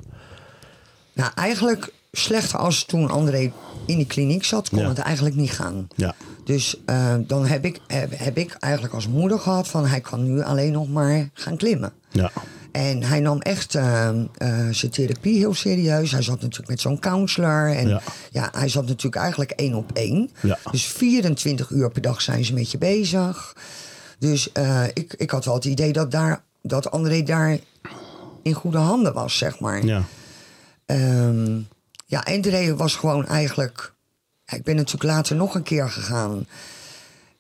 Nou, 1.12 1.30
eigenlijk 1.34 1.92
slechter 2.12 2.58
als 2.58 2.84
toen 2.84 3.10
André 3.10 3.52
in 3.86 3.96
die 3.96 4.06
kliniek 4.06 4.44
zat, 4.44 4.68
kon 4.68 4.78
Ja. 4.78 4.88
het 4.88 4.98
eigenlijk 4.98 5.36
niet 5.36 5.50
gaan. 5.50 5.88
Ja. 5.96 6.14
Dus 6.44 6.76
eh, 6.86 7.14
dan 7.26 7.46
heb 7.46 7.64
ik, 7.64 7.80
heb, 7.86 8.12
heb 8.18 8.36
ik 8.38 8.52
eigenlijk 8.58 8.94
als 8.94 9.08
moeder 9.08 9.38
gehad 9.38 9.68
van 9.68 9.86
hij 9.86 10.00
kan 10.00 10.24
nu 10.34 10.42
alleen 10.42 10.72
nog 10.72 10.88
maar 10.88 11.30
gaan 11.34 11.56
klimmen. 11.56 11.92
Ja. 12.10 12.30
En 12.76 13.02
hij 13.02 13.20
nam 13.20 13.40
echt 13.40 13.74
eh, 13.74 14.08
eh, 14.08 14.24
zijn 14.70 14.90
therapie 14.90 15.38
heel 15.38 15.54
serieus. 15.54 16.10
Hij 16.10 16.22
zat 16.22 16.40
natuurlijk 16.40 16.68
met 16.68 16.80
zo'n 16.80 16.98
counselor. 16.98 17.74
En 17.74 17.88
Ja. 17.88 18.02
ja. 18.30 18.48
hij 18.52 18.68
zat 18.68 18.86
natuurlijk 18.86 19.22
eigenlijk 19.22 19.50
één 19.50 19.74
op 19.74 19.90
één. 19.92 20.30
Ja. 20.42 20.58
Dus 20.70 20.84
24 20.84 21.70
uur 21.70 21.90
per 21.90 22.02
dag 22.02 22.20
zijn 22.20 22.44
ze 22.44 22.54
met 22.54 22.70
je 22.70 22.78
bezig. 22.78 23.56
Dus 24.18 24.52
eh, 24.52 24.84
ik, 24.94 25.14
ik 25.14 25.30
had 25.30 25.44
wel 25.44 25.54
het 25.54 25.64
idee 25.64 25.92
dat, 25.92 26.10
daar, 26.10 26.42
dat 26.62 26.90
André 26.90 27.22
daar 27.22 27.58
in 28.42 28.52
goede 28.52 28.78
handen 28.78 29.12
was, 29.12 29.38
zeg 29.38 29.60
maar. 29.60 29.84
Ja. 29.84 30.02
Ehm, 30.86 31.60
ja, 32.06 32.24
en 32.24 32.40
Dre 32.40 32.76
was 32.76 32.96
gewoon 32.96 33.26
eigenlijk... 33.26 33.92
ik 34.46 34.62
ben 34.62 34.76
natuurlijk 34.76 35.12
later 35.12 35.36
nog 35.36 35.54
een 35.54 35.62
keer 35.62 35.90
gegaan. 35.90 36.46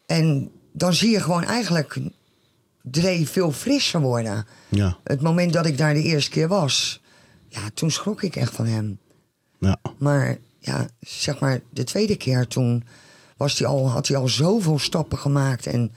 En 0.06 0.50
dan 0.72 0.94
zie 0.94 1.10
je 1.10 1.20
gewoon 1.20 1.44
eigenlijk 1.44 1.98
Dre 2.90 3.26
veel 3.26 3.52
frisser 3.52 4.00
worden. 4.00 4.46
Ja. 4.68 4.96
Het 5.04 5.20
moment 5.20 5.52
dat 5.52 5.66
ik 5.66 5.78
daar 5.78 5.94
de 5.94 6.02
eerste 6.02 6.30
keer 6.30 6.48
was... 6.48 7.00
ja, 7.48 7.60
toen 7.74 7.90
schrok 7.90 8.22
ik 8.22 8.36
echt 8.36 8.54
van 8.54 8.66
hem. 8.66 8.98
Ja. 9.60 9.76
Maar 9.98 10.36
ja, 10.58 10.86
zeg 11.00 11.38
maar, 11.38 11.60
de 11.70 11.84
tweede 11.84 12.16
keer 12.16 12.46
toen 12.46 12.84
was 13.36 13.58
hij 13.58 13.68
al, 13.68 13.90
had 13.90 14.08
hij 14.08 14.16
al 14.16 14.28
zoveel 14.28 14.78
stappen 14.78 15.18
gemaakt. 15.18 15.66
En 15.66 15.92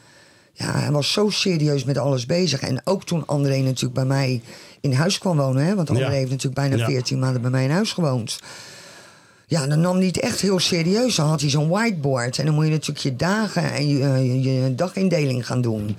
ja, 0.53 0.71
hij 0.79 0.91
was 0.91 1.11
zo 1.11 1.29
serieus 1.29 1.83
met 1.83 1.97
alles 1.97 2.25
bezig. 2.25 2.61
En 2.61 2.81
ook 2.83 3.05
toen 3.05 3.25
André 3.27 3.57
natuurlijk 3.57 3.93
bij 3.93 4.05
mij 4.05 4.41
in 4.81 4.93
huis 4.93 5.17
kwam 5.17 5.37
wonen. 5.37 5.65
Hè, 5.65 5.75
want 5.75 5.89
André 5.89 6.05
Ja. 6.05 6.11
heeft 6.11 6.29
natuurlijk 6.29 6.55
bijna 6.55 6.75
Ja. 6.75 6.85
14 6.85 7.19
maanden 7.19 7.41
bij 7.41 7.51
mij 7.51 7.63
in 7.63 7.71
huis 7.71 7.91
gewoond. 7.93 8.39
Ja, 9.47 9.67
dan 9.67 9.79
nam 9.81 9.97
hij 9.97 10.05
het 10.05 10.19
echt 10.19 10.41
heel 10.41 10.59
serieus. 10.59 11.15
Dan 11.15 11.27
had 11.27 11.41
hij 11.41 11.49
zo'n 11.49 11.69
whiteboard. 11.69 12.37
En 12.39 12.45
dan 12.45 12.53
moet 12.55 12.65
je 12.65 12.71
natuurlijk 12.71 12.99
je 12.99 13.15
dagen 13.15 13.71
en 13.73 13.87
je, 13.87 14.03
eh, 14.03 14.17
je, 14.25 14.41
je 14.41 14.75
dagindeling 14.75 15.45
gaan 15.45 15.61
doen. 15.61 15.97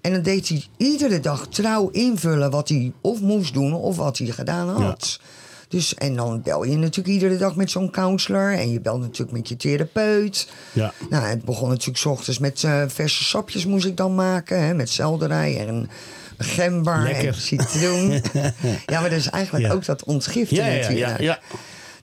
En 0.00 0.12
dan 0.12 0.22
deed 0.22 0.48
hij 0.48 0.64
iedere 0.76 1.20
dag 1.20 1.46
trouw 1.48 1.88
invullen 1.88 2.50
wat 2.50 2.68
hij 2.68 2.92
of 3.00 3.20
moest 3.20 3.52
doen 3.54 3.74
of 3.74 3.96
wat 3.96 4.18
hij 4.18 4.26
gedaan 4.26 4.82
had. 4.82 5.20
Dus, 5.68 5.94
en 5.94 6.16
dan 6.16 6.42
bel 6.42 6.64
je 6.64 6.76
natuurlijk 6.76 7.08
iedere 7.14 7.36
dag 7.36 7.56
met 7.56 7.70
zo'n 7.70 7.90
counselor. 7.90 8.52
En 8.52 8.70
je 8.70 8.80
belt 8.80 9.00
natuurlijk 9.00 9.36
met 9.38 9.48
je 9.48 9.56
therapeut. 9.56 10.48
Ja. 10.72 10.92
Nou, 11.10 11.24
het 11.24 11.44
begon 11.44 11.68
natuurlijk 11.68 11.98
's 11.98 12.04
ochtends 12.06 12.38
met 12.38 12.64
eh, 12.64 12.82
verse 12.86 13.24
sapjes 13.24 13.66
moest 13.66 13.84
ik 13.86 13.96
dan 13.96 14.14
maken. 14.14 14.62
Hè, 14.66 14.74
met 14.74 14.88
selderij 14.88 15.66
en 15.66 15.90
gember 16.38 17.02
Lekker. 17.02 17.26
en 17.26 17.34
citroen. 17.34 18.10
ja, 18.86 19.00
maar 19.00 19.10
dat 19.10 19.18
is 19.18 19.28
eigenlijk 19.30 19.66
Ja. 19.66 19.72
ook 19.72 19.84
dat 19.84 20.04
ontgiften 20.04 20.56
Ja, 20.56 20.64
natuurlijk. 20.66 21.18
ja, 21.18 21.24
ja. 21.24 21.38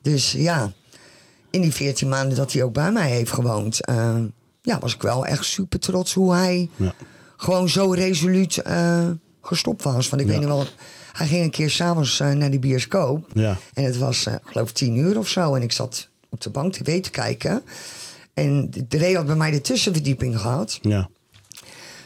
Dus 0.01 0.31
ja, 0.31 0.71
in 1.49 1.61
die 1.61 1.73
14 1.73 2.09
maanden 2.09 2.37
dat 2.37 2.53
hij 2.53 2.63
ook 2.63 2.73
bij 2.73 2.91
mij 2.91 3.09
heeft 3.09 3.31
gewoond... 3.31 3.85
eh, 3.85 4.15
ja, 4.61 4.79
was 4.79 4.95
ik 4.95 5.01
wel 5.01 5.25
echt 5.25 5.45
super 5.45 5.79
trots 5.79 6.13
hoe 6.13 6.33
hij 6.33 6.69
Ja. 6.75 6.93
Gewoon 7.37 7.69
zo 7.69 7.91
resoluut 7.91 8.57
eh, 8.57 9.09
gestopt 9.41 9.83
was. 9.83 10.09
Want 10.09 10.21
ik 10.21 10.27
weet 10.27 10.39
nog 10.39 10.49
wel, 10.49 10.65
hij 11.11 11.27
ging 11.27 11.43
een 11.43 11.49
keer 11.49 11.69
s'avonds 11.69 12.19
uh, 12.19 12.31
naar 12.31 12.49
die 12.49 12.59
bioscoop. 12.59 13.27
Ja. 13.33 13.57
En 13.73 13.83
het 13.83 13.97
was, 13.97 14.25
eh, 14.25 14.33
ik 14.33 14.39
geloof, 14.45 14.71
tien 14.71 14.95
uur 14.95 15.17
of 15.17 15.27
zo. 15.27 15.55
En 15.55 15.61
ik 15.61 15.71
zat 15.71 16.09
op 16.29 16.41
de 16.41 16.49
bank 16.49 16.73
tv 16.73 17.01
te 17.01 17.09
kijken. 17.09 17.61
En 18.33 18.71
de 18.87 18.97
Ray 18.97 19.13
had 19.13 19.25
bij 19.25 19.35
mij 19.35 19.51
de 19.51 19.61
tussenverdieping 19.61 20.39
gehad. 20.39 20.79
Ja. 20.81 21.09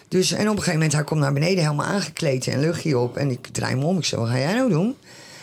Dus, 0.08 0.32
en 0.32 0.40
op 0.40 0.46
een 0.46 0.58
gegeven 0.58 0.74
moment, 0.74 0.94
hij 0.94 1.04
komt 1.04 1.20
naar 1.20 1.34
beneden 1.34 1.64
helemaal 1.64 1.86
aangekleed 1.86 2.48
en 2.48 2.60
luchtje 2.60 2.98
op. 2.98 3.18
En 3.18 3.32
ik 3.32 3.48
draai 3.48 3.76
me 3.76 3.86
om. 3.86 3.98
Ik 3.98 4.06
zeg, 4.06 4.20
wat 4.20 4.30
ga 4.30 4.38
jij 4.38 4.54
nou 4.54 4.70
doen? 4.70 4.96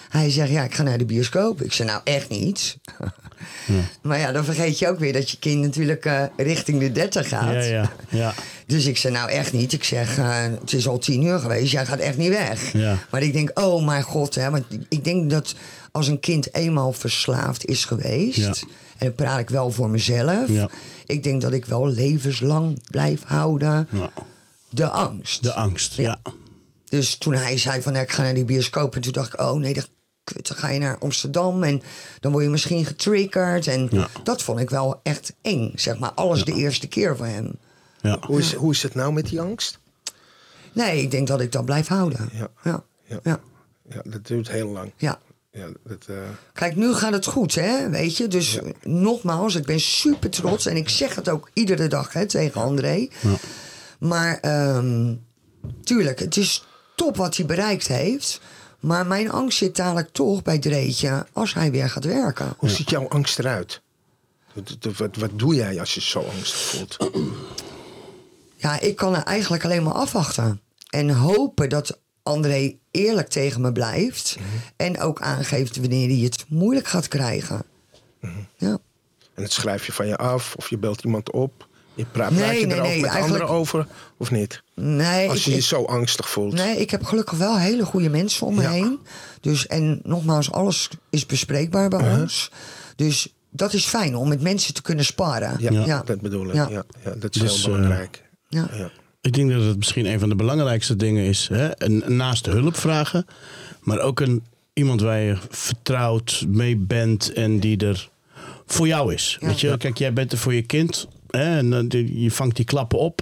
Hij 0.09 0.31
zegt, 0.31 0.51
ja, 0.51 0.65
ik 0.65 0.75
ga 0.75 0.83
naar 0.83 0.99
de 0.99 1.05
bioscoop. 1.05 1.63
Ik 1.63 1.73
zeg, 1.73 1.87
nou, 1.87 2.01
echt 2.05 2.29
niet. 2.29 2.77
Maar 4.03 4.19
ja, 4.19 4.33
dan 4.33 4.45
vergeet 4.45 4.79
je 4.79 4.89
ook 4.89 4.99
weer 4.99 5.13
dat 5.13 5.31
je 5.31 5.39
kind 5.39 5.63
natuurlijk 5.63 6.31
richting 6.37 6.81
de 6.81 6.93
30 6.93 7.29
gaat. 7.29 7.53
Ja, 7.53 7.61
ja, 7.61 7.93
ja. 8.09 8.35
Dus 8.67 8.87
ik 8.87 8.97
zei, 8.97 9.13
nou 9.15 9.31
echt 9.31 9.53
niet. 9.53 9.73
Ik 9.73 9.85
zeg, 9.85 10.19
eh, 10.19 10.43
het 10.61 10.73
is 10.73 10.89
al 10.89 10.99
tien 10.99 11.23
uur 11.23 11.39
geweest, 11.39 11.73
jij 11.73 11.87
gaat 11.87 11.99
echt 11.99 12.17
niet 12.17 12.29
weg. 12.29 12.73
Ja. 12.73 12.99
Maar 13.11 13.23
ik 13.23 13.33
denk, 13.33 13.51
oh 13.61 13.85
mijn 13.87 14.03
god. 14.03 14.35
Hè, 14.35 14.51
want 14.51 14.65
ik 14.89 15.05
denk 15.05 15.31
dat 15.31 15.55
als 15.93 16.09
een 16.09 16.21
kind 16.21 16.55
eenmaal 16.55 16.93
verslaafd 16.93 17.65
is 17.65 17.85
geweest... 17.85 18.37
Ja. 18.37 18.47
en 18.99 19.07
dan 19.07 19.15
praat 19.15 19.39
ik 19.39 19.51
wel 19.51 19.71
voor 19.71 19.91
mezelf... 19.91 20.49
Ja. 20.49 20.69
ik 21.07 21.23
denk 21.23 21.41
dat 21.41 21.53
ik 21.53 21.65
wel 21.65 21.89
levenslang 21.89 22.83
blijf 22.91 23.23
houden 23.25 23.89
Ja. 23.91 24.11
de 24.71 24.89
angst. 24.89 25.43
De 25.43 25.53
angst, 25.55 25.95
ja. 25.95 26.19
Dus 26.89 27.17
toen 27.17 27.35
hij 27.35 27.59
zei 27.59 27.83
van, 27.83 27.97
ik 27.97 28.13
ga 28.13 28.23
naar 28.23 28.35
die 28.35 28.45
bioscoop... 28.45 28.95
en 28.95 29.01
toen 29.01 29.13
dacht 29.13 29.33
ik, 29.33 29.41
oh 29.41 29.55
nee, 29.59 29.75
dan, 29.75 29.85
kut, 30.25 30.49
dan 30.49 30.57
ga 30.57 30.69
je 30.71 30.79
naar 30.79 30.99
Amsterdam... 30.99 31.63
en 31.63 31.83
dan 32.21 32.33
word 32.33 32.45
je 32.45 32.51
misschien 32.51 32.85
getriggerd. 32.87 33.67
En 33.67 33.89
Ja. 33.91 34.09
dat 34.23 34.43
vond 34.43 34.61
ik 34.61 34.71
wel 34.71 35.01
echt 35.03 35.33
eng, 35.43 35.73
zeg 35.75 35.99
maar. 35.99 36.13
Alles 36.13 36.45
de 36.45 36.53
eerste 36.55 36.87
keer 36.87 37.17
voor 37.17 37.27
hem. 37.27 37.51
Ja. 38.07 38.19
Hoe 38.27 38.39
is, 38.39 38.53
hoe 38.55 38.73
is 38.73 38.83
het 38.83 38.95
nou 38.95 39.13
met 39.13 39.27
die 39.29 39.41
angst? 39.41 39.79
Nee, 40.73 41.03
ik 41.03 41.11
denk 41.11 41.27
dat 41.27 41.41
ik 41.41 41.53
dat 41.53 41.65
blijf 41.65 41.87
houden. 41.87 42.29
Ja. 42.33 42.49
Ja. 42.65 42.85
Ja. 43.05 43.19
ja. 43.23 43.41
Ja, 43.89 44.01
dat 44.05 44.27
duurt 44.27 44.49
heel 44.51 44.69
lang. 44.69 44.93
ja. 44.97 45.19
Ja, 45.51 45.67
dat, 45.85 46.05
eh, 46.09 46.17
Kijk, 46.53 46.77
nu 46.77 46.95
gaat 46.95 47.13
het 47.13 47.27
goed, 47.27 47.55
hè? 47.55 47.89
Weet 47.91 48.17
je? 48.17 48.29
Dus 48.29 48.59
nogmaals, 48.83 49.55
ik 49.55 49.65
ben 49.65 49.81
super 49.81 50.31
trots. 50.31 50.67
En 50.67 50.77
ik 50.77 50.89
zeg 50.89 51.15
het 51.15 51.29
ook 51.29 51.51
iedere 51.53 51.89
dag 51.89 52.13
hè, 52.13 52.27
tegen 52.27 52.61
André. 52.61 53.09
Maar 53.99 54.39
ehm, 54.41 55.15
tuurlijk, 55.85 56.19
het 56.19 56.37
is 56.37 56.65
top 56.97 57.17
wat 57.17 57.37
hij 57.37 57.47
bereikt 57.47 57.87
heeft. 57.87 58.41
Maar 58.81 59.07
mijn 59.07 59.31
angst 59.31 59.59
zit 59.59 59.77
dadelijk 59.77 60.09
toch 60.13 60.43
bij 60.43 60.59
Dreetje 60.59 61.27
als 61.33 61.55
hij 61.55 61.71
weer 61.71 61.91
gaat 61.91 62.05
werken. 62.05 62.55
hoe 62.59 62.69
ziet 62.71 62.91
jouw 62.91 63.09
angst 63.09 63.39
eruit? 63.39 63.83
Wat, 64.53 64.77
wat- 64.81 64.97
wat, 64.97 65.17
wat 65.17 65.31
doe 65.39 65.55
jij 65.55 65.81
als 65.81 65.95
je 65.95 66.01
zo 66.01 66.21
angstig 66.21 66.61
voelt? 66.61 66.97
Ja, 68.57 68.81
ik 68.81 68.97
kan 68.97 69.15
er 69.17 69.23
eigenlijk 69.23 69.65
alleen 69.65 69.83
maar 69.83 69.93
afwachten. 69.93 70.61
En 70.91 71.11
hopen 71.11 71.69
dat 71.69 71.99
André 72.23 72.77
eerlijk 72.91 73.29
tegen 73.29 73.61
me 73.61 73.73
blijft. 73.73 74.37
En 74.77 75.01
ook 75.01 75.21
aangeeft 75.21 75.77
wanneer 75.77 76.09
hij 76.09 76.19
het 76.19 76.45
moeilijk 76.49 76.87
gaat 76.89 77.09
krijgen. 77.09 77.63
Ja. 78.57 78.79
En 79.35 79.43
dat 79.43 79.53
schrijf 79.53 79.87
je 79.87 79.93
van 79.93 80.07
je 80.07 80.17
af 80.17 80.55
of 80.57 80.71
je 80.71 80.79
belt 80.79 81.05
iemand 81.05 81.31
op. 81.33 81.69
Je 81.95 82.05
praat, 82.05 82.31
Nee, 82.31 82.39
praat 82.41 82.61
je 82.61 82.67
nee, 82.67 82.75
erover 82.77 82.93
nee, 82.93 83.01
met 83.01 83.11
eigenlijk- 83.11 83.43
anderen 83.43 83.61
over 83.61 83.87
of 84.19 84.31
niet? 84.31 84.63
Nee, 84.75 85.29
Als 85.29 85.39
ik- 85.39 85.45
je 85.45 85.55
je 85.55 85.61
zo 85.61 85.85
angstig 85.85 86.29
voelt. 86.31 86.53
Nee, 86.55 86.77
ik 86.81 86.91
heb 86.91 87.05
gelukkig 87.05 87.39
wel 87.39 87.59
hele 87.59 87.85
goede 87.85 88.09
mensen 88.09 88.47
om 88.47 88.55
me 88.55 88.63
Ja. 88.63 88.71
heen. 88.71 88.99
Dus, 89.41 89.67
en 89.67 90.01
nogmaals, 90.03 90.53
alles 90.53 90.89
is 91.11 91.27
bespreekbaar 91.27 91.89
bij 91.89 92.19
ons. 92.21 92.51
Dus 92.97 93.35
dat 93.51 93.73
is 93.73 93.85
fijn 93.87 94.17
om 94.17 94.29
met 94.29 94.41
mensen 94.43 94.75
te 94.75 94.83
kunnen 94.83 95.05
sparren. 95.05 95.57
Ja, 95.59 95.71
ja. 95.71 96.03
dat 96.05 96.21
bedoel 96.21 96.49
ik. 96.49 96.55
Ja. 96.55 96.69
Ja. 96.69 96.83
Ja, 97.05 97.11
dat 97.11 97.35
is 97.35 97.41
Dus, 97.41 97.65
heel 97.65 97.75
eh, 97.75 97.81
belangrijk. 97.81 98.25
Ja. 98.49 98.69
Ja. 98.73 98.91
Ik 99.21 99.33
denk 99.33 99.51
dat 99.51 99.63
het 99.65 99.77
misschien 99.77 100.07
een 100.07 100.19
van 100.19 100.29
de 100.29 100.35
belangrijkste 100.37 100.97
dingen 100.97 101.25
is. 101.25 101.49
Hè? 101.49 101.67
En 101.69 102.17
naast 102.17 102.47
hulp 102.47 102.77
vragen, 102.77 103.27
maar 103.81 103.99
ook 104.01 104.21
een, 104.21 104.43
iemand 104.73 105.01
waar 105.01 105.19
je 105.21 105.37
vertrouwd 105.51 106.45
mee 106.49 106.77
bent 106.77 107.33
en 107.33 107.61
die 107.61 107.77
er 107.87 108.09
voor 108.67 108.87
jou 108.87 109.15
is. 109.15 109.37
Ja. 109.41 109.47
Weet 109.47 109.61
je, 109.61 109.77
kijk, 109.77 109.99
jij 109.99 110.13
bent 110.13 110.33
er 110.33 110.39
voor 110.39 110.55
je 110.55 110.63
kind 110.63 111.09
hè? 111.31 111.57
en 111.59 111.73
eh, 111.73 111.81
die- 111.89 112.21
je 112.23 112.31
vangt 112.31 112.57
die 112.57 112.65
klappen 112.65 112.99
op. 112.99 113.21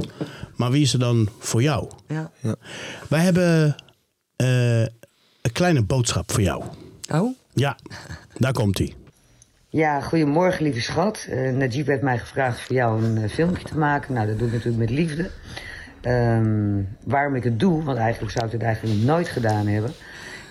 Maar 0.57 0.71
wie 0.71 0.83
is 0.83 0.93
er 0.93 0.99
dan 0.99 1.29
voor 1.39 1.63
jou? 1.63 1.91
Ja. 2.09 2.31
Wij 3.09 3.21
hebben 3.21 3.77
eh, 4.37 4.81
een 4.81 5.53
kleine 5.53 5.83
boodschap 5.83 6.33
voor 6.33 6.43
jou. 6.43 6.63
Oh? 7.13 7.37
Ja, 7.55 7.77
daar 8.39 8.53
komt 8.53 8.79
hij. 8.79 8.95
Ja, 9.75 10.01
goedemorgen 10.01 10.63
lieve 10.63 10.81
schat. 10.81 11.27
Eh 11.31 11.51
Najib 11.51 11.87
heeft 11.87 12.03
mij 12.03 12.19
gevraagd 12.19 12.61
voor 12.61 12.77
jou 12.77 13.05
een 13.05 13.23
eh, 13.23 13.29
filmpje 13.29 13.65
te 13.65 13.79
maken. 13.79 14.15
Nou, 14.15 14.27
dat 14.27 14.39
doe 14.39 14.47
ik 14.47 14.53
natuurlijk 14.53 14.91
met 14.91 14.91
liefde. 14.91 15.31
Ehm, 16.01 16.83
waarom 17.05 17.35
ik 17.35 17.45
het 17.45 17.61
doe, 17.61 17.83
want 17.83 17.99
eigenlijk 17.99 18.33
zou 18.33 18.47
ik 18.47 18.53
het 18.53 18.63
eigenlijk 18.63 19.03
nooit 19.03 19.29
gedaan 19.29 19.67
hebben... 19.67 19.91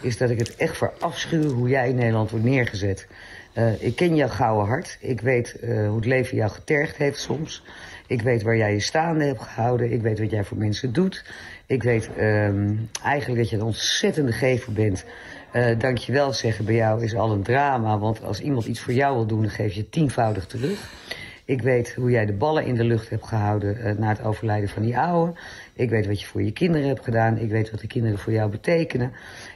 is 0.02 0.18
dat 0.18 0.30
ik 0.30 0.40
het 0.40 0.56
echt 0.56 0.78
verafschuw 0.78 1.50
hoe 1.50 1.70
jij 1.70 1.90
in 1.90 1.96
Nederland 1.96 2.30
wordt 2.30 2.46
neergezet. 2.46 3.08
Eh, 3.54 3.82
ik 3.82 3.96
ken 3.96 4.16
jouw 4.16 4.28
gouden 4.28 4.68
hart. 4.68 4.98
Ik 5.00 5.22
weet 5.22 5.58
hoe 5.62 5.96
het 5.96 6.06
leven 6.06 6.38
jou 6.38 6.52
getergd 6.52 6.98
heeft 6.98 7.20
soms. 7.20 7.64
Ik 8.08 8.22
weet 8.22 8.42
waar 8.42 8.58
jij 8.58 8.74
je 8.74 8.80
staande 8.80 9.26
hebt 9.26 9.42
gehouden. 9.42 9.92
Ik 9.92 10.02
weet 10.02 10.20
wat 10.20 10.32
jij 10.32 10.44
voor 10.44 10.58
mensen 10.58 10.94
doet. 10.94 11.26
Ik 11.66 11.84
weet 11.84 12.10
ehm, 12.18 12.74
eigenlijk 13.04 13.42
dat 13.42 13.50
je 13.50 13.56
een 13.56 13.64
ontzettende 13.64 14.32
gever 14.32 14.74
bent... 14.74 15.06
Je 15.54 16.12
wel 16.12 16.34
zeggen 16.34 16.66
bij 16.66 16.76
jou 16.76 17.04
is 17.04 17.16
al 17.16 17.32
een 17.32 17.44
drama. 17.44 17.98
Want 17.98 18.24
als 18.24 18.42
iemand 18.42 18.66
iets 18.66 18.80
voor 18.80 18.94
jou 18.94 19.16
wil 19.16 19.26
doen, 19.26 19.42
dan 19.42 19.50
geef 19.50 19.74
je 19.74 19.90
tienvoudig 19.90 20.46
terug. 20.46 20.92
Ik 21.46 21.62
weet 21.62 21.94
hoe 21.94 22.12
jij 22.12 22.26
de 22.26 22.34
ballen 22.34 22.66
in 22.66 22.76
de 22.76 22.84
lucht 22.84 23.10
hebt 23.10 23.28
gehouden 23.28 23.78
eh, 23.78 23.98
na 23.98 24.08
het 24.08 24.24
overlijden 24.24 24.70
van 24.70 24.82
die 24.82 24.98
oude. 24.98 25.34
Ik 25.74 25.90
weet 25.90 26.08
wat 26.08 26.22
je 26.22 26.26
voor 26.26 26.44
je 26.44 26.52
kinderen 26.52 26.88
hebt 26.88 27.04
gedaan. 27.04 27.38
Ik 27.38 27.50
weet 27.50 27.72
wat 27.72 27.80
de 27.80 27.88
kinderen 27.88 28.20
voor 28.20 28.34
jou 28.34 28.50
betekenen. 28.50 29.12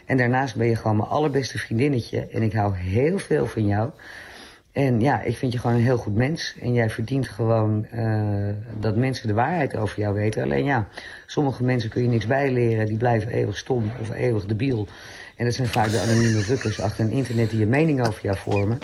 En 0.05 0.17
daarnaast 0.17 0.55
ben 0.55 0.67
je 0.67 0.75
gewoon 0.75 0.97
mijn 0.97 1.09
allerbeste 1.09 1.57
vriendinnetje. 1.57 2.27
En 2.27 2.41
ik 2.41 2.53
hou 2.53 2.75
heel 2.75 3.19
veel 3.19 3.45
van 3.45 3.67
jou. 3.67 3.89
En 4.71 5.01
ja, 5.01 5.21
ik 5.21 5.37
vind 5.37 5.53
je 5.53 5.59
gewoon 5.59 5.75
een 5.75 5.83
heel 5.83 5.97
goed 5.97 6.15
mens. 6.15 6.55
En 6.61 6.73
jij 6.73 6.89
verdient 6.89 7.29
gewoon 7.29 7.85
eh, 7.85 8.49
dat 8.79 8.95
mensen 8.95 9.27
de 9.27 9.33
waarheid 9.33 9.75
over 9.75 9.99
jou 9.99 10.13
weten. 10.13 10.43
Alleen 10.43 10.65
ja, 10.65 10.87
sommige 11.25 11.63
mensen 11.63 11.89
kun 11.89 12.01
je 12.01 12.07
niks 12.07 12.27
bijleren. 12.27 12.85
Die 12.85 12.97
blijven 12.97 13.31
eeuwig 13.31 13.57
stom 13.57 13.91
of 14.01 14.09
eeuwig 14.09 14.45
debiel. 14.45 14.87
En 15.37 15.45
dat 15.45 15.53
zijn 15.53 15.67
vaak 15.67 15.91
de 15.91 15.99
anonieme 15.99 16.41
rukkers 16.41 16.81
achter 16.81 17.05
een 17.05 17.11
internet 17.11 17.49
die 17.49 17.61
een 17.61 17.69
mening 17.69 18.07
over 18.07 18.23
jou 18.23 18.37
vormen. 18.37 18.79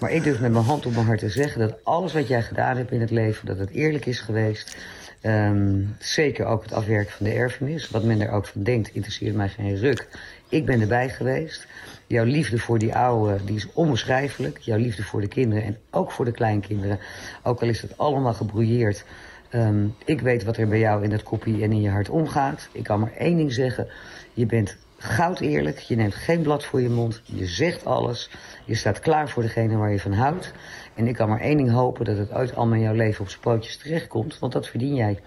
Maar 0.00 0.12
ik 0.12 0.22
durf 0.22 0.40
met 0.40 0.52
mijn 0.52 0.64
hand 0.64 0.86
op 0.86 0.94
mijn 0.94 1.06
hart 1.06 1.18
te 1.18 1.28
zeggen 1.28 1.60
dat 1.60 1.84
alles 1.84 2.12
wat 2.12 2.28
jij 2.28 2.42
gedaan 2.42 2.76
hebt 2.76 2.92
in 2.92 3.00
het 3.00 3.10
leven, 3.10 3.46
dat 3.46 3.58
het 3.58 3.70
eerlijk 3.70 4.06
is 4.06 4.20
geweest. 4.20 4.76
Ehm, 5.20 5.82
zeker 5.98 6.46
ook 6.46 6.62
het 6.62 6.72
afwerken 6.72 7.12
van 7.12 7.26
de 7.26 7.32
erfenis. 7.32 7.90
Wat 7.90 8.04
men 8.04 8.20
er 8.20 8.30
ook 8.30 8.46
van 8.46 8.62
denkt, 8.62 8.94
interesseert 8.94 9.34
mij 9.34 9.48
geen 9.48 9.76
ruk. 9.76 10.08
Ik 10.48 10.66
ben 10.66 10.80
erbij 10.80 11.08
geweest. 11.08 11.66
Jouw 12.06 12.24
liefde 12.24 12.58
voor 12.58 12.78
die 12.78 12.94
oude, 12.94 13.44
die 13.44 13.56
is 13.56 13.72
onbeschrijfelijk. 13.72 14.58
Jouw 14.58 14.78
liefde 14.78 15.02
voor 15.02 15.20
de 15.20 15.28
kinderen 15.28 15.64
en 15.64 15.78
ook 15.90 16.12
voor 16.12 16.24
de 16.24 16.32
kleinkinderen. 16.32 16.98
Ook 17.42 17.62
al 17.62 17.68
is 17.68 17.82
het 17.82 17.98
allemaal 17.98 18.34
gebrouilleerd. 18.34 19.04
Ehm, 19.48 19.86
ik 20.04 20.20
weet 20.20 20.44
wat 20.44 20.56
er 20.56 20.68
bij 20.68 20.78
jou 20.78 21.04
in 21.04 21.10
dat 21.10 21.22
koppie 21.22 21.62
en 21.62 21.72
in 21.72 21.80
je 21.80 21.90
hart 21.90 22.08
omgaat. 22.08 22.68
Ik 22.72 22.82
kan 22.82 23.00
maar 23.00 23.12
één 23.18 23.36
ding 23.36 23.52
zeggen. 23.52 23.88
Je 24.32 24.46
bent 24.46 24.76
goud 25.02 25.40
eerlijk. 25.40 25.78
Je 25.78 25.96
neemt 25.96 26.14
geen 26.14 26.42
blad 26.42 26.64
voor 26.64 26.80
je 26.80 26.88
mond. 26.88 27.22
Je 27.24 27.46
zegt 27.46 27.84
alles. 27.84 28.30
Je 28.64 28.74
staat 28.74 29.00
klaar 29.00 29.28
voor 29.28 29.42
degene 29.42 29.76
waar 29.76 29.90
je 29.90 30.00
van 30.00 30.12
houdt. 30.12 30.52
En 30.94 31.06
ik 31.06 31.14
kan 31.14 31.28
maar 31.28 31.40
één 31.40 31.56
ding 31.56 31.70
hopen 31.70 32.04
dat 32.04 32.16
het 32.16 32.32
ooit 32.32 32.54
allemaal 32.54 32.76
in 32.76 32.82
jouw 32.82 32.94
leven 32.94 33.20
op 33.20 33.28
zijn 33.28 33.40
pootjes 33.40 33.76
terechtkomt. 33.76 34.38
Want 34.38 34.52
dat 34.52 34.68
verdien 34.68 34.94
jij. 34.94 35.20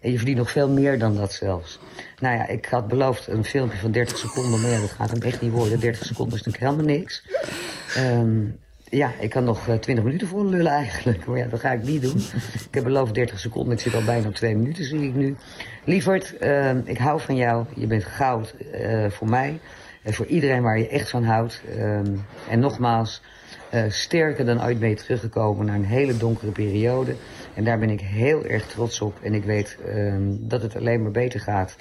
En 0.00 0.10
je 0.10 0.16
verdient 0.16 0.38
nog 0.38 0.50
veel 0.50 0.68
meer 0.68 0.98
dan 0.98 1.16
dat 1.16 1.32
zelfs. 1.32 1.78
Nou 2.20 2.36
ja, 2.36 2.46
ik 2.46 2.66
had 2.66 2.88
beloofd 2.88 3.26
een 3.26 3.44
filmpje 3.44 3.78
van 3.78 3.90
30 3.90 4.18
seconden. 4.18 4.60
Maar 4.60 4.70
ja, 4.70 4.80
dat 4.80 4.90
gaat 4.90 5.10
hem 5.10 5.22
echt 5.22 5.40
niet 5.40 5.52
worden. 5.52 5.80
30 5.80 6.06
seconden 6.06 6.38
is 6.38 6.44
natuurlijk 6.44 6.72
helemaal 6.72 6.96
niks. 6.96 7.24
Ehm, 7.94 8.42
ja, 8.96 9.12
ik 9.20 9.30
kan 9.30 9.44
nog 9.44 9.68
eh, 9.68 9.74
20 9.74 10.04
minuten 10.04 10.26
voor 10.26 10.44
lullen 10.44 10.72
eigenlijk. 10.72 11.24
Maar 11.26 11.38
ja, 11.38 11.46
dat 11.46 11.60
ga 11.60 11.72
ik 11.72 11.82
niet 11.82 12.02
doen. 12.02 12.16
Ik 12.68 12.74
heb 12.74 12.84
beloofd 12.84 13.14
30 13.14 13.38
seconden. 13.38 13.72
Ik 13.72 13.80
zit 13.80 13.94
al 13.94 14.04
bijna 14.04 14.28
op 14.28 14.34
2 14.34 14.56
minuten, 14.56 14.84
zie 14.84 15.02
ik 15.02 15.14
nu. 15.14 15.36
Lieverd, 15.84 16.36
ehm, 16.36 16.80
ik 16.84 16.98
hou 16.98 17.20
van 17.20 17.36
jou. 17.36 17.64
Je 17.74 17.86
bent 17.86 18.04
goud 18.04 18.54
eh, 18.72 19.10
voor 19.10 19.28
mij. 19.28 19.60
En 20.02 20.14
voor 20.14 20.26
iedereen 20.26 20.62
waar 20.62 20.78
je 20.78 20.88
echt 20.88 21.10
van 21.10 21.24
houdt. 21.24 21.62
Ehm, 21.78 22.16
en 22.50 22.58
nogmaals, 22.58 23.22
eh, 23.70 23.82
sterker 23.88 24.44
dan 24.44 24.64
ooit 24.64 24.78
ben 24.78 24.88
je 24.88 24.94
teruggekomen 24.94 25.66
naar 25.66 25.76
een 25.76 25.84
hele 25.84 26.16
donkere 26.16 26.50
periode. 26.50 27.14
En 27.54 27.64
daar 27.64 27.78
ben 27.78 27.90
ik 27.90 28.00
heel 28.00 28.44
erg 28.44 28.66
trots 28.66 29.00
op. 29.00 29.18
En 29.22 29.34
ik 29.34 29.44
weet 29.44 29.78
ehm, 29.86 30.22
dat 30.40 30.62
het 30.62 30.76
alleen 30.76 31.02
maar 31.02 31.10
beter 31.10 31.40
gaat. 31.40 31.76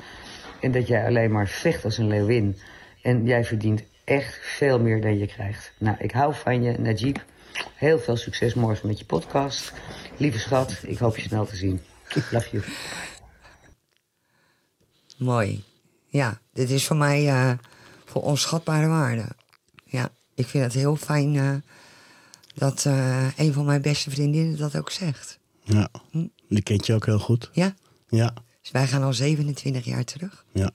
En 0.62 0.72
dat 0.72 0.88
jij 0.88 1.06
alleen 1.06 1.32
maar 1.32 1.48
vecht 1.48 1.86
als 1.86 1.98
een 1.98 2.08
leeuwin. 2.08 2.58
En 3.02 3.26
jij 3.26 3.44
verdient 3.44 3.84
echt 4.04 4.40
veel 4.42 4.80
meer 4.80 5.02
dan 5.02 5.18
je 5.18 5.28
krijgt. 5.28 5.72
Nou, 5.78 5.98
ik 6.00 6.12
hou 6.12 6.34
van 6.36 6.64
je, 6.64 6.80
Najib. 6.80 7.18
Heel 7.76 8.00
veel 8.00 8.18
succes 8.18 8.54
morgen 8.54 8.88
met 8.88 9.00
je 9.00 9.06
podcast. 9.06 9.74
Lieve 10.18 10.40
schat, 10.40 10.80
ik 10.82 10.98
hoop 10.98 11.16
je 11.16 11.22
snel 11.22 11.46
te 11.46 11.56
zien. 11.56 11.82
Love 12.32 12.50
you. 12.52 12.64
Mooi. 15.18 15.64
Ja, 16.08 16.40
dit 16.54 16.70
is 16.70 16.88
voor 16.88 16.96
mij 16.96 17.28
eh 17.28 17.52
voor 18.06 18.22
onschatbare 18.22 18.88
waarde. 18.88 19.26
Ja, 19.86 20.10
ik 20.36 20.48
vind 20.48 20.64
het 20.64 20.74
heel 20.74 20.96
fijn 20.96 21.36
eh, 21.36 21.56
dat 22.56 22.86
eh, 22.86 23.38
een 23.38 23.54
van 23.54 23.66
mijn 23.66 23.82
beste 23.82 24.10
vriendinnen 24.10 24.58
dat 24.58 24.78
ook 24.78 24.92
zegt. 24.92 25.40
Ja, 25.64 25.90
die 26.50 26.62
kent 26.64 26.86
je 26.86 26.94
ook 26.94 27.06
heel 27.06 27.20
goed. 27.20 27.50
Ja, 27.54 27.74
Ja, 28.10 28.34
dus 28.62 28.72
wij 28.72 28.88
gaan 28.88 29.04
al 29.04 29.14
27 29.14 29.86
jaar 29.86 30.04
terug. 30.04 30.46
ja. 30.54 30.72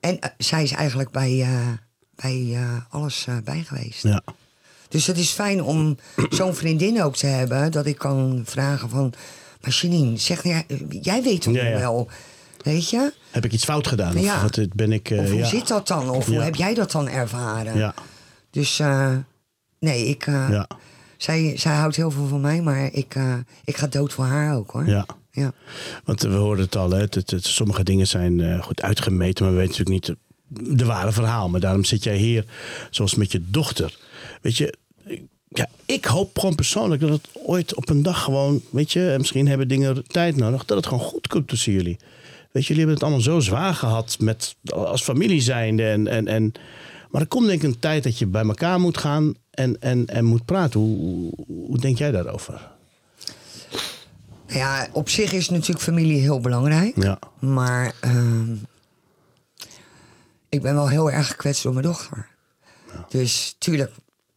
En 0.00 0.18
zij 0.38 0.62
is 0.62 0.72
eigenlijk 0.72 1.10
bij, 1.10 1.40
eh, 1.40 1.72
bij 2.16 2.48
eh, 2.52 2.76
alles 2.88 3.26
eh, 3.28 3.36
bij 3.44 3.62
geweest. 3.66 4.02
ja. 4.02 4.22
Dus 4.88 5.06
het 5.06 5.18
is 5.18 5.30
fijn 5.30 5.62
om 5.62 5.96
zo'n 6.30 6.54
vriendin 6.54 7.02
ook 7.02 7.16
te 7.16 7.26
hebben. 7.26 7.72
Dat 7.72 7.86
ik 7.86 7.98
kan 7.98 8.42
vragen 8.46 8.88
van... 8.88 9.12
Maar 9.60 9.70
Janine, 9.80 10.16
zeg, 10.16 10.42
jij, 10.42 10.66
jij 10.88 11.22
weet 11.22 11.44
Ja, 11.44 11.66
ja. 11.66 11.78
wel... 11.78 12.08
Weet 12.62 12.90
je? 12.90 13.12
Heb 13.30 13.44
ik 13.44 13.52
iets 13.52 13.64
fout 13.64 13.86
gedaan? 13.86 14.16
Of 14.18 14.42
wat, 14.42 14.58
ben 14.74 14.92
ik... 14.92 15.10
eh, 15.10 15.18
Of 15.22 15.30
hoe 15.30 15.44
zit 15.44 15.68
dat 15.68 15.88
dan? 15.88 16.10
Of 16.10 16.26
hoe 16.26 16.40
heb 16.40 16.54
jij 16.54 16.74
dat 16.74 16.90
dan 16.92 17.08
ervaren? 17.08 17.76
Ja, 17.76 17.94
Dus 18.50 18.78
eh, 18.78 19.12
nee, 19.78 20.06
ik, 20.06 20.26
eh, 20.26 20.46
ja, 20.50 20.66
zij, 21.16 21.52
zij 21.56 21.74
houdt 21.74 21.96
heel 21.96 22.10
veel 22.10 22.26
van 22.26 22.40
mij, 22.40 22.60
maar 22.62 22.92
ik, 22.92 23.14
eh, 23.14 23.34
ik 23.64 23.76
ga 23.76 23.86
dood 23.86 24.12
voor 24.12 24.24
haar 24.24 24.56
ook 24.56 24.70
hoor. 24.70 24.86
ja. 24.88 25.06
Ja. 25.30 25.52
Want 26.04 26.22
we 26.22 26.28
hoorden 26.28 26.64
het 26.64 26.76
al, 26.76 26.90
hè? 26.90 27.00
Het, 27.00 27.14
het- 27.14 27.30
het- 27.30 27.44
sommige 27.46 27.84
dingen 27.84 28.06
zijn 28.06 28.40
eh, 28.40 28.62
goed 28.62 28.82
uitgemeten, 28.82 29.44
maar 29.44 29.54
we 29.54 29.60
weten 29.60 29.76
natuurlijk 29.84 30.06
niet 30.08 30.16
de, 30.48 30.84
ware 30.84 31.12
verhaal. 31.12 31.48
Maar 31.48 31.60
daarom 31.60 31.84
zit 31.84 32.04
jij 32.04 32.16
hier, 32.16 32.44
zoals 32.90 33.14
met 33.14 33.32
je 33.32 33.40
dochter. 33.50 33.98
Weet 34.42 34.56
je, 34.56 34.74
ik- 35.06 35.22
ja, 35.48 35.68
ik 35.86 36.04
hoop 36.04 36.38
gewoon 36.38 36.54
persoonlijk 36.54 37.00
dat 37.00 37.10
het 37.10 37.28
ooit 37.32 37.74
op 37.74 37.88
een 37.88 38.02
dag 38.02 38.22
gewoon, 38.22 38.62
weet 38.70 38.92
je, 38.92 39.10
en 39.10 39.18
misschien 39.18 39.48
hebben 39.48 39.68
dingen 39.68 40.06
tijd 40.06 40.36
nodig, 40.36 40.64
dat 40.64 40.76
het 40.76 40.86
gewoon 40.86 41.04
goed 41.04 41.26
komt 41.26 41.48
tussen 41.48 41.72
jullie. 41.72 41.96
Weet 42.52 42.66
je, 42.66 42.74
jullie 42.74 42.76
hebben 42.76 42.94
het 42.94 43.02
allemaal 43.02 43.20
zo 43.20 43.40
zwaar 43.40 43.74
gehad 43.74 44.16
met, 44.20 44.56
als 44.64 45.02
familie 45.02 45.40
zijnde. 45.40 45.88
En, 45.88 46.06
en, 46.08 46.26
en, 46.28 46.52
maar 47.10 47.20
er 47.20 47.26
komt 47.28 47.46
denk 47.46 47.62
ik 47.62 47.68
een 47.68 47.78
tijd 47.78 48.02
dat 48.02 48.18
je 48.18 48.26
bij 48.26 48.42
elkaar 48.44 48.80
moet 48.80 48.98
gaan 48.98 49.34
en, 49.50 49.76
en, 49.80 50.06
en 50.06 50.24
moet 50.24 50.44
praten. 50.44 50.80
Hoe, 50.80 50.96
hoe, 50.98 51.32
hoe 51.46 51.78
denk 51.78 51.98
jij 51.98 52.10
daarover? 52.10 52.70
Ja, 54.48 54.88
op 54.92 55.08
zich 55.08 55.32
is 55.32 55.48
natuurlijk 55.48 55.80
familie 55.80 56.20
heel 56.20 56.40
belangrijk. 56.40 57.02
Ja, 57.02 57.18
Maar 57.38 57.94
ehm, 58.00 58.54
ik 60.54 60.62
ben 60.62 60.74
wel 60.74 60.88
heel 60.88 61.10
erg 61.10 61.26
gekwetst 61.26 61.62
door 61.62 61.72
mijn 61.72 61.84
dochter. 61.84 62.28
Dus 63.08 63.56
tuurlijk, 63.58 63.92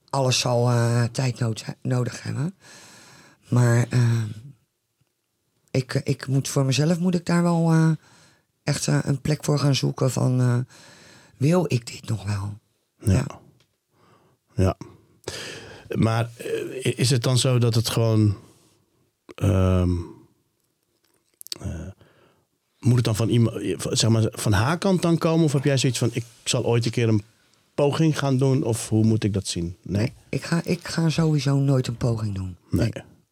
alles 0.09 0.39
zal 0.39 0.70
eh, 0.70 1.03
tijd 1.03 1.39
nood- 1.39 1.63
nodig 1.82 2.24
hebben. 2.24 2.55
Maar 3.49 3.86
ehm, 3.89 4.28
ik, 5.72 5.93
ik 5.93 6.28
moet 6.28 6.47
voor 6.47 6.65
mezelf 6.65 6.99
moet 6.99 7.15
ik 7.15 7.26
daar 7.26 7.43
wel 7.43 7.72
eh, 7.72 7.91
echt 8.63 8.88
eh, 8.88 8.99
een 9.03 9.22
plek 9.22 9.43
voor 9.43 9.59
gaan 9.59 9.76
zoeken 9.76 10.11
van... 10.11 10.39
eh, 10.41 10.57
wil 11.38 11.65
ik 11.68 11.88
dit 11.88 12.07
nog 12.09 12.24
wel? 12.24 12.57
Ja. 12.99 13.26
Ja. 14.55 14.78
Maar 15.95 16.30
eh, 16.38 16.97
is 16.97 17.09
het 17.09 17.24
dan 17.24 17.38
zo 17.38 17.57
dat 17.57 17.76
het 17.76 17.89
gewoon. 17.89 18.38
ehm, 19.36 19.91
eh, 21.59 21.88
moet 22.80 22.95
het 22.95 23.05
dan 23.05 23.15
van, 23.15 23.30
iemand, 23.30 23.55
zeg 23.89 24.09
maar, 24.09 24.28
van 24.32 24.51
haar 24.51 24.78
kant 24.78 25.01
dan 25.01 25.17
komen? 25.17 25.45
Of 25.45 25.53
heb 25.53 25.63
jij 25.63 25.78
zoiets 25.78 25.99
van: 25.99 26.09
ik 26.13 26.23
zal 26.43 26.65
ooit 26.65 26.86
een 26.86 26.91
keer 26.91 27.07
een 27.07 27.23
poging 27.75 28.19
gaan 28.19 28.38
doen? 28.38 28.63
Of 28.63 28.89
hoe 28.89 29.05
moet 29.05 29.23
ik 29.23 29.34
dat 29.34 29.47
zien? 29.47 29.75
Nee. 29.84 30.13
Ik 30.30 30.43
ga, 30.43 30.61
ik 30.63 30.88
ga 30.88 31.09
sowieso 31.09 31.55
nooit 31.55 31.88
een 31.88 31.97
poging 31.97 32.36
doen. 32.36 32.57
Nee. 32.69 32.91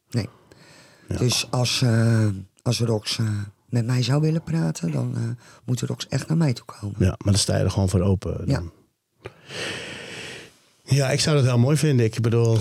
Nee. 0.10 0.30
Dus 1.08 1.52
als, 1.52 1.82
eh, 1.82 2.28
als 2.62 2.80
Rox 2.80 3.18
eh, 3.18 3.30
met 3.70 3.86
mij 3.86 4.04
zou 4.04 4.22
willen 4.22 4.44
praten, 4.44 4.92
dan 4.92 5.16
eh, 5.16 5.22
moet 5.66 5.82
Rox 5.82 6.08
echt 6.08 6.28
naar 6.28 6.38
mij 6.38 6.54
toe 6.54 6.66
komen. 6.66 6.96
Ja, 7.00 7.06
maar 7.06 7.34
dan 7.34 7.38
sta 7.42 7.58
je 7.58 7.64
er 7.64 7.72
gewoon 7.72 7.90
voor 7.90 8.02
open. 8.02 8.48
Dan. 8.48 8.48
Ja. 8.48 9.30
Ja, 10.84 11.10
ik 11.10 11.20
zou 11.20 11.36
dat 11.36 11.46
heel 11.46 11.58
mooi 11.58 11.78
vinden. 11.78 12.06
Ik 12.06 12.22
bedoel, 12.22 12.58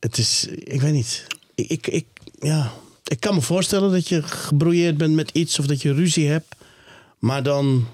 het 0.00 0.18
is, 0.18 0.46
ik 0.46 0.80
weet 0.80 0.92
niet. 0.92 1.26
Ik, 1.54 1.70
ik, 1.70 1.86
ik, 1.86 2.06
ja, 2.38 2.72
ik 3.12 3.20
kan 3.20 3.34
me 3.34 3.40
voorstellen 3.40 3.90
dat 3.90 4.08
je 4.08 4.22
gebrouilleerd 4.22 4.96
bent 4.96 5.14
met 5.14 5.30
iets 5.30 5.58
of 5.58 5.66
dat 5.66 5.82
je 5.82 5.94
ruzie 5.94 6.28
hebt. 6.28 6.54
Maar 7.18 7.42
dan, 7.42 7.86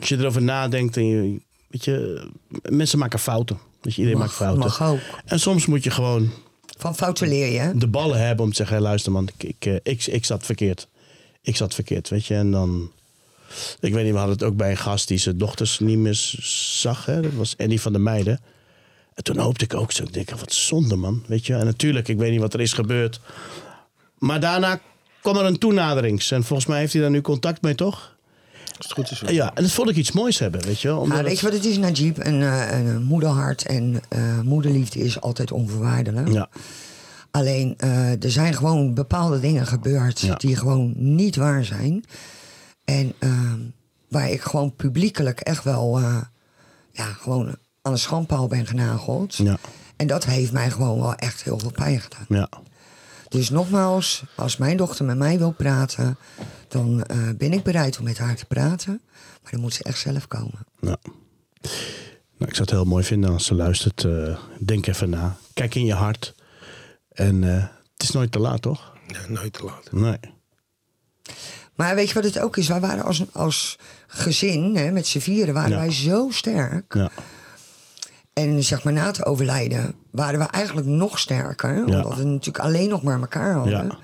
als 0.00 0.08
je 0.08 0.18
erover 0.18 0.42
nadenkt 0.42 0.96
en 0.96 1.06
je, 1.06 1.40
weet 1.66 1.84
je, 1.84 2.26
mensen 2.62 2.98
maken 2.98 3.18
fouten. 3.18 3.58
Dus 3.80 3.98
iedereen 3.98 4.18
maakt 4.18 4.32
fouten. 4.32 4.64
mag 4.64 4.82
ook. 4.82 4.98
En 5.24 5.40
soms 5.40 5.66
moet 5.66 5.84
je 5.84 5.90
gewoon 5.90 6.30
Van 6.78 6.96
fouten 6.96 7.28
leer 7.28 7.52
je, 7.52 7.58
hè? 7.58 7.78
de 7.78 7.86
ballen 7.86 8.26
hebben 8.26 8.44
om 8.44 8.50
te 8.50 8.56
zeggen: 8.56 8.76
hey, 8.76 8.84
luister 8.84 9.12
man, 9.12 9.28
ik, 9.36 9.42
ik, 9.42 9.66
eh, 9.66 9.92
ik, 9.92 10.06
ik 10.06 10.24
zat 10.24 10.44
verkeerd. 10.44 10.88
Ik 11.42 11.56
zat 11.56 11.74
verkeerd, 11.74 12.08
weet 12.08 12.26
je. 12.26 12.34
En 12.34 12.50
dan, 12.50 12.90
ik 13.80 13.92
weet 13.92 14.04
niet, 14.04 14.12
we 14.12 14.18
hadden 14.18 14.36
het 14.36 14.46
ook 14.46 14.56
bij 14.56 14.70
een 14.70 14.76
gast 14.76 15.08
die 15.08 15.18
zijn 15.18 15.38
dochters 15.38 15.78
niet 15.78 15.98
meer 15.98 16.18
zag. 16.80 17.06
Hè? 17.06 17.20
Dat 17.20 17.32
was 17.32 17.54
Andy 17.58 17.78
van 17.78 17.92
der 17.92 18.00
Meijden. 18.00 18.40
En 19.14 19.22
toen 19.22 19.38
hoopte 19.38 19.64
ik 19.64 19.74
ook 19.74 19.92
zo, 19.92 20.02
ik 20.02 20.12
denk, 20.12 20.30
wat 20.30 20.52
zonde 20.52 20.96
man, 20.96 21.24
weet 21.26 21.46
je. 21.46 21.54
En 21.54 21.64
natuurlijk, 21.64 22.08
ik 22.08 22.18
weet 22.18 22.30
niet 22.30 22.40
wat 22.40 22.54
er 22.54 22.60
is 22.60 22.72
gebeurd. 22.72 23.20
Maar 24.18 24.40
daarna 24.40 24.80
kwam 25.22 25.36
er 25.36 25.44
een 25.44 25.58
toenaderings. 25.58 26.30
En 26.30 26.44
volgens 26.44 26.68
mij 26.68 26.78
heeft 26.78 26.92
hij 26.92 27.02
daar 27.02 27.10
nu 27.10 27.20
contact 27.20 27.62
mee, 27.62 27.74
toch? 27.74 28.14
Als 28.76 28.86
het 28.86 28.92
goed 28.92 29.10
is. 29.10 29.20
wel. 29.20 29.32
Ja, 29.32 29.50
en 29.54 29.62
dat 29.62 29.72
vond 29.72 29.88
ik 29.88 29.96
iets 29.96 30.12
moois 30.12 30.38
hebben, 30.38 30.64
weet 30.64 30.80
je. 30.80 30.88
wel, 30.88 30.98
Omdat 31.00 31.16
Maar 31.16 31.24
weet 31.26 31.38
je 31.38 31.44
wat 31.44 31.54
het 31.54 31.64
is, 31.64 31.78
Najib? 31.78 32.18
Een, 32.18 32.42
eh, 32.42 32.78
een 32.78 33.02
moederhart 33.02 33.66
en 33.66 34.00
eh, 34.08 34.40
moederliefde 34.40 34.98
is 34.98 35.20
altijd 35.20 35.52
onvoorwaardelijk. 35.52 36.28
Ja, 36.32 36.48
Alleen, 37.30 37.74
eh, 37.78 38.22
er 38.24 38.30
zijn 38.30 38.54
gewoon 38.54 38.94
bepaalde 38.94 39.40
dingen 39.40 39.66
gebeurd 39.66 40.20
Ja. 40.20 40.34
die 40.34 40.56
gewoon 40.56 40.92
niet 40.96 41.36
waar 41.36 41.64
zijn. 41.64 42.04
En 42.84 43.12
ehm, 43.18 43.58
waar 44.08 44.30
ik 44.30 44.40
gewoon 44.40 44.74
publiekelijk 44.76 45.40
echt 45.40 45.64
wel 45.64 45.98
eh, 45.98 46.16
ja, 46.92 47.04
gewoon 47.04 47.56
aan 47.82 47.92
de 47.92 47.98
schandpaal 47.98 48.46
ben 48.46 48.66
genageld. 48.66 49.34
ja, 49.36 49.56
En 49.96 50.06
dat 50.06 50.24
heeft 50.24 50.52
mij 50.52 50.70
gewoon 50.70 51.00
wel 51.00 51.14
echt 51.14 51.42
heel 51.42 51.58
veel 51.58 51.70
pijn 51.72 52.00
gedaan. 52.00 52.26
ja. 52.28 52.48
Dus 53.36 53.50
nogmaals, 53.50 54.22
als 54.34 54.56
mijn 54.56 54.76
dochter 54.76 55.04
met 55.04 55.16
mij 55.16 55.38
wil 55.38 55.50
praten, 55.52 56.16
dan 56.68 57.02
eh, 57.04 57.18
ben 57.36 57.52
ik 57.52 57.62
bereid 57.62 57.98
om 57.98 58.04
met 58.04 58.18
haar 58.18 58.36
te 58.36 58.44
praten. 58.46 59.00
Maar 59.42 59.50
dan 59.52 59.60
moet 59.60 59.74
ze 59.74 59.82
echt 59.82 59.98
zelf 59.98 60.28
komen. 60.28 60.66
Ja. 60.80 60.96
Nou, 62.38 62.50
ik 62.50 62.54
zou 62.54 62.60
het 62.60 62.70
heel 62.70 62.84
mooi 62.84 63.04
vinden 63.04 63.30
als 63.30 63.44
ze 63.46 63.54
luistert. 63.54 64.04
eh, 64.04 64.36
denk 64.60 64.86
even 64.86 65.10
na. 65.10 65.36
Kijk 65.54 65.74
in 65.74 65.84
je 65.84 65.94
hart. 65.94 66.34
En 67.08 67.44
eh, 67.56 67.62
het 67.92 68.02
is 68.02 68.10
nooit 68.10 68.32
te 68.32 68.38
laat, 68.38 68.62
toch? 68.62 68.92
Ja, 69.06 69.18
nooit 69.28 69.52
te 69.52 69.64
laat. 69.64 69.92
Nee. 69.92 70.18
Maar 71.74 71.94
weet 71.94 72.08
je 72.08 72.14
wat 72.14 72.24
het 72.24 72.38
ook 72.38 72.56
is? 72.56 72.68
Wij 72.68 72.80
waren 72.80 73.04
als, 73.04 73.22
als 73.32 73.78
gezin, 74.06 74.76
hè, 74.76 74.90
met 74.90 75.06
z'n 75.06 75.18
vieren, 75.18 75.54
waren 75.54 75.70
Ja. 75.70 75.76
wij 75.76 75.92
zo 75.92 76.28
sterk. 76.30 76.94
Ja. 76.94 77.10
En 78.32 78.64
zeg 78.64 78.84
maar 78.84 78.92
na 78.92 79.06
het 79.06 79.24
overlijden 79.24 79.94
waren 80.16 80.38
we 80.38 80.44
eigenlijk 80.44 80.86
nog 80.86 81.18
sterker. 81.18 81.84
Omdat 81.84 82.16
we 82.16 82.24
natuurlijk 82.24 82.64
alleen 82.64 82.88
nog 82.88 83.02
maar 83.02 83.20
elkaar 83.20 83.52
hadden. 83.54 83.86
Ja. 83.86 83.98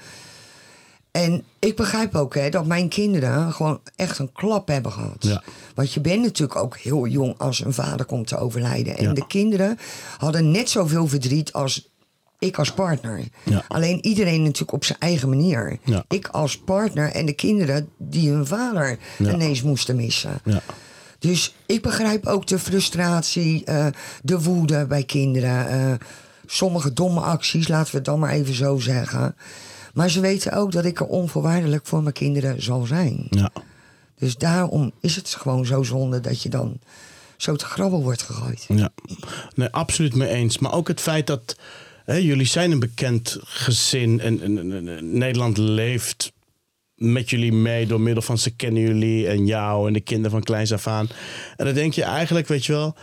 En 1.10 1.44
ik 1.58 1.76
begrijp 1.76 2.14
ook 2.14 2.34
hè, 2.34 2.48
dat 2.50 2.66
mijn 2.66 2.88
kinderen 2.88 3.52
gewoon 3.52 3.80
echt 3.96 4.18
een 4.18 4.32
klap 4.32 4.68
hebben 4.68 4.92
gehad. 4.92 5.16
Ja. 5.18 5.42
Want 5.74 5.92
je 5.92 6.00
bent 6.00 6.22
natuurlijk 6.22 6.58
ook 6.60 6.76
heel 6.78 7.06
jong 7.06 7.38
als 7.38 7.64
een 7.64 7.72
vader 7.72 8.06
komt 8.06 8.26
te 8.26 8.36
overlijden. 8.38 8.96
En 8.96 9.04
Ja. 9.04 9.12
de 9.12 9.26
kinderen 9.26 9.78
hadden 10.18 10.50
net 10.50 10.70
zoveel 10.70 11.06
verdriet 11.06 11.52
als 11.52 11.90
ik 12.38 12.58
als 12.58 12.72
partner. 12.72 13.20
Ja. 13.42 13.64
Alleen 13.68 14.04
iedereen 14.04 14.42
natuurlijk 14.42 14.72
op 14.72 14.84
zijn 14.84 14.98
eigen 14.98 15.28
manier. 15.28 15.78
Ik 16.08 16.28
als 16.28 16.58
partner 16.58 17.10
en 17.10 17.26
de 17.26 17.32
kinderen 17.32 17.88
die 17.98 18.30
hun 18.30 18.46
vader 18.46 18.98
ineens 19.18 19.62
moesten 19.62 19.96
missen. 19.96 20.40
Dus 21.22 21.54
ik 21.66 21.82
begrijp 21.82 22.26
ook 22.26 22.46
de 22.46 22.58
frustratie, 22.58 23.64
eh, 23.64 23.86
de 24.22 24.40
woede 24.42 24.86
bij 24.86 25.04
kinderen. 25.04 25.68
eh, 25.68 25.92
sommige 26.46 26.92
domme 26.92 27.20
acties, 27.20 27.68
laten 27.68 27.90
we 27.90 27.96
het 27.96 28.06
dan 28.06 28.18
maar 28.18 28.30
even 28.30 28.54
zo 28.54 28.78
zeggen. 28.78 29.36
Maar 29.94 30.10
ze 30.10 30.20
weten 30.20 30.52
ook 30.52 30.72
dat 30.72 30.84
ik 30.84 31.00
er 31.00 31.06
onvoorwaardelijk 31.06 31.86
voor 31.86 32.02
mijn 32.02 32.14
kinderen 32.14 32.62
zal 32.62 32.84
zijn. 32.86 33.26
Ja. 33.30 33.50
Dus 34.18 34.36
daarom 34.36 34.92
is 35.00 35.16
het 35.16 35.28
gewoon 35.28 35.66
zo 35.66 35.82
zonde 35.82 36.20
dat 36.20 36.42
je 36.42 36.48
dan 36.48 36.78
zo 37.36 37.56
te 37.56 37.64
grabbel 37.64 38.02
wordt 38.02 38.22
gegooid. 38.22 38.64
Ja, 38.68 38.90
nee, 39.54 39.68
absoluut 39.68 40.14
mee 40.14 40.28
eens. 40.28 40.58
Maar 40.58 40.72
ook 40.72 40.88
het 40.88 41.00
feit 41.00 41.26
dat 41.26 41.56
hè, 42.04 42.14
jullie 42.14 42.46
zijn 42.46 42.70
een 42.70 42.78
bekend 42.80 43.38
gezin 43.42 44.20
en- 44.20 44.40
en 44.42 45.18
Nederland 45.18 45.56
leeft 45.58 46.32
met 47.02 47.30
jullie 47.30 47.52
mee 47.52 47.86
door 47.86 48.00
middel 48.00 48.22
van 48.22 48.38
ze 48.38 48.50
kennen 48.50 48.82
jullie 48.82 49.26
en 49.28 49.46
jou 49.46 49.86
en 49.86 49.92
de 49.92 50.00
kinderen 50.00 50.30
van 50.30 50.42
kleins 50.42 50.72
af 50.72 50.86
aan. 50.86 51.08
En 51.56 51.64
dan 51.64 51.74
denk 51.74 51.92
je 51.92 52.02
eigenlijk, 52.02 52.48
weet 52.48 52.64
je 52.64 52.72
wel, 52.72 52.96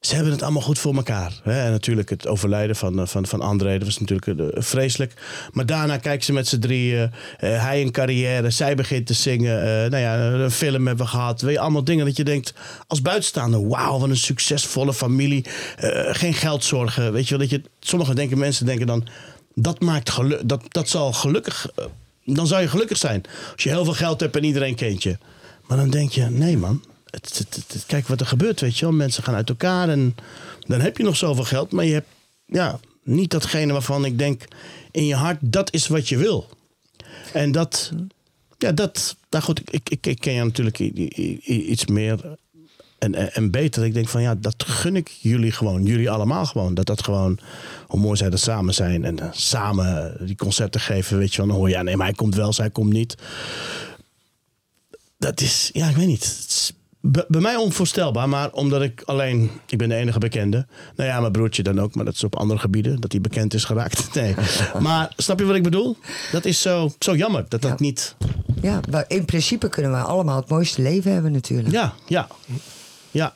ze 0.00 0.14
hebben 0.14 0.32
het 0.32 0.42
allemaal 0.42 0.62
goed 0.62 0.78
voor 0.78 0.94
elkaar. 0.94 1.40
Hè? 1.42 1.64
En 1.64 1.70
natuurlijk 1.70 2.10
het 2.10 2.26
overlijden 2.26 2.76
van, 2.76 3.00
eh, 3.00 3.06
van, 3.06 3.26
van 3.26 3.40
André, 3.40 3.78
dat 3.78 3.86
was 3.86 3.98
natuurlijk 3.98 4.40
eh, 4.40 4.62
vreselijk. 4.62 5.12
Maar 5.52 5.66
daarna 5.66 5.96
kijken 5.96 6.24
ze 6.24 6.32
met 6.32 6.48
z'n 6.48 6.58
drieën. 6.58 7.10
eh, 7.38 7.62
hij 7.62 7.82
een 7.82 7.90
carrière, 7.90 8.50
zij 8.50 8.74
begint 8.74 9.06
te 9.06 9.14
zingen. 9.14 9.90
nou 9.90 10.02
ja, 10.02 10.16
een 10.16 10.50
film 10.50 10.86
hebben 10.86 11.04
we 11.04 11.10
gehad. 11.10 11.40
Weet 11.40 11.54
je, 11.54 11.60
allemaal 11.60 11.84
dingen 11.84 12.06
dat 12.06 12.16
je 12.16 12.24
denkt 12.24 12.54
als 12.86 13.02
buitenstaander... 13.02 13.68
wauw, 13.68 13.98
wat 13.98 14.08
een 14.08 14.16
succesvolle 14.16 14.94
familie. 14.94 15.44
eh, 15.76 16.14
geen 16.14 16.34
geldzorgen. 16.34 17.12
Weet 17.12 17.28
je 17.28 17.36
wel, 17.36 17.48
dat 17.48 17.50
je... 17.50 17.70
Sommige 17.80 18.14
denken, 18.14 18.38
mensen 18.38 18.66
denken 18.66 18.86
dan... 18.86 19.06
dat, 19.54 19.80
maakt 19.80 20.10
geluk, 20.10 20.48
dat, 20.48 20.62
dat 20.68 20.88
zal 20.88 21.12
gelukkig... 21.12 21.66
dan 22.34 22.46
zou 22.46 22.62
je 22.62 22.68
gelukkig 22.68 22.98
zijn. 22.98 23.22
Als 23.52 23.62
je 23.62 23.68
heel 23.68 23.84
veel 23.84 23.94
geld 23.94 24.20
hebt 24.20 24.36
en 24.36 24.44
iedereen 24.44 24.74
kent 24.74 25.02
je. 25.02 25.18
Maar 25.66 25.76
dan 25.76 25.90
denk 25.90 26.10
je, 26.10 26.22
nee 26.22 26.56
man. 26.56 26.84
Het, 27.10 27.46
kijk 27.86 28.08
wat 28.08 28.20
er 28.20 28.26
gebeurt, 28.26 28.60
weet 28.60 28.78
je 28.78 28.84
wel. 28.84 28.94
Mensen 28.94 29.22
gaan 29.22 29.34
uit 29.34 29.48
elkaar 29.48 29.88
en 29.88 30.14
dan 30.60 30.80
heb 30.80 30.96
je 30.96 31.02
nog 31.02 31.16
zoveel 31.16 31.44
geld. 31.44 31.72
Maar 31.72 31.84
je 31.84 31.92
hebt 31.92 32.08
ja, 32.46 32.80
niet 33.02 33.30
datgene 33.30 33.72
waarvan 33.72 34.04
ik 34.04 34.18
denk 34.18 34.44
in 34.90 35.06
je 35.06 35.14
hart, 35.14 35.38
dat 35.40 35.72
is 35.72 35.86
wat 35.86 36.08
je 36.08 36.16
wil. 36.16 36.48
En 37.32 37.52
dat, 37.52 37.92
ja, 38.58 38.72
dat, 38.72 39.16
nou 39.30 39.44
goed, 39.44 39.60
ik, 39.70 39.90
ik, 39.90 40.06
ik, 40.06 40.20
ken 40.20 40.32
je 40.32 40.44
natuurlijk 40.44 40.78
iets 40.78 41.86
meer 41.86 42.36
en, 43.06 43.14
en, 43.14 43.34
en 43.34 43.50
beter. 43.50 43.84
Ik 43.84 43.94
denk 43.94 44.08
van 44.08 44.22
ja, 44.22 44.34
dat 44.34 44.64
gun 44.66 44.96
ik 44.96 45.08
jullie 45.20 45.52
gewoon, 45.52 45.82
jullie 45.84 46.10
allemaal 46.10 46.46
gewoon. 46.46 46.74
Dat 46.74 46.86
dat 46.86 47.04
gewoon, 47.04 47.38
hoe 47.86 48.00
mooi 48.00 48.16
zij 48.16 48.30
er 48.30 48.38
samen 48.38 48.74
zijn 48.74 49.04
en 49.04 49.18
eh, 49.18 49.28
samen 49.32 50.16
die 50.26 50.36
concerten 50.36 50.80
geven, 50.80 51.18
weet 51.18 51.30
je 51.34 51.36
wel. 51.36 51.46
Dan 51.46 51.56
hoor 51.56 51.68
je, 51.68 51.74
ja, 51.74 51.82
nee, 51.82 51.96
maar 51.96 52.06
hij 52.06 52.14
komt 52.16 52.34
wel, 52.34 52.52
zij 52.52 52.70
komt 52.70 52.92
niet. 52.92 53.14
Dat 55.18 55.40
is, 55.40 55.70
ja, 55.72 55.88
ik 55.88 55.96
weet 55.96 56.06
niet. 56.06 56.24
Het 56.24 56.48
is 56.48 56.72
bij, 57.00 57.24
bij 57.28 57.40
mij 57.40 57.56
onvoorstelbaar, 57.56 58.28
maar 58.28 58.52
omdat 58.52 58.82
ik 58.82 59.02
alleen, 59.04 59.50
ik 59.68 59.78
ben 59.78 59.88
de 59.88 59.94
enige 59.94 60.18
bekende. 60.18 60.66
Nou 60.96 61.08
ja, 61.10 61.20
mijn 61.20 61.32
broertje 61.32 61.62
dan 61.62 61.80
ook, 61.80 61.94
maar 61.94 62.04
dat 62.04 62.14
is 62.14 62.24
op 62.24 62.36
andere 62.36 62.60
gebieden, 62.60 63.00
dat 63.00 63.12
hij 63.12 63.20
bekend 63.20 63.54
is 63.54 63.64
geraakt. 63.64 64.08
Nee. 64.14 64.34
Maar 64.80 65.12
snap 65.16 65.38
je 65.38 65.44
wat 65.44 65.56
ik 65.56 65.62
bedoel? 65.62 65.96
Dat 66.32 66.44
is 66.44 66.60
zo, 66.60 66.90
zo 66.98 67.16
jammer 67.16 67.44
dat 67.48 67.62
dat 67.62 67.70
Ja. 67.70 67.76
niet. 67.84 68.14
Ja, 68.62 68.80
maar 68.90 69.04
in 69.08 69.24
principe 69.24 69.68
kunnen 69.68 69.90
we 69.90 69.96
allemaal 69.98 70.36
het 70.36 70.48
mooiste 70.48 70.82
leven 70.82 71.12
hebben 71.12 71.32
natuurlijk. 71.32 71.70
Ja, 71.70 71.94
ja, 72.06 72.28
ja. 73.16 73.32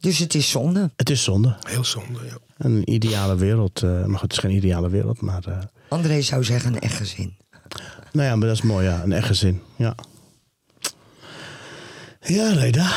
Dus 0.00 0.18
het 0.18 0.34
is 0.34 0.50
zonde. 0.50 0.90
Het 0.96 1.10
is 1.10 1.22
zonde. 1.24 1.56
Heel 1.60 1.84
zonde, 1.84 2.24
ja. 2.24 2.36
Een 2.58 2.90
ideale 2.92 3.36
wereld. 3.36 3.82
eh, 3.82 3.90
maar 3.90 4.18
goed, 4.18 4.20
het 4.20 4.32
is 4.32 4.38
geen 4.38 4.50
ideale 4.56 4.88
wereld, 4.90 5.20
maar. 5.20 5.44
eh, 5.46 5.58
André 5.88 6.22
zou 6.22 6.44
zeggen 6.44 6.74
een 6.74 6.80
echt 6.80 6.94
gezin. 6.96 7.36
nou 8.12 8.28
ja, 8.28 8.36
maar 8.36 8.46
dat 8.48 8.56
is 8.56 8.62
mooi, 8.62 8.86
ja. 8.86 9.02
Een 9.02 9.12
echt 9.12 9.26
gezin. 9.26 9.62
Ja. 9.76 9.94
Ja, 12.20 12.52
Reda. 12.52 12.92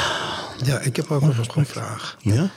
Ja, 0.64 0.80
ik 0.80 0.96
heb 0.96 1.12
ook 1.12 1.22
nog 1.22 1.56
een 1.56 1.66
vraag. 1.66 2.18
Ja? 2.22 2.50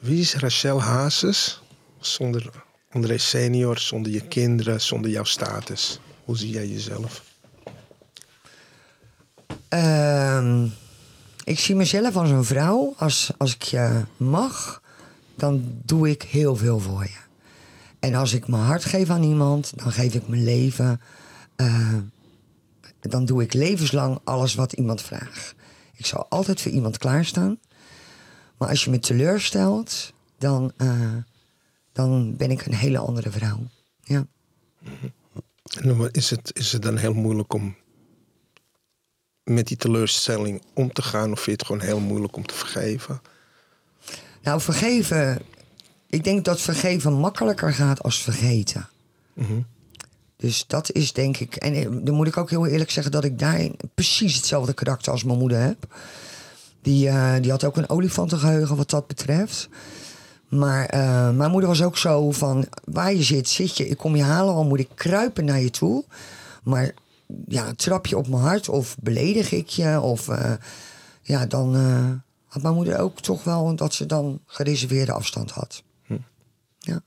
Wie 0.00 0.20
is 0.20 0.34
Rachel 0.34 0.82
Hazes 0.82 1.62
zonder 2.00 2.50
André 2.90 3.18
senior, 3.18 3.78
zonder 3.78 4.12
je 4.12 4.20
kinderen, 4.20 4.80
zonder 4.80 5.10
jouw 5.10 5.24
status? 5.24 5.98
Hoe 6.24 6.36
zie 6.36 6.50
jij 6.50 6.68
jezelf? 6.68 7.22
Ehm, 9.68 10.66
ik 11.48 11.58
zie 11.58 11.74
mezelf 11.74 12.16
als 12.16 12.30
een 12.30 12.44
vrouw. 12.44 12.94
Als, 12.96 13.30
als 13.36 13.54
ik 13.54 13.62
je 13.62 14.04
mag, 14.16 14.82
dan 15.36 15.80
doe 15.84 16.10
ik 16.10 16.22
heel 16.22 16.56
veel 16.56 16.78
voor 16.78 17.02
je. 17.02 17.18
En 17.98 18.14
als 18.14 18.32
ik 18.32 18.48
mijn 18.48 18.62
hart 18.62 18.84
geef 18.84 19.10
aan 19.10 19.22
iemand, 19.22 19.72
dan 19.76 19.92
geef 19.92 20.14
ik 20.14 20.28
mijn 20.28 20.44
leven. 20.44 21.00
eh, 21.56 21.94
dan 23.00 23.24
doe 23.24 23.42
ik 23.42 23.52
levenslang 23.52 24.18
alles 24.24 24.54
wat 24.54 24.72
iemand 24.72 25.02
vraagt. 25.02 25.54
Ik 25.94 26.06
zal 26.06 26.26
altijd 26.28 26.60
voor 26.60 26.72
iemand 26.72 26.98
klaarstaan. 26.98 27.58
Maar 28.58 28.68
als 28.68 28.84
je 28.84 28.90
me 28.90 28.98
teleurstelt, 28.98 30.12
dan, 30.38 30.72
eh, 30.76 31.16
dan 31.92 32.36
ben 32.36 32.50
ik 32.50 32.66
een 32.66 32.74
hele 32.74 32.98
andere 32.98 33.30
vrouw. 33.30 33.58
Ja. 34.02 34.26
Is 36.10 36.30
het, 36.30 36.50
is 36.54 36.72
het 36.72 36.82
dan 36.82 36.96
heel 36.96 37.14
moeilijk 37.14 37.52
om 37.52 37.76
met 39.48 39.66
die 39.68 39.76
teleurstelling 39.76 40.62
om 40.74 40.92
te 40.92 41.02
gaan? 41.02 41.32
Of 41.32 41.40
vind 41.40 41.44
je 41.44 41.52
het 41.52 41.66
gewoon 41.66 41.80
heel 41.80 42.00
moeilijk 42.00 42.36
om 42.36 42.46
te 42.46 42.54
vergeven? 42.54 43.20
Nou, 44.42 44.60
vergeven. 44.60 45.38
Ik 46.06 46.24
denk 46.24 46.44
dat 46.44 46.60
vergeven 46.60 47.12
makkelijker 47.12 47.72
gaat 47.72 48.02
als 48.02 48.22
vergeten. 48.22 48.88
Dus 50.36 50.64
dat 50.66 50.92
is 50.92 51.12
denk 51.12 51.36
ik. 51.36 51.56
En 51.56 51.74
eh, 51.74 51.86
dan 51.90 52.14
moet 52.14 52.26
ik 52.26 52.36
ook 52.36 52.50
heel 52.50 52.66
eerlijk 52.66 52.90
zeggen 52.90 53.12
dat 53.12 53.24
ik 53.24 53.38
daarin 53.38 53.76
precies 53.94 54.36
hetzelfde 54.36 54.72
karakter 54.72 55.12
als 55.12 55.24
mijn 55.24 55.38
moeder 55.38 55.60
heb. 55.60 55.94
Die, 56.82 57.08
eh, 57.08 57.32
die 57.40 57.50
had 57.50 57.64
ook 57.64 57.76
een 57.76 57.88
olifantengeheugen 57.88 58.76
wat 58.76 58.90
dat 58.90 59.06
betreft. 59.06 59.68
Maar 60.48 60.86
eh, 60.86 61.30
mijn 61.30 61.50
moeder 61.50 61.68
was 61.68 61.82
ook 61.82 61.96
zo 61.96 62.30
van: 62.30 62.66
waar 62.84 63.14
je 63.14 63.22
zit, 63.22 63.48
zit 63.48 63.76
je. 63.76 63.88
Ik 63.88 63.96
kom 63.96 64.16
je 64.16 64.22
halen, 64.22 64.54
al 64.54 64.64
moet 64.64 64.80
ik 64.80 64.88
kruipen 64.94 65.44
naar 65.44 65.60
je 65.60 65.70
toe. 65.70 66.04
Maar 66.62 66.94
ja, 67.48 67.72
trap 67.76 68.06
je 68.06 68.16
op 68.16 68.28
mijn 68.28 68.42
hart 68.42 68.68
of 68.68 68.96
beledig 69.00 69.52
ik 69.52 69.68
je? 69.68 70.00
Of 70.00 70.28
eh, 70.28 70.52
ja, 71.22 71.46
dan 71.46 71.74
eh, 71.76 72.10
had 72.46 72.62
mijn 72.62 72.74
moeder 72.74 72.98
ook 72.98 73.20
toch 73.20 73.44
wel 73.44 73.74
dat 73.76 73.94
ze 73.94 74.06
dan 74.06 74.40
gereserveerde 74.46 75.12
afstand 75.12 75.50
had. 75.50 75.82
Ja. 76.78 77.00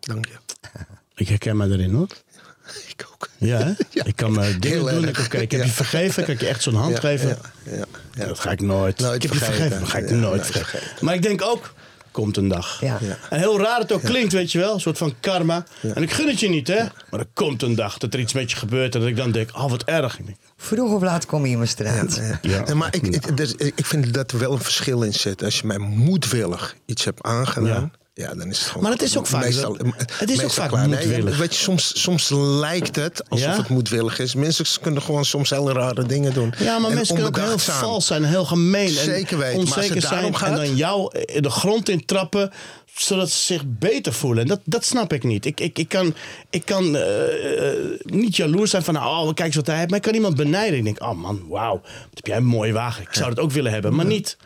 Dank 0.00 0.26
je. 0.26 0.34
Ik 1.22 1.28
herken 1.28 1.56
mij 1.56 1.68
erin 1.68 1.94
hoor. 1.94 2.08
Ik 2.96 3.06
ook. 3.12 3.28
Ja, 3.38 3.58
hè? 3.58 3.72
Ik 4.10 4.16
kan 4.16 4.32
me 4.32 4.58
dingen 4.58 4.88
heel 4.88 5.00
doen. 5.00 5.08
Ik, 5.08 5.18
ik 5.18 5.50
heb 5.50 5.60
Ja. 5.60 5.66
je 5.66 5.72
vergeven. 5.72 6.24
Kan 6.24 6.34
ik 6.34 6.40
je 6.40 6.46
echt 6.48 6.62
zo'n 6.62 6.74
hand 6.74 6.92
Ja, 6.94 7.00
geven? 7.00 7.28
Ja, 7.28 7.72
ja, 7.76 7.84
ja. 8.14 8.26
Dat 8.26 8.38
ga 8.38 8.50
ik 8.50 8.60
nooit. 8.60 8.98
Nooit 8.98 9.14
ik 9.24 9.30
heb 9.30 9.32
je 9.38 9.44
vergeven. 9.44 9.80
Dat 9.80 9.88
ga 9.88 9.98
ik 9.98 10.08
Ja, 10.08 10.14
nooit 10.14 10.46
vergeten. 10.46 11.04
Maar 11.04 11.14
ik 11.14 11.22
denk 11.22 11.42
ook, 11.42 11.74
komt 12.14 12.36
een 12.36 12.48
dag. 12.48 12.80
Ja. 12.80 12.98
Ja. 13.00 13.16
En 13.30 13.38
heel 13.38 13.58
raar 13.58 13.78
het 13.80 13.92
ook 13.92 14.02
klinkt, 14.02 14.32
weet 14.32 14.52
je 14.52 14.58
wel. 14.58 14.74
Een 14.74 14.80
soort 14.80 14.98
van 14.98 15.14
karma. 15.20 15.64
En 15.94 16.02
ik 16.02 16.12
gun 16.12 16.28
het 16.28 16.40
je 16.40 16.48
niet, 16.48 16.68
hè. 16.68 16.82
Maar 17.10 17.20
er 17.20 17.26
komt 17.32 17.62
een 17.62 17.74
dag 17.74 17.98
dat 17.98 18.14
er 18.14 18.20
iets 18.20 18.32
met 18.32 18.50
je 18.50 18.56
gebeurt. 18.56 18.94
En 18.94 19.00
dat 19.00 19.08
ik 19.08 19.16
dan 19.16 19.30
denk, 19.30 19.50
oh 19.56 19.70
wat 19.70 19.84
erg. 19.84 20.18
Ik 20.18 20.36
Vroeg 20.56 20.92
of 20.92 21.02
laat 21.02 21.26
kom 21.26 21.44
je 21.44 21.50
in 21.50 21.56
mijn 21.56 21.68
straat. 21.68 22.14
Ja. 22.14 22.38
Ja. 22.42 22.62
Ja, 22.66 22.74
maar 22.74 22.94
ik, 22.94 23.06
ik, 23.06 23.36
dus, 23.36 23.54
ik 23.54 23.86
vind 23.86 24.14
dat 24.14 24.32
er 24.32 24.38
wel 24.38 24.52
een 24.52 24.60
verschil 24.60 25.02
in 25.02 25.14
zit. 25.14 25.42
Als 25.42 25.58
je 25.58 25.66
mij 25.66 25.78
moedwillig 25.78 26.76
iets 26.86 27.04
hebt 27.04 27.22
aangedaan. 27.22 27.92
Ja. 28.14 28.34
dan 28.34 28.48
is 28.48 28.58
het 28.58 28.66
gewoon. 28.66 28.82
Maar 28.82 28.92
het 28.92 29.02
is 29.02 29.18
ook 29.18 29.26
vaak 29.26 29.44
meestal, 29.44 29.76
het 30.12 30.30
is 30.30 30.42
ook 30.42 30.50
vaak 30.50 30.68
klaar. 30.68 30.88
Nee, 30.88 31.06
moedwillig. 31.06 31.38
weet 31.38 31.54
je, 31.54 31.62
soms, 31.62 32.02
soms 32.02 32.28
lijkt 32.34 32.96
het 32.96 33.28
alsof 33.28 33.46
Ja? 33.46 33.56
het 33.56 33.68
moedwillig 33.68 34.18
is. 34.18 34.34
Mensen 34.34 34.66
kunnen 34.80 35.02
gewoon 35.02 35.24
soms 35.24 35.50
hele 35.50 35.72
rare 35.72 36.06
dingen 36.06 36.34
doen. 36.34 36.54
Ja, 36.58 36.78
maar 36.78 36.90
En 36.90 36.96
mensen 36.96 37.14
kunnen 37.14 37.32
ook 37.34 37.46
heel 37.46 37.58
vals 37.58 38.06
zijn, 38.06 38.24
heel 38.24 38.44
gemeen. 38.44 38.88
Zeker 38.88 39.32
en 39.32 39.38
weten, 39.38 39.60
als 39.60 39.76
onzeker 39.76 40.02
zijn. 40.02 40.34
En 40.34 40.54
dan 40.54 40.76
jou 40.76 41.12
de 41.40 41.50
grond 41.50 41.88
in 41.88 42.04
trappen, 42.04 42.50
zodat 42.94 43.30
ze 43.30 43.44
zich 43.44 43.62
beter 43.66 44.12
voelen. 44.12 44.42
En 44.42 44.48
dat, 44.48 44.60
dat 44.64 44.84
snap 44.84 45.12
ik 45.12 45.22
niet. 45.22 45.44
Ik, 45.46 45.60
ik, 45.60 45.78
ik 45.78 45.88
kan, 45.88 46.14
ik 46.50 46.64
kan 46.64 46.96
eh, 46.96 47.68
niet 48.02 48.36
jaloers 48.36 48.70
zijn 48.70 48.82
van, 48.84 48.96
oh, 48.96 49.24
kijk 49.24 49.40
eens 49.40 49.56
wat 49.56 49.66
hij 49.66 49.76
heeft. 49.76 49.88
Maar 49.88 49.98
ik 49.98 50.04
kan 50.04 50.14
iemand 50.14 50.36
benijden. 50.36 50.78
Ik 50.78 50.84
denk, 50.84 51.02
oh 51.02 51.14
man, 51.14 51.42
wauw, 51.48 51.80
wat 51.82 52.14
heb 52.14 52.26
jij 52.26 52.36
een 52.36 52.44
mooie 52.44 52.72
wagen. 52.72 53.02
Ik 53.02 53.08
zou 53.14 53.34
dat 53.34 53.44
ook 53.44 53.52
willen 53.52 53.72
hebben. 53.72 53.94
Maar 53.94 54.06
niet 54.06 54.36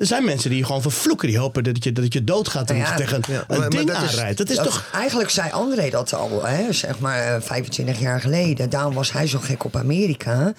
Er 0.00 0.06
zijn 0.06 0.24
mensen 0.24 0.50
die 0.50 0.58
je 0.58 0.64
gewoon 0.64 0.82
vervloeken. 0.82 1.28
Die 1.28 1.38
hopen 1.38 1.64
dat 1.64 1.84
je, 1.84 1.92
dat 1.92 2.12
je 2.12 2.24
doodgaat 2.24 2.70
en 2.70 2.78
dat 2.78 2.86
ja, 2.86 2.92
je 2.92 2.98
tegen 2.98 3.22
ja, 3.28 3.44
een 3.48 3.58
maar- 3.58 3.70
ding 3.70 3.84
maar 3.84 3.94
dat 3.94 4.02
is- 4.04 4.10
aanrijdt. 4.10 4.38
Dat 4.38 4.50
is 4.50 4.56
Dat- 4.56 4.64
toch... 4.64 4.84
Eigenlijk 4.92 5.30
zei 5.30 5.50
André 5.50 5.90
dat 5.90 6.14
al, 6.14 6.44
hè, 6.44 6.72
zeg 6.72 6.98
maar 6.98 7.34
eh, 7.34 7.40
25 7.42 8.00
jaar 8.00 8.20
geleden. 8.20 8.70
Daarom 8.70 8.94
was 8.94 9.12
hij 9.12 9.26
zo 9.26 9.38
gek 9.38 9.64
op 9.64 9.76
Amerika. 9.76 10.52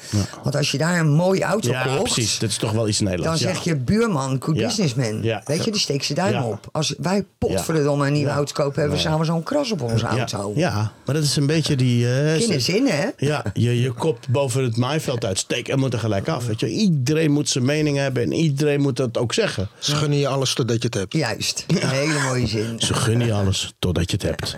Want 0.44 0.56
als 0.56 0.72
je 0.72 0.78
daar 0.78 1.00
een 1.00 1.10
mooie 1.12 1.44
auto 1.44 1.70
Ja, 1.70 1.84
kocht... 1.84 2.04
precies. 2.14 2.40
Dat 2.40 2.50
is 2.50 2.58
toch 2.58 2.72
wel 2.72 2.88
iets 2.88 2.98
Dan 2.98 3.08
Nederlands. 3.08 3.42
ja. 3.42 3.48
zeg 3.54 3.64
je 3.64 3.76
buurman, 3.76 4.38
good 4.40 4.56
businessman. 4.58 5.22
Weet 5.46 5.64
je, 5.64 5.72
die 5.72 5.80
steekt 5.82 6.06
zijn 6.06 6.18
duim 6.32 6.44
op. 6.44 6.68
Als 6.72 6.94
wij 6.98 7.26
potverdomme 7.38 8.08
een 8.08 8.14
nieuwe 8.14 8.32
auto 8.32 8.54
kopen... 8.54 8.80
hebben 8.80 8.98
we 8.98 9.04
samen 9.04 9.26
zo'n 9.26 9.44
kras 9.44 9.72
op 9.72 9.82
onze 9.82 10.06
auto. 10.06 10.52
Ja, 10.56 10.92
maar 11.06 11.16
dat 11.16 11.24
is 11.24 11.36
een 11.36 11.46
beetje 11.48 11.76
die... 11.76 12.14
eh, 12.14 12.38
Kinderzin, 12.38 12.88
hè? 12.88 13.06
Ja, 13.18 13.44
je, 13.54 13.82
je 13.82 13.92
kop 13.92 14.20
boven 14.30 14.64
het 14.64 14.78
maaiveld 14.78 15.26
uitsteekt 15.26 15.70
en 15.70 15.80
moet 15.80 15.94
er 15.94 16.00
gelijk 16.00 16.28
af. 16.28 16.46
Weet 16.46 16.60
je. 16.60 16.68
Iedereen 16.68 17.32
moet 17.32 17.50
zijn 17.50 17.66
mening 17.66 17.98
hebben 17.98 18.24
en 18.24 18.32
iedereen 18.34 18.82
moet 18.82 18.98
dat 18.98 19.18
ook 19.18 19.31
zeggen. 19.34 19.70
Ze 19.80 19.96
gunnen 19.96 20.18
je 20.18 20.28
alles 20.28 20.54
totdat 20.54 20.78
je 20.78 20.86
het 20.86 20.94
hebt. 20.94 21.14
Juist, 21.14 21.64
een 21.68 21.88
hele 21.90 22.20
mooie 22.20 22.48
zin. 22.48 22.80
Ze 22.80 22.94
gunnen 22.94 23.28
je 23.28 23.34
alles 23.34 23.74
totdat 23.80 24.12
je 24.12 24.18
het 24.18 24.26
hebt. 24.26 24.56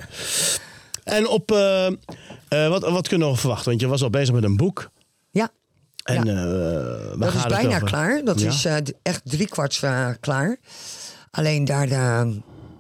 En 1.04 1.28
op, 1.28 1.52
eh, 1.52 1.86
eh, 1.88 1.94
wat, 2.70 2.82
wat 2.90 3.08
kunnen 3.08 3.32
we 3.32 3.36
verwachten? 3.38 3.70
Want 3.70 3.82
je 3.82 3.88
was 3.88 4.04
al 4.04 4.10
bezig 4.10 4.34
met 4.34 4.44
een 4.44 4.58
boek. 4.58 4.90
Ja, 5.32 5.50
En, 6.04 6.26
Ja. 6.26 6.32
eh, 6.32 7.18
waar 7.18 7.32
dat 7.32 7.34
is 7.34 7.46
bijna 7.46 7.76
over? 7.76 7.88
klaar. 7.88 8.22
Dat 8.24 8.40
Ja? 8.40 8.48
is 8.50 8.66
eh, 8.66 8.76
echt 9.02 9.22
driekwarts 9.24 9.82
eh 9.82 10.10
klaar. 10.20 10.58
Alleen 11.32 11.66
daar 11.66 11.88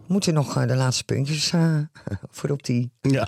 moeten 0.08 0.34
nog 0.34 0.66
de 0.66 0.76
laatste 0.76 1.04
puntjes 1.04 1.52
eh, 1.52 1.78
voor 2.32 2.50
op 2.50 2.64
die... 2.64 2.92
Ja. 3.02 3.28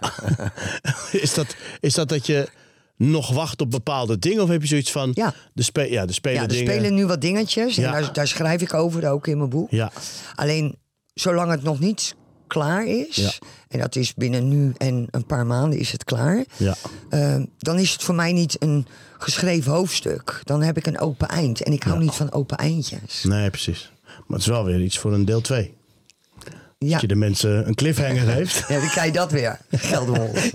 is, 1.11 1.33
dat, 1.33 1.55
is 1.79 1.93
dat 1.93 2.09
dat 2.09 2.25
je 2.25 2.49
nog 2.97 3.33
wacht 3.33 3.61
op 3.61 3.71
bepaalde 3.71 4.19
dingen? 4.19 4.43
Of 4.43 4.49
heb 4.49 4.61
je 4.61 4.67
zoiets 4.67 4.91
van... 4.91 5.11
Ja. 5.13 5.33
De, 5.53 5.63
spe 5.63 5.89
ja, 5.91 6.05
de 6.05 6.13
spelen 6.13 6.37
Ja, 6.37 6.43
er 6.43 6.47
dingen. 6.53 6.65
spelen 6.73 6.93
nu 6.93 7.05
wat 7.05 7.21
dingetjes. 7.21 7.75
Ja. 7.75 7.93
En 7.93 8.01
daar, 8.01 8.13
daar 8.13 8.27
schrijf 8.27 8.61
ik 8.61 8.73
over, 8.73 9.09
ook 9.09 9.27
in 9.27 9.37
mijn 9.37 9.49
boek. 9.49 9.71
Ja. 9.71 9.91
Alleen, 10.35 10.75
zolang 11.13 11.51
het 11.51 11.63
nog 11.63 11.79
niet 11.79 12.15
klaar 12.47 12.85
is... 12.87 13.15
Ja. 13.15 13.31
en 13.67 13.79
dat 13.79 13.95
is 13.95 14.13
binnen 14.13 14.47
nu 14.47 14.73
en 14.77 15.07
een 15.11 15.25
paar 15.25 15.45
maanden 15.45 15.79
is 15.79 15.91
het 15.91 16.03
klaar... 16.03 16.45
Ja. 16.57 16.75
eh, 17.09 17.41
dan 17.57 17.79
is 17.79 17.91
het 17.91 18.03
voor 18.03 18.15
mij 18.15 18.33
niet 18.33 18.55
een 18.61 18.85
geschreven 19.17 19.71
hoofdstuk. 19.71 20.41
Dan 20.43 20.61
heb 20.61 20.77
ik 20.77 20.85
een 20.85 20.99
open 20.99 21.27
eind. 21.27 21.61
En 21.63 21.73
ik 21.73 21.83
hou 21.83 21.99
niet 21.99 22.13
van 22.13 22.31
open 22.31 22.57
eindjes. 22.57 23.23
Nee, 23.23 23.49
precies. 23.49 23.91
Maar 24.05 24.23
het 24.27 24.39
is 24.39 24.47
wel 24.47 24.63
weer 24.65 24.81
iets 24.81 24.97
voor 24.97 25.13
een 25.13 25.25
deel 25.25 25.41
2. 25.41 25.73
Ja, 26.85 26.91
Dat 26.91 27.01
je 27.01 27.07
de 27.07 27.15
mensen 27.15 27.67
een 27.67 27.75
cliffhanger 27.75 28.21
geeft. 28.33 28.63
ja 28.67 28.79
dan 28.79 28.89
krijg 28.89 29.05
je 29.07 29.11
dat 29.13 29.31
weer. 29.31 29.59
Geldermond. 29.71 30.39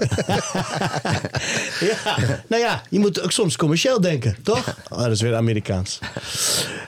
Ja, 1.80 2.16
nou 2.48 2.62
ja, 2.62 2.82
je 2.90 2.98
moet 2.98 3.20
ook 3.22 3.32
soms 3.32 3.56
commercieel 3.56 4.00
denken, 4.00 4.36
toch? 4.42 4.76
Oh, 4.88 4.98
dat 4.98 5.10
is 5.10 5.20
weer 5.20 5.34
Amerikaans. 5.34 5.98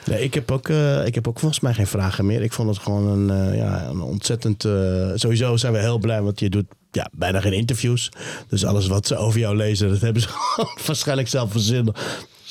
Nee, 0.05 0.23
ik 0.23 0.33
heb, 0.33 0.51
ook, 0.51 0.69
eh, 0.69 1.05
ik 1.05 1.15
heb 1.15 1.27
ook 1.27 1.39
volgens 1.39 1.59
mij 1.59 1.73
geen 1.73 1.87
vragen 1.87 2.25
meer. 2.25 2.41
Ik 2.41 2.53
vond 2.53 2.69
het 2.69 2.77
gewoon 2.79 3.07
een, 3.07 3.51
eh, 3.51 3.57
ja, 3.57 3.83
een 3.83 4.01
ontzettend... 4.01 4.65
eh, 4.65 4.71
sowieso 5.15 5.57
zijn 5.57 5.73
we 5.73 5.79
heel 5.79 5.97
blij, 5.97 6.21
want 6.21 6.39
je 6.39 6.49
doet 6.49 6.65
ja, 6.91 7.09
bijna 7.11 7.39
geen 7.39 7.53
interviews. 7.53 8.09
Dus 8.47 8.65
alles 8.65 8.87
wat 8.87 9.07
ze 9.07 9.15
over 9.17 9.39
jou 9.39 9.55
lezen, 9.55 9.89
dat 9.89 10.01
hebben 10.01 10.21
ze 10.21 10.27
waarschijnlijk 10.85 11.27
zelf 11.27 11.51
verzinnen. 11.51 11.93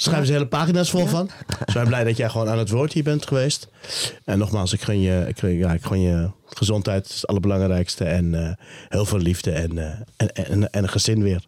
Schrijven 0.03 0.27
ze 0.27 0.33
hele 0.33 0.47
pagina's 0.47 0.91
vol 0.91 1.07
van. 1.07 1.27
Dus 1.27 1.57
wij 1.59 1.67
zijn 1.73 1.87
blij 1.87 2.05
dat 2.05 2.17
jij 2.17 2.29
gewoon 2.29 2.49
aan 2.49 2.59
het 2.59 2.71
woord 2.71 2.93
hier 2.93 3.03
bent 3.03 3.27
geweest. 3.27 3.69
En 4.25 4.39
nogmaals, 4.39 4.73
ik 4.73 4.81
gun 4.83 5.01
je, 5.01 5.25
ik, 5.29 5.39
gun- 5.39 5.57
ja, 5.57 5.73
ik 5.73 5.85
gun 5.85 6.01
je 6.01 6.31
gezondheid, 6.47 7.09
is 7.09 7.15
het 7.15 7.27
allerbelangrijkste. 7.27 8.05
En 8.05 8.47
eh, 8.47 8.53
heel 8.89 9.05
veel 9.05 9.19
liefde 9.19 9.51
en, 9.53 9.79
eh, 9.79 10.01
en, 10.17 10.35
en, 10.35 10.71
en 10.71 10.83
een 10.83 10.89
gezin 10.89 11.23
weer. 11.23 11.45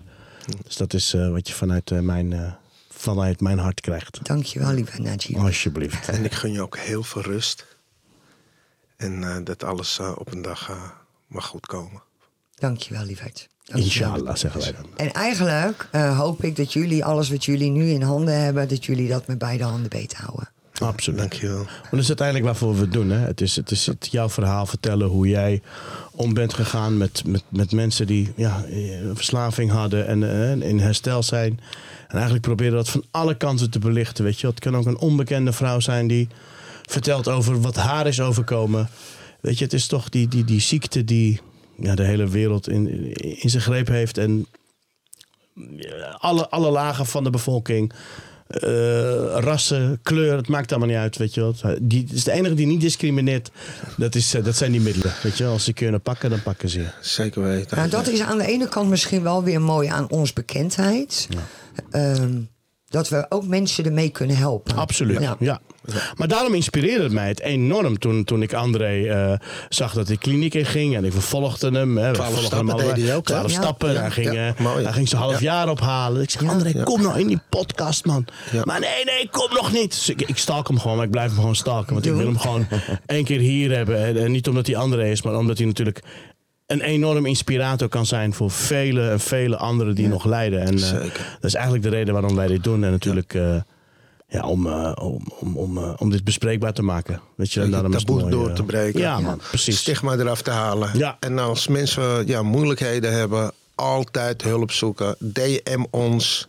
Dus 0.64 0.76
dat 0.76 0.94
is 0.94 1.14
eh, 1.14 1.30
wat 1.30 1.48
je 1.48 1.55
vanuit, 1.55 1.90
mijn, 1.90 2.32
eh, 2.32 2.52
vanuit 2.90 3.40
mijn 3.40 3.59
hart 3.59 3.80
krijgt. 3.80 4.18
Dankjewel, 4.22 4.72
lieve 4.72 5.00
Najib. 5.00 5.36
Alsjeblieft. 5.36 6.09
En 6.09 6.24
ik 6.24 6.32
gun 6.34 6.52
je 6.52 6.62
ook 6.62 6.76
heel 6.78 7.02
veel 7.02 7.22
rust. 7.22 7.66
En 8.96 9.24
eh, 9.24 9.36
dat 9.44 9.64
alles 9.64 9.98
op 10.16 10.32
een 10.32 10.42
dag 10.42 10.68
eh, 10.70 10.82
mag 11.26 11.46
goed 11.46 11.66
komen. 11.66 12.02
Dankjewel, 12.55 13.05
lieverd. 13.05 13.48
Inshallah, 13.65 14.37
zeggen 14.37 14.61
wij 14.61 14.73
dan. 14.73 14.87
En 14.97 15.12
eigenlijk 15.12 15.89
eh, 15.91 16.19
hoop 16.19 16.45
ik 16.45 16.57
dat 16.57 16.73
jullie 16.73 17.05
alles 17.05 17.31
wat 17.31 17.45
jullie 17.45 17.71
nu 17.71 17.89
in 17.89 18.03
handen 18.03 18.41
hebben... 18.41 18.69
dat 18.69 18.85
jullie 18.85 19.09
dat 19.09 19.27
met 19.27 19.39
beide 19.39 19.65
handen 19.65 19.91
beet 19.91 20.15
houden. 20.15 20.49
Absoluut. 20.79 21.19
Dankjewel. 21.19 21.62
Maar 21.65 21.91
dat 21.91 22.01
is 22.01 22.09
uiteindelijk 22.09 22.47
waarvoor 22.47 22.75
we 22.75 22.81
het 22.81 22.93
doen. 22.93 23.11
Hè? 23.11 23.19
Het, 23.19 23.41
is, 23.41 23.57
het 23.57 23.71
is 23.71 23.87
het 23.87 24.09
jouw 24.11 24.29
verhaal 24.29 24.67
vertellen 24.67 25.09
hoe 25.09 25.29
jij 25.29 25.62
om 26.11 26.35
bent 26.35 26.55
gegaan 26.55 26.97
met, 26.97 27.23
met, 27.27 27.43
met 27.49 27.73
mensen 27.73 28.07
die 28.07 28.33
ja, 28.37 28.65
eh, 28.65 28.77
verslaving 29.15 29.71
hadden 29.71 30.07
en 30.07 30.31
eh, 30.31 30.69
in 30.69 30.79
herstel 30.79 31.23
zijn. 31.23 31.61
En 32.09 32.15
eigenlijk 32.15 32.43
proberen 32.43 32.75
dat 32.75 32.89
van 32.89 33.05
alle 33.11 33.37
kanten 33.37 33.71
te 33.71 33.79
belichten. 33.79 34.25
Weet 34.25 34.41
je? 34.41 34.47
Het 34.47 34.61
kan 34.61 34.77
ook 34.77 34.87
een 34.87 34.99
onbekende 34.99 35.53
vrouw 35.53 35.81
zijn 35.81 36.07
die 36.07 36.29
vertelt 36.83 37.29
over 37.29 37.61
wat 37.61 37.77
haar 37.77 38.07
is 38.07 38.21
overkomen. 38.21 38.89
Weet 39.41 39.59
je, 39.59 39.65
het 39.65 39.73
is 39.73 39.87
toch 39.87 40.09
die, 40.09 40.29
die, 40.29 40.45
die 40.45 40.61
ziekte 40.61 41.05
die 41.05 41.41
ja, 41.81 41.95
de 41.95 42.05
hele 42.05 42.29
wereld 42.29 42.68
in, 42.68 43.12
in 43.41 43.51
zijn 43.51 43.62
greep 43.62 43.89
heeft. 43.89 44.18
En 44.18 44.47
alle, 46.18 46.49
alle 46.49 46.70
lagen 46.70 47.07
van 47.07 47.25
de 47.25 47.31
bevolking. 47.31 47.93
eh, 48.47 48.61
rassen, 49.39 49.99
kleur, 50.03 50.37
het 50.37 50.49
maakt 50.49 50.70
allemaal 50.70 50.89
niet 50.89 50.99
uit, 50.99 51.16
weet 51.16 51.35
je 51.35 51.41
wel. 51.41 51.55
Die 51.83 52.03
het 52.03 52.12
is 52.12 52.25
de 52.25 52.33
enige 52.33 52.55
die 52.55 52.66
niet 52.66 52.81
discrimineert. 52.81 53.51
Dat, 53.97 54.14
is, 54.14 54.35
eh, 54.35 54.45
dat 54.45 54.57
zijn 54.57 54.72
die 54.72 54.81
middelen, 54.81 55.12
weet 55.22 55.39
je. 55.39 55.47
Als 55.47 55.64
ze 55.64 55.72
kunnen 55.72 56.01
pakken, 56.01 56.31
dan 56.31 56.43
pakken 56.43 56.68
ze 56.68 56.81
je. 56.81 56.89
Zeker 57.01 57.43
weten. 57.43 57.77
Nou, 57.77 57.89
dat 57.91 58.09
is 58.09 58.20
aan 58.20 58.39
de 58.39 58.47
ene 58.47 58.68
kant 58.68 58.89
misschien 58.91 59.22
wel 59.22 59.43
weer 59.45 59.61
mooi 59.61 59.89
aan 59.89 60.11
ons 60.11 60.33
bekendheid. 60.33 61.29
Ehm, 61.91 62.41
dat 62.95 63.09
we 63.09 63.26
ook 63.28 63.47
mensen 63.47 63.84
ermee 63.84 64.09
kunnen 64.09 64.36
helpen. 64.36 64.76
Absoluut, 64.76 65.20
Ja. 65.20 65.36
ja. 65.38 65.61
Maar 66.16 66.28
daarom 66.28 66.55
inspireerde 66.55 67.03
het 67.03 67.12
mij 67.12 67.28
het 67.28 67.40
enorm 67.40 67.99
toen, 67.99 68.24
toen 68.24 68.42
ik 68.42 68.53
André 68.53 69.07
eh, 69.07 69.32
zag 69.68 69.92
dat 69.95 70.09
hij 70.09 70.16
kliniek 70.16 70.55
in 70.55 70.64
ging. 70.64 70.97
En 70.97 71.05
ik 71.05 71.12
vervolgde 71.12 71.70
hem. 71.70 71.99
Hè. 71.99 72.09
We 72.09 72.14
Twaalf 72.14 72.40
stappen 72.42 72.76
hem 72.78 72.95
deed 72.95 73.05
hij 73.07 73.16
ook, 73.16 73.28
hè? 73.28 73.34
Twaalf 73.34 73.53
Ja. 73.53 73.61
stappen. 73.61 73.92
Ja, 73.92 74.01
hij, 74.01 74.11
ging, 74.11 74.32
ja, 74.32 74.49
eh, 74.49 74.61
mooi. 74.61 74.84
hij 74.84 74.92
ging 74.92 75.09
zijn 75.09 75.22
half 75.22 75.40
jaar 75.40 75.68
ophalen. 75.68 76.22
Ik 76.22 76.30
zeg, 76.30 76.45
André, 76.49 76.82
kom 76.82 77.03
nou 77.03 77.18
in 77.20 77.26
die 77.26 77.40
podcast, 77.51 78.05
man. 78.05 78.26
Ja. 78.53 78.62
Maar 78.64 78.80
nee, 78.80 79.05
nee, 79.05 79.28
kom 79.30 79.49
nog 79.55 79.72
niet. 79.72 79.90
Dus 79.90 80.09
ik, 80.09 80.22
ik 80.22 80.38
stalk 80.38 80.68
hem 80.68 80.78
gewoon, 80.78 80.97
maar 80.97 81.05
ik 81.07 81.11
blijf 81.11 81.28
hem 81.28 81.38
gewoon 81.38 81.57
stalken. 81.57 81.92
Want 81.92 82.07
ik 82.07 82.14
wil 82.14 82.26
hem 82.26 82.38
gewoon 82.38 82.66
één 83.07 83.24
keer 83.24 83.40
hier 83.40 83.76
hebben. 83.76 84.05
En, 84.05 84.16
en 84.16 84.32
niet 84.32 84.49
omdat 84.49 84.66
hij 84.66 84.76
André 84.76 85.11
is, 85.11 85.22
maar 85.22 85.36
omdat 85.36 85.59
hij 85.59 85.66
natuurlijk 85.66 86.03
een 86.67 86.81
enorm 86.81 87.27
inspirator 87.27 87.89
kan 87.89 88.07
zijn 88.07 88.35
voor 88.35 88.51
vele 88.51 89.11
en 89.11 89.21
vele 89.21 89.57
anderen 89.57 89.95
die 89.95 90.09
nog 90.09 90.25
lijden. 90.25 90.61
En 90.61 90.79
eh, 90.79 90.93
dat 91.41 91.45
is 91.45 91.55
eigenlijk 91.55 91.85
de 91.85 91.91
reden 91.91 92.12
waarom 92.15 92.37
wij 92.37 92.47
dit 92.47 92.65
doen. 92.65 92.85
En 92.85 92.91
natuurlijk 92.91 93.35
eh, 93.35 93.57
ja, 94.35 94.43
om, 94.47 94.67
eh, 94.67 94.93
om, 95.01 95.27
om, 95.41 95.57
om, 95.57 95.79
eh, 95.79 95.93
om 95.99 96.11
dit 96.11 96.25
bespreekbaar 96.25 96.73
te 96.73 96.83
maken. 96.83 97.21
Weet 97.37 97.53
je, 97.53 97.61
en 97.61 97.71
daarom 97.71 97.91
taboe 97.93 98.21
mooi, 98.21 98.31
door 98.31 98.49
eh, 98.49 98.55
te 98.55 98.62
breken. 98.62 99.01
Ja, 99.01 99.21
man, 99.21 99.41
precies. 99.49 99.79
Stigma 99.79 100.15
eraf 100.15 100.43
te 100.43 100.51
halen. 100.51 100.99
Ja. 100.99 101.17
En 101.21 101.39
als 101.39 101.69
mensen 101.69 102.27
ja, 102.27 102.43
moeilijkheden 102.43 103.12
hebben, 103.12 103.53
altijd 103.75 104.43
hulp 104.43 104.71
zoeken. 104.71 105.17
DM 105.19 105.85
ons. 105.91 106.49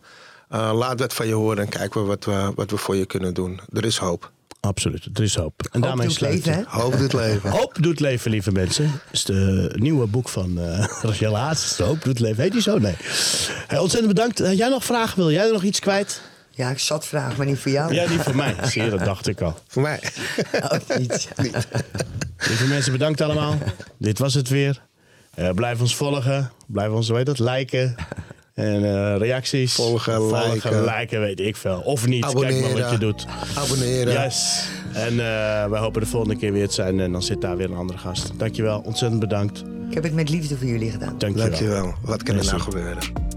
Eh, 0.50 0.72
laat 0.74 1.00
wat 1.00 1.14
van 1.14 1.28
je 1.28 1.34
horen 1.34 1.64
en 1.64 1.70
kijken 1.70 2.02
we 2.02 2.08
wat, 2.08 2.26
we 2.26 2.52
wat 2.56 2.72
we 2.72 2.78
voor 2.78 2.96
je 2.96 3.06
kunnen 3.06 3.34
doen. 3.34 3.60
Er 3.74 3.86
is 3.86 3.98
hoop. 3.98 4.32
Absoluut, 4.66 5.10
er 5.14 5.24
is 5.24 5.36
hoop. 5.36 5.62
En 5.62 5.68
Hoop 5.72 5.84
daarmee 5.84 6.08
doet 6.08 6.16
sluiten. 6.16 6.52
leven, 6.56 6.66
hè? 6.72 6.80
Hoop 6.82 6.98
dit 6.98 7.14
leven. 7.14 7.50
Hoop 7.60 7.78
doet 7.80 8.00
leven, 8.00 8.32
lieve 8.32 8.52
mensen. 8.52 8.86
Dat 8.86 9.14
is 9.14 9.24
de 9.24 9.72
nieuwe 9.76 10.08
boek 10.08 10.30
van 10.30 10.60
eh 10.60 10.86
Rachel 11.02 11.36
Haas. 11.38 11.78
Hoop 11.78 12.04
doet 12.04 12.20
leven. 12.20 12.44
Heet 12.44 12.52
die 12.52 12.62
zo? 12.62 12.78
Nee. 12.78 12.96
Hey, 13.68 13.78
ontzettend 13.80 14.14
bedankt. 14.14 14.40
Had 14.40 14.58
jij 14.58 14.70
nog 14.70 14.86
vragen? 14.86 15.18
Wil 15.18 15.32
jij 15.32 15.46
er 15.46 15.54
nog 15.54 15.64
iets 15.64 15.80
kwijt? 15.80 16.22
Ja, 16.52 16.70
ik 16.70 16.80
zat 16.80 17.06
vragen, 17.08 17.38
maar 17.38 17.46
niet 17.46 17.60
voor 17.60 17.72
jou. 17.72 17.94
Ja, 17.94 18.08
die 18.08 18.20
voor 18.20 18.36
mij. 18.36 18.56
Zie 18.64 18.84
je, 18.84 18.90
dat 18.90 19.06
dacht 19.06 19.28
ik 19.28 19.42
al. 19.42 19.58
Voor 19.68 19.82
mij. 19.82 20.00
Ook 20.62 20.98
niet. 20.98 21.28
Lieve 22.38 22.68
mensen, 22.68 22.92
bedankt 22.92 23.22
allemaal. 23.22 23.58
Dit 23.98 24.20
was 24.20 24.34
het 24.34 24.50
weer. 24.50 24.82
Eh, 25.34 25.50
blijf 25.50 25.82
ons 25.82 25.96
volgen. 25.96 26.52
Blijf 26.68 26.92
ons, 26.92 27.10
weet 27.10 27.26
dat, 27.26 27.40
liken. 27.40 27.96
En 28.56 28.84
eh, 28.84 29.18
reacties. 29.18 29.74
Volgen, 29.74 30.36
liken. 30.36 30.84
liken, 30.84 31.20
weet 31.20 31.40
ik 31.40 31.56
veel. 31.56 31.82
Of 31.84 32.08
niet, 32.08 32.26
kijk 32.26 32.62
maar 32.62 32.82
wat 32.82 32.92
je 32.92 32.98
doet. 32.98 33.26
Abonneren. 33.56 34.14
Yes. 34.14 34.68
En 34.94 35.12
eh, 35.12 35.70
wij 35.70 35.80
hopen 35.80 36.02
de 36.02 36.08
volgende 36.08 36.36
keer 36.36 36.52
weer 36.52 36.68
te 36.68 36.74
zijn. 36.74 37.00
En 37.00 37.12
dan 37.12 37.24
zit 37.24 37.42
daar 37.42 37.58
weer 37.58 37.70
een 37.70 37.78
andere 37.78 38.00
gast. 38.00 38.32
Dankjewel, 38.38 38.80
ontzettend 38.86 39.20
bedankt. 39.20 39.64
Ik 39.90 39.94
heb 39.94 40.04
het 40.04 40.14
met 40.14 40.30
liefde 40.30 40.58
voor 40.58 40.68
jullie 40.68 40.92
gedaan. 40.92 41.16
Dankjewel. 41.18 41.50
Dankjewel. 41.50 41.94
Wat 42.02 42.24
kan 42.24 42.38
er 42.38 42.46
nou 42.46 42.60
gebeuren? 42.60 43.34